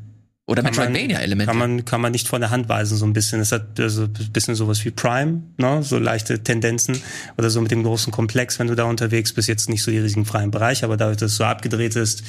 [0.52, 1.46] Oder Metroidvania-Elemente.
[1.50, 3.40] Kann man, kann man nicht von der Hand weisen, so ein bisschen.
[3.42, 5.82] Es hat also ein bisschen sowas wie Prime, ne?
[5.84, 7.02] so leichte Tendenzen
[7.38, 9.48] oder so mit dem großen Komplex, wenn du da unterwegs bist.
[9.48, 12.24] Jetzt nicht so die riesigen freien Bereiche, aber dadurch, dass es so abgedreht ist.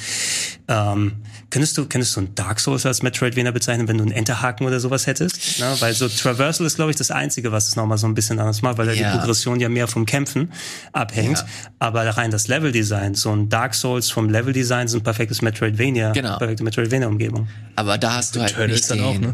[0.67, 1.13] Ähm,
[1.49, 4.79] könntest du, könntest du ein Dark Souls als Metroidvania bezeichnen, wenn du einen Enterhaken oder
[4.79, 5.59] sowas hättest?
[5.59, 5.75] Ne?
[5.79, 8.61] Weil so Traversal ist, glaube ich, das Einzige, was es nochmal so ein bisschen anders
[8.61, 9.11] macht, weil Ja.
[9.11, 10.51] die Progression ja mehr vom Kämpfen
[10.93, 11.39] abhängt.
[11.39, 11.45] Ja.
[11.79, 16.37] Aber rein das Leveldesign, so ein Dark Souls vom Leveldesign ist ein perfektes Metroidvania, Genau.
[16.37, 17.47] perfekte Metroidvania-Umgebung.
[17.75, 19.33] Aber da hast du halt Returnal nicht ist dann auch, den, ne?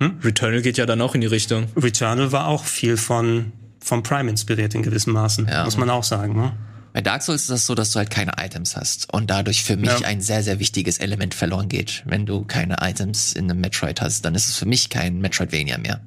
[0.00, 0.18] Hm?
[0.22, 1.66] Returnal geht ja dann auch in die Richtung.
[1.76, 5.64] Returnal war auch viel von vom Prime inspiriert in gewissem Maßen, Ja.
[5.64, 6.36] muss man auch sagen.
[6.36, 6.52] Ne?
[6.92, 9.76] Bei Dark Souls ist das so, dass du halt keine Items hast und dadurch für
[9.76, 10.06] mich Ja.
[10.06, 12.02] ein sehr, sehr wichtiges Element verloren geht.
[12.06, 15.78] Wenn du keine Items in einem Metroid hast, dann ist es für mich kein Metroidvania
[15.78, 16.00] mehr.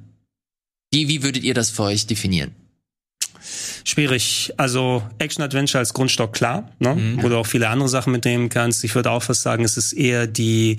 [0.92, 2.52] Wie, wie würdet ihr das für euch definieren?
[3.84, 4.52] Schwierig.
[4.56, 7.18] Also Action-Adventure als Grundstock klar, ne?
[7.20, 8.84] wo du auch viele andere Sachen mitnehmen kannst.
[8.84, 10.76] Ich würde auch fast sagen, es ist eher die,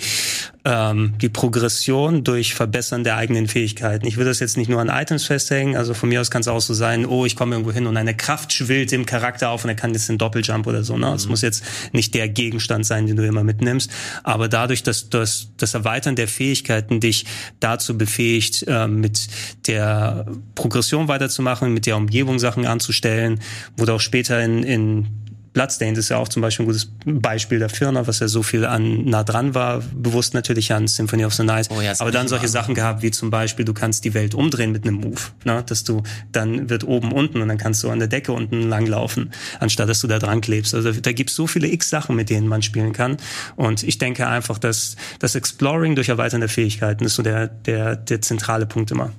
[0.66, 4.08] ähm, die Progression durch Verbessern der eigenen Fähigkeiten.
[4.08, 5.76] Ich würde das jetzt nicht nur an Items festhängen.
[5.76, 7.98] Also von mir aus kann es auch so sein, oh, ich komme irgendwo hin und
[7.98, 10.98] eine Kraft schwillt im Charakter auf und er kann jetzt den Doppeljump oder so.
[10.98, 11.14] Ne?
[11.14, 13.92] Es muss jetzt nicht der Gegenstand sein, den du immer mitnimmst.
[14.24, 17.26] Aber dadurch, dass das, das Erweitern der Fähigkeiten dich
[17.60, 19.28] dazu befähigt, ähm, mit
[19.68, 23.40] der Progression weiterzumachen, mit der Umgebung Sachen anzustellen,
[23.78, 25.08] wo du auch später in, in
[25.54, 28.66] Bloodstained ist ja auch zum Beispiel ein gutes Beispiel dafür, ne, was ja so viel
[28.66, 31.70] an nah dran war, bewusst natürlich an Symphony of the Night.
[31.70, 34.72] Oh ja, aber dann solche Sachen gehabt, wie zum Beispiel, du kannst die Welt umdrehen
[34.72, 36.02] mit einem Move, ne, dass du
[36.32, 40.02] dann wird oben unten und dann kannst du an der Decke unten langlaufen, anstatt dass
[40.02, 40.74] du da dran klebst.
[40.74, 43.18] Also da gibt's so viele X Sachen, mit denen man spielen kann.
[43.56, 47.96] Und ich denke einfach, dass das Exploring durch Erweitern der Fähigkeiten ist so der der
[47.96, 49.12] der zentrale Punkt immer.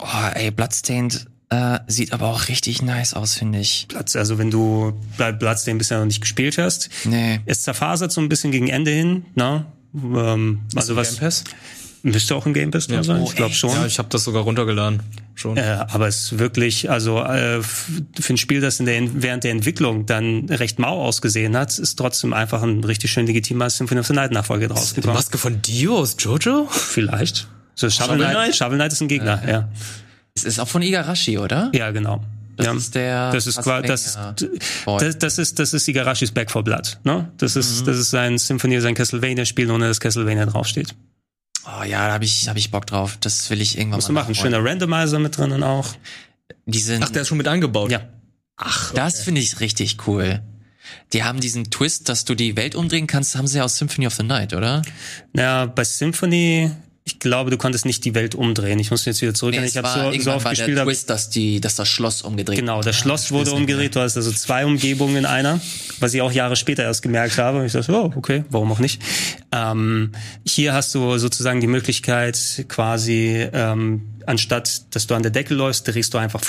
[0.00, 3.86] Oh, ey, Bloodstained äh, sieht aber auch richtig nice aus, finde ich.
[3.88, 4.16] Platz.
[4.16, 7.40] Also wenn du bei Bloodstained bisher noch nicht gespielt hast, Nee.
[7.46, 9.66] es zerfasert so ein bisschen gegen Ende hin, ne?
[9.94, 11.44] Ähm, also was Game Pass?
[12.02, 13.70] müsste auch im Game Pass drin sein, Oh, ich glaube schon.
[13.70, 15.02] Ja, ich habe das sogar runtergeladen.
[15.34, 15.56] Schon.
[15.56, 19.50] Äh, aber es ist wirklich, also äh, für ein Spiel, das in der, während der
[19.52, 24.06] Entwicklung dann recht mau ausgesehen hat, ist trotzdem einfach ein richtig schön legitimer Symphony of
[24.06, 25.14] the Night Nachfolger Die rausgekommen.
[25.16, 26.66] Maske von Dio aus Jojo?
[26.70, 27.46] Vielleicht.
[27.74, 28.56] So, Shovel, Shovel Knight, Knight?
[28.56, 29.68] Shovel Knight ist ein Gegner, ja.
[30.34, 31.70] Es ist auch von Igarashi, oder?
[31.74, 32.22] Ja, genau.
[32.56, 32.74] Das ja.
[32.74, 34.18] ist der Das ist quasi, das,
[34.86, 37.30] das, das ist, das ist Igarashis Back for Blood, ne?
[37.38, 40.94] Das ist, das ist sein Symphony, sein Castlevania-Spiel, ohne dass Castlevania draufsteht.
[41.64, 43.16] Oh ja, da habe ich, hab ich Bock drauf.
[43.20, 44.32] Das will ich irgendwann Musst du mal machen.
[44.32, 44.52] nachholen.
[44.52, 45.94] Schöner Randomizer mit drinnen auch.
[46.66, 47.90] Die sind, Ach, der ist schon mit eingebaut.
[47.90, 48.00] Ja.
[48.94, 50.42] das finde ich richtig cool.
[51.12, 54.06] Die haben diesen Twist, dass du die Welt umdrehen kannst, haben sie ja aus Symphony
[54.06, 54.82] of the Night, oder?
[55.34, 56.70] Ja, bei Symphony,
[57.04, 58.78] ich glaube, du konntest nicht die Welt umdrehen.
[58.78, 59.54] Ich muss jetzt wieder zurück.
[59.56, 60.78] Nee, ich habe so, so oft gespielt.
[60.78, 63.96] der Twist, dass, die, dass das Schloss umgedreht Genau, das Schloss wurde umgedreht.
[63.96, 65.60] Du hast also zwei Umgebungen in einer,
[65.98, 67.58] was ich auch Jahre später erst gemerkt habe.
[67.58, 69.02] Und ich dachte, oh, okay, warum auch nicht.
[69.50, 70.12] Ähm,
[70.46, 75.88] hier hast du sozusagen die Möglichkeit, quasi ähm, anstatt, dass du an der Decke läufst,
[75.88, 76.40] drehst du einfach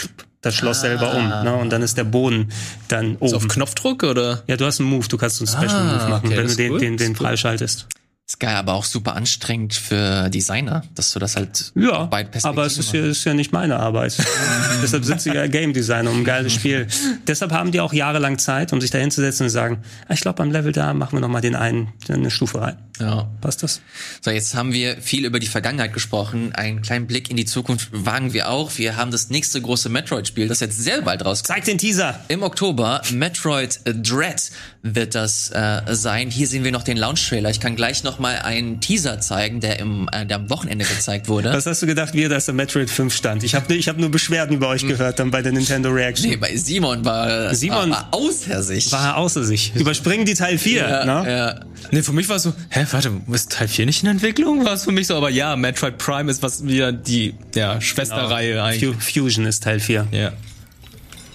[0.41, 1.29] das Schloss selber um.
[1.29, 1.55] Ne?
[1.55, 2.51] Und dann ist der Boden
[2.89, 3.47] dann Ist auf oben.
[3.47, 4.43] Knopfdruck oder?
[4.45, 6.55] Ja, du hast einen Move, du kannst einen Special Ah, Move machen, okay, wenn du
[6.55, 8.02] den, cool, den, den ist cool.
[8.25, 12.09] Ist geil, aber auch super anstrengend für Designer, dass du das halt Ja,
[12.43, 14.17] aber es ist ja, ist ja nicht meine Arbeit.
[14.81, 16.87] Deshalb sind sie ja Game Designer, um ein geiles Spiel.
[17.27, 20.51] Deshalb haben die auch jahrelang Zeit, um sich da hinzusetzen und sagen, ich glaube, beim
[20.51, 22.77] Level da machen wir noch mal den einen, eine Stufe rein.
[22.99, 23.27] Ja.
[23.41, 23.81] Passt das?
[24.21, 26.53] So, jetzt haben wir viel über die Vergangenheit gesprochen.
[26.53, 28.77] Einen kleinen Blick in die Zukunft wagen wir auch.
[28.77, 31.47] Wir haben das nächste große Metroid-Spiel, das jetzt sehr bald rauskommt.
[31.47, 32.19] Zeig den Teaser!
[32.29, 34.51] Im Oktober, Metroid Dread
[34.83, 36.29] wird das äh, sein.
[36.29, 37.49] Hier sehen wir noch den Launch-Trailer.
[37.49, 41.27] Ich kann gleich noch mal einen Teaser zeigen, der, im, äh, der am Wochenende gezeigt
[41.27, 41.53] wurde.
[41.53, 43.43] Was hast du gedacht, wie er das der Metroid 5 stand?
[43.43, 46.29] Ich habe ich hab nur Beschwerden über euch gehört dann bei der Nintendo Reaction.
[46.29, 48.91] Nee, bei Simon war, Simon war, war außer sich.
[48.91, 49.73] War er außer sich.
[49.75, 51.31] Überspringen die Teil 4, ja, ne?
[51.31, 51.59] ja.
[51.91, 54.65] Nee, für mich war es so, hä, warte, ist Teil 4 nicht in Entwicklung?
[54.65, 58.61] War es für mich so, aber ja, Metroid Prime ist was wieder die ja, Schwesterreihe
[58.63, 58.95] eigentlich.
[58.95, 60.07] Fu- Fusion ist Teil 4.
[60.11, 60.31] Ja.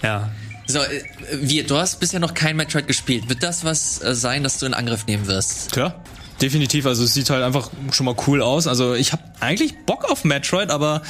[0.02, 0.30] Ja.
[0.66, 1.02] So, äh,
[1.40, 3.28] wir, du hast bisher noch kein Metroid gespielt.
[3.28, 5.72] Wird das was äh, sein, das du in Angriff nehmen wirst?
[5.72, 5.94] Klar.
[6.40, 8.68] Definitiv, also es sieht halt einfach schon mal cool aus.
[8.68, 11.02] Also ich habe eigentlich Bock auf Metroid, aber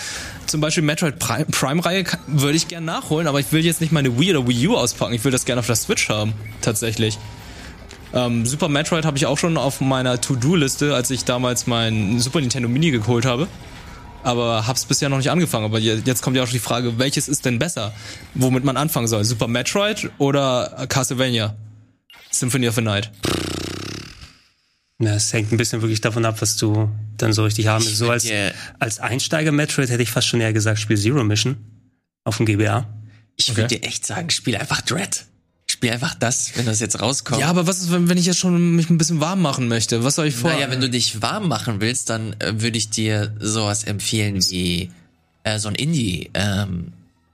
[0.47, 3.93] zum Beispiel Metroid Prime- Prime-Reihe kann- würde ich gern nachholen, aber ich will jetzt nicht
[3.93, 5.13] meine Wii oder Wii U auspacken.
[5.13, 7.19] Ich will das gerne auf der Switch haben, tatsächlich.
[8.15, 12.41] Ähm, Super Metroid habe ich auch schon auf meiner To-Do-Liste, als ich damals mein Super
[12.41, 13.49] Nintendo Mini geholt habe.
[14.23, 15.67] Aber hab's bisher noch nicht angefangen.
[15.67, 17.93] Aber je- jetzt kommt ja auch die Frage, welches ist denn besser?
[18.35, 19.25] Womit man anfangen soll?
[19.25, 21.55] Super Metroid oder Castlevania?
[22.31, 23.11] Symphony of the Night.
[25.01, 27.99] Ja, es hängt ein bisschen wirklich davon ab, was du dann so richtig haben willst.
[27.99, 31.57] So als, dir- als Einsteiger Metroid hätte ich fast schon eher gesagt, spiel Zero Mission
[32.25, 32.87] auf dem GBA.
[33.37, 33.57] Ich Okay.
[33.59, 35.25] würde dir echt sagen, spiel einfach Dread.
[35.71, 37.41] spiel einfach das, wenn das jetzt rauskommt.
[37.41, 40.03] Ja, aber was ist, wenn, wenn ich jetzt schon mich ein bisschen warm machen möchte?
[40.03, 40.51] Was soll ich vor?
[40.51, 44.91] Naja, wenn du dich warm machen willst, dann äh, würde ich dir sowas empfehlen wie
[45.45, 46.31] äh, so ein Indie.
[46.35, 46.93] Ähm,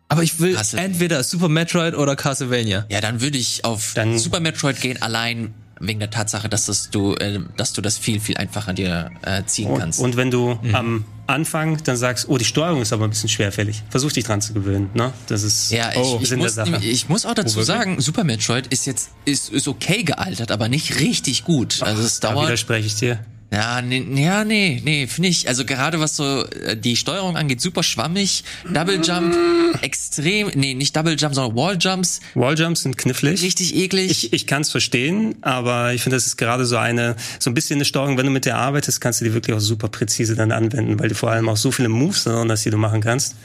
[0.09, 2.85] aber ich will entweder Super Metroid oder Castlevania.
[2.91, 6.91] ja, dann würde ich auf Dann- Super Metroid gehen, allein wegen der Tatsache, dass das
[6.91, 10.01] du, äh, dass du das viel, viel einfacher dir äh, ziehen Und, kannst.
[10.01, 13.83] und wenn du am Anfang dann sagst, oh, die Steuerung ist aber ein bisschen schwerfällig,
[13.89, 14.91] versuch dich dran zu gewöhnen.
[14.95, 15.13] Ne?
[15.27, 16.85] Das ist ja, ich, oh, ich, Sinn der muss, Sache.
[16.85, 21.01] ich muss auch dazu sagen, Super Metroid ist jetzt ist, ist okay gealtert, aber nicht
[21.01, 21.83] richtig gut.
[21.83, 23.19] Also es da dauert widerspreche ich dir.
[23.53, 25.49] Ja, nee, ja, nee, nee, finde ich.
[25.49, 28.43] Also gerade was so äh, die Steuerung angeht, super schwammig.
[28.73, 29.37] Double Jump,
[29.83, 33.43] extrem, nee, nicht Double Jump, sondern Wall Jumps, Walljumps sind knifflig.
[33.43, 34.11] richtig eklig.
[34.11, 37.55] Ich, ich kann es verstehen, aber ich finde, das ist gerade so eine, so ein
[37.55, 40.35] bisschen eine Steuerung, wenn du mit der arbeitest, kannst du die wirklich auch super präzise
[40.35, 43.03] dann anwenden, weil du vor allem auch so viele Moves drin hast, die du machen
[43.03, 43.37] kannst.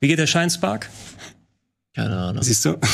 [0.00, 0.90] Wie geht der Shine Spark?
[1.94, 2.42] Keine Ahnung.
[2.42, 2.78] Siehst du?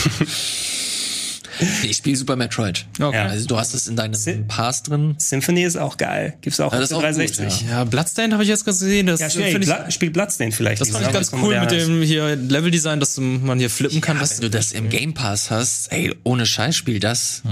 [1.83, 2.87] Ich spiele Super Metroid.
[3.01, 3.17] Okay.
[3.17, 3.25] Ja.
[3.27, 5.15] Also du hast es in deinem Si- Pass drin.
[5.19, 6.35] Symphony ist auch geil.
[6.41, 7.65] Gibt's auch Ja, auf das der ist auch gut, 360.
[7.69, 9.07] Ja, Bloodstained habe ich jetzt gesehen.
[9.07, 10.81] Das Ja, finde ich, Bla spiel Bloodstained vielleicht.
[10.81, 14.19] das fand ich ganz was cool mit dem hier Leveldesign, dass man hier flippen kann.
[14.21, 17.43] Wenn du das im Game Pass hast, ey, ohne Scheiß spiel das.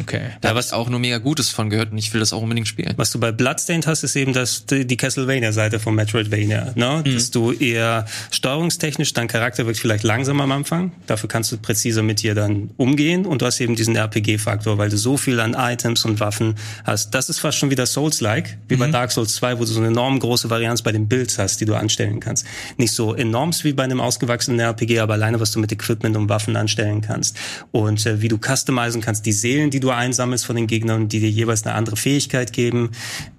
[0.00, 0.30] okay.
[0.40, 2.68] Da habe ich auch nur mega Gutes von gehört und ich will das auch unbedingt
[2.68, 2.94] spielen.
[2.96, 6.72] Was du bei Bloodstained hast, ist eben das, die Castlevania-Seite von Metroidvania.
[6.74, 7.02] Ne?
[7.06, 7.14] Mhm.
[7.14, 10.92] Dass du eher steuerungstechnisch, dein Charakter wird vielleicht langsam am Anfang.
[11.06, 13.24] Dafür kannst du präziser mit dir dann umgehen.
[13.26, 16.54] Und du hast eben diesen RPG-Faktor, weil du so viel an Items und Waffen
[16.84, 17.10] hast.
[17.14, 18.80] Das ist fast schon wieder Souls-like, wie Mhm.
[18.80, 21.60] bei Dark Souls 2, wo du so eine enorm große Varianz bei den Builds hast,
[21.60, 22.46] die du anstellen kannst.
[22.76, 26.28] Nicht so enorm wie bei einem ausgewachsenen RPG, aber alleine, was du mit Equipment und
[26.28, 27.36] Waffen anstellen kannst.
[27.70, 31.20] Und äh, wie du customizen kannst, die Seelen, die du einsammelst von den Gegnern, die
[31.20, 32.90] dir jeweils eine andere Fähigkeit geben.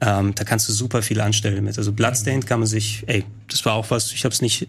[0.01, 1.77] Ähm, da kannst du super viel anstellen mit.
[1.77, 4.67] Also Bloodstained kann man sich, ey, das war auch was, ich hab's nicht,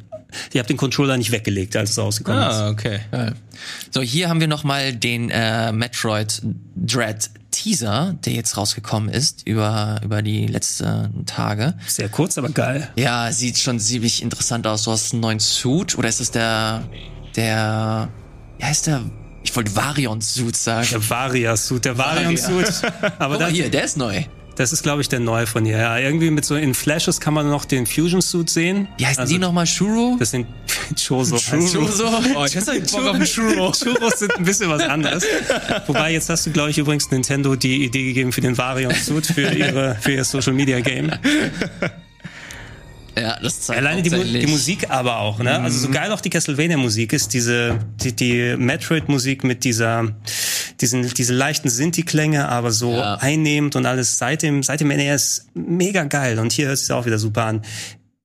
[0.52, 2.54] ich habe den Controller nicht weggelegt, als es rausgekommen ist.
[2.54, 3.00] Ah, okay.
[3.90, 6.40] So, hier haben wir nochmal den äh, Metroid
[6.76, 11.74] Dread Teaser, der jetzt rausgekommen ist über, über die letzten Tage.
[11.86, 12.88] Sehr kurz, aber geil.
[12.96, 14.84] Ja, sieht schon ziemlich interessant aus.
[14.84, 16.84] Du hast einen neuen Suit oder ist es der,
[17.36, 18.08] der,
[18.58, 19.02] wie heißt der?
[19.42, 20.88] Ich wollte Variant-Suit sagen.
[20.90, 22.82] Der Varia-Suit, der Variant-Suit.
[23.18, 24.24] Aber Guck mal hier, der ist neu.
[24.56, 25.78] Das ist, glaube ich, der neue von ihr.
[25.78, 28.88] Ja, irgendwie mit so in Flashes kann man noch den Fusion-Suit sehen.
[28.98, 29.66] Wie heißen Also, die nochmal?
[29.66, 30.16] Shuro?
[30.18, 30.46] Das sind
[31.06, 31.36] Choso.
[31.36, 32.08] Choso?
[32.36, 33.72] Oh, ich hätte Bock auf Churro.
[33.78, 35.24] Churros sind ein bisschen was anderes.
[35.86, 39.50] Wobei, jetzt hast du, glaube ich, übrigens Nintendo die Idee gegeben für den Variant-Suit für,
[39.52, 41.10] ihre, für ihr Social-Media-Game.
[43.16, 45.60] Ja, das zeigt Alleine die, Mu die Musik aber auch, ne?
[45.60, 50.14] Also so geil auch die Castlevania-Musik ist, diese, die, die Metroid-Musik mit dieser,
[50.80, 53.14] diesen, diese leichten Sinti-Klänge, aber so Ja.
[53.16, 56.38] einnehmend und alles seit dem, seit dem NES mega geil.
[56.40, 57.62] Und hier hört es auch wieder super an.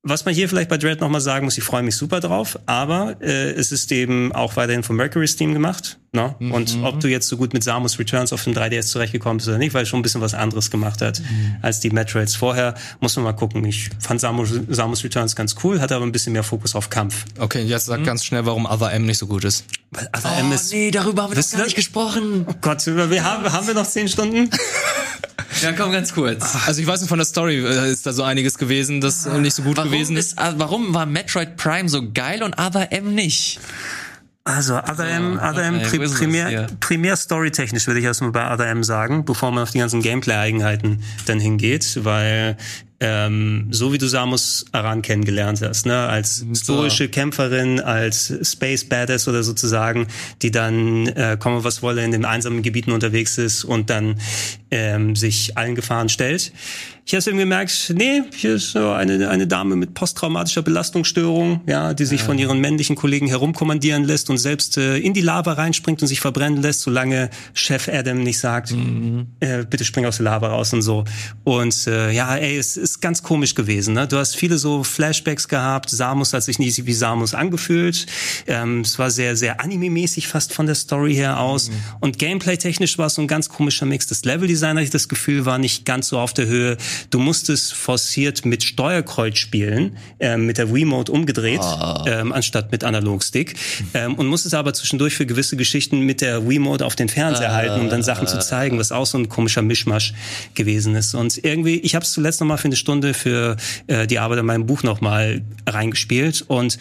[0.01, 3.17] Was man hier vielleicht bei Dread nochmal sagen muss, ich freue mich super drauf, aber
[3.21, 5.98] äh, es ist eben auch weiterhin von Mercury's Team gemacht.
[6.11, 6.33] Ne?
[6.39, 9.59] Und ob du jetzt so gut mit Samus Returns auf dem 3DS zurechtgekommen bist oder
[9.59, 11.21] nicht, weil es schon ein bisschen was anderes gemacht hat
[11.61, 13.63] als die Metroids vorher, muss man mal gucken.
[13.65, 17.25] Ich fand Samus, Samus Returns ganz cool, hatte aber ein bisschen mehr Fokus auf Kampf.
[17.37, 19.65] Okay, jetzt sag ganz schnell, warum Other M nicht so gut ist.
[19.91, 22.45] Weil Other Oh, M ist, nee, darüber haben wir doch gar nicht gesprochen.
[22.49, 24.49] oh Gott, wir haben, haben wir noch zehn Stunden?
[25.63, 26.55] Ja, komm, ganz kurz.
[26.67, 29.55] Also ich weiß nicht, von der Story äh, ist da so einiges gewesen, das nicht
[29.55, 30.33] so gut Warum, gewesen ist.
[30.33, 33.59] ist, äh, warum war Metroid Prime so geil und Other M nicht?
[34.55, 36.67] Also Other M, Other M okay, pri primär, hier?
[36.79, 41.03] primär storytechnisch würde ich erstmal bei Other M sagen, bevor man auf die ganzen Gameplay-Eigenheiten
[41.27, 42.57] dann hingeht, weil
[42.99, 49.27] ähm, so wie du Samus Aran kennengelernt hast, ne, als stoische Kämpferin, als Space Badass
[49.27, 50.07] oder sozusagen,
[50.41, 54.15] die dann äh, komme was wolle in den einsamen Gebieten unterwegs ist und dann
[54.71, 56.51] ähm, sich allen Gefahren stellt.
[57.09, 61.95] Ich habe irgendwie gemerkt, nee, hier ist so eine, eine Dame mit posttraumatischer Belastungsstörung, ja,
[61.95, 66.03] die sich von ihren männlichen Kollegen herumkommandieren lässt und selbst äh, in die Lava reinspringt
[66.03, 68.75] und sich verbrennen lässt, solange Chef Adam nicht sagt,
[69.39, 71.03] äh, bitte spring aus der Lava raus und so.
[71.43, 73.95] Und äh, ja, ey, es ist ganz komisch gewesen.
[73.95, 74.07] Ne?
[74.07, 75.89] Du hast viele so Flashbacks gehabt.
[75.89, 78.05] Samus hat sich nicht wie Samus angefühlt.
[78.45, 81.71] Ähm, es war sehr, sehr anime-mäßig fast von der Story her aus.
[82.01, 84.05] Und gameplay-technisch war es so ein ganz komischer Mix.
[84.05, 84.25] Das
[84.59, 86.77] Leveldesign, hatte ich das Gefühl, war nicht ganz so auf der Höhe.
[87.09, 91.61] Du musstest forciert mit Steuerkreuz spielen, ähm, mit der Wiimote umgedreht,
[92.05, 93.55] ähm, anstatt mit Analogstick.
[93.93, 97.81] Ähm, und musstest aber zwischendurch für gewisse Geschichten mit der Wiimote auf den Fernseher halten,
[97.81, 100.13] um dann Sachen zu zeigen, was auch so ein komischer Mischmasch
[100.53, 101.15] gewesen ist.
[101.15, 103.57] Und irgendwie, ich habe es zuletzt noch mal für eine Stunde für
[103.87, 106.77] äh, die Arbeit an meinem Buch noch mal reingespielt und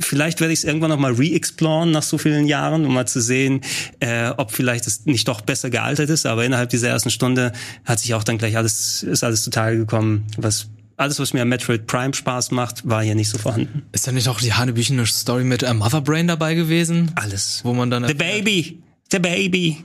[0.00, 3.20] Vielleicht werde ich es irgendwann noch mal re-exploren nach so vielen Jahren, um mal zu
[3.20, 3.62] sehen,
[3.98, 6.24] äh, ob vielleicht es nicht doch besser gealtert ist.
[6.24, 7.52] Aber innerhalb dieser ersten Stunde
[7.84, 11.48] hat sich auch dann gleich alles, ist alles zutage gekommen, was alles, was mir an
[11.48, 13.82] Metroid Prime Spaß macht, war hier nicht so vorhanden.
[13.92, 17.12] Ist da nicht auch die hanebüchene Story mit äh, Mother Brain dabei gewesen?
[17.14, 17.60] Alles.
[17.64, 18.06] Wo man dann...
[18.06, 18.82] The Baby!
[19.12, 19.84] Der Baby.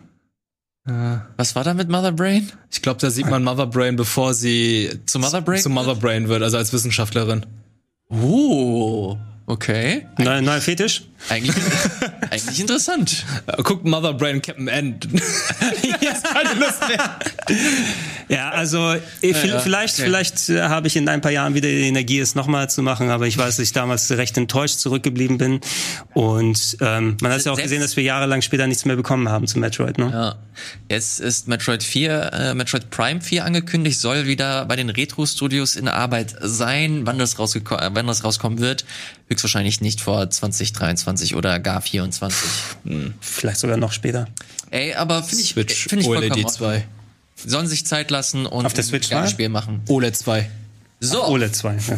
[1.38, 2.52] Was war da mit Mother Brain?
[2.69, 6.27] Ich glaube, da sieht man Mother Brain, bevor sie Zu Mother Brain zu Mother Brain
[6.27, 7.45] wird, also als Wissenschaftlerin.
[8.10, 9.18] Oh,
[9.48, 10.06] okay.
[10.18, 11.03] Neuer, neuer Fetisch?
[11.30, 11.56] Eigentlich,
[12.32, 13.24] eigentlich interessant.
[13.48, 15.07] Äh, Guckt Mother Brain Captain End.
[16.02, 17.18] Jetzt keine Lust mehr.
[18.28, 20.03] Ja, also eh, vi- ja, vielleicht, okay.
[20.03, 23.10] vielleicht äh, habe ich in ein paar Jahren wieder die Energie, es nochmal zu machen,
[23.10, 25.61] aber ich weiß, dass ich damals recht enttäuscht zurückgeblieben bin.
[26.14, 29.48] Und ähm, man hat ja auch gesehen, dass wir jahrelang später nichts mehr bekommen haben
[29.48, 29.98] zu Metroid.
[29.98, 30.10] Ne?
[30.11, 30.36] Ja.
[30.90, 35.88] Jetzt ist Metroid 4, äh, Metroid Prime 4 angekündigt, soll wieder bei den Retro-Studios in
[35.88, 37.06] Arbeit sein.
[37.06, 38.84] Wann das, rausgeko- äh, wann das rauskommen wird,
[39.34, 42.49] höchstwahrscheinlich nicht vor 2023 oder gar 24.
[43.19, 44.27] Vielleicht sogar noch später.
[44.72, 46.53] Ey, aber finde ich, Switch finde ich vollkommen OLED Ordnung.
[46.53, 46.85] 2.
[47.45, 49.27] Sollen sich Zeit lassen und Auf der Switch ein?
[49.27, 49.81] Spiel machen.
[49.88, 50.49] OLED 2.
[51.03, 51.75] So, OLED 2.
[51.89, 51.97] Ja.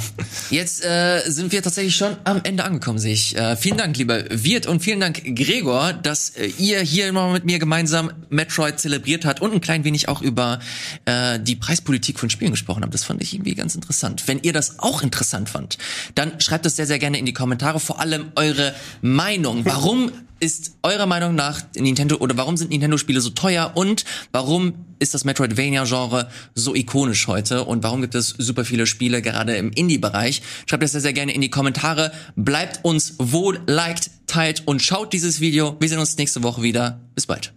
[0.50, 3.38] Jetzt äh, sind wir tatsächlich schon am Ende angekommen, sehe ich.
[3.38, 7.46] Äh, vielen Dank, lieber Wirt und vielen Dank, Gregor, dass äh, ihr hier noch mit
[7.46, 10.60] mir gemeinsam Metroid zelebriert habt und ein klein wenig auch über
[11.06, 12.96] äh, die Preispolitik von Spielen gesprochen habt.
[12.96, 14.24] Das fand ich irgendwie ganz interessant.
[14.26, 15.78] Wenn ihr das auch interessant fand,
[16.16, 17.80] dann schreibt das sehr, sehr gerne in die Kommentare.
[17.80, 18.74] Vor allem eure
[19.04, 19.66] Meinung.
[19.66, 20.12] Warum
[20.46, 25.26] ist eurer Meinung nach Nintendo oder warum sind Nintendo-Spiele so teuer und warum ist das
[25.26, 30.44] Metroidvania-Genre so ikonisch heute und warum gibt es super viele Spiele gerade im Indie-Bereich?
[30.68, 32.12] Schreibt das sehr, sehr gerne in die Kommentare.
[32.36, 35.78] Bleibt uns wohl, liked, teilt und schaut dieses Video.
[35.80, 37.02] Wir sehen uns nächste Woche wieder.
[37.16, 37.52] Bis bald.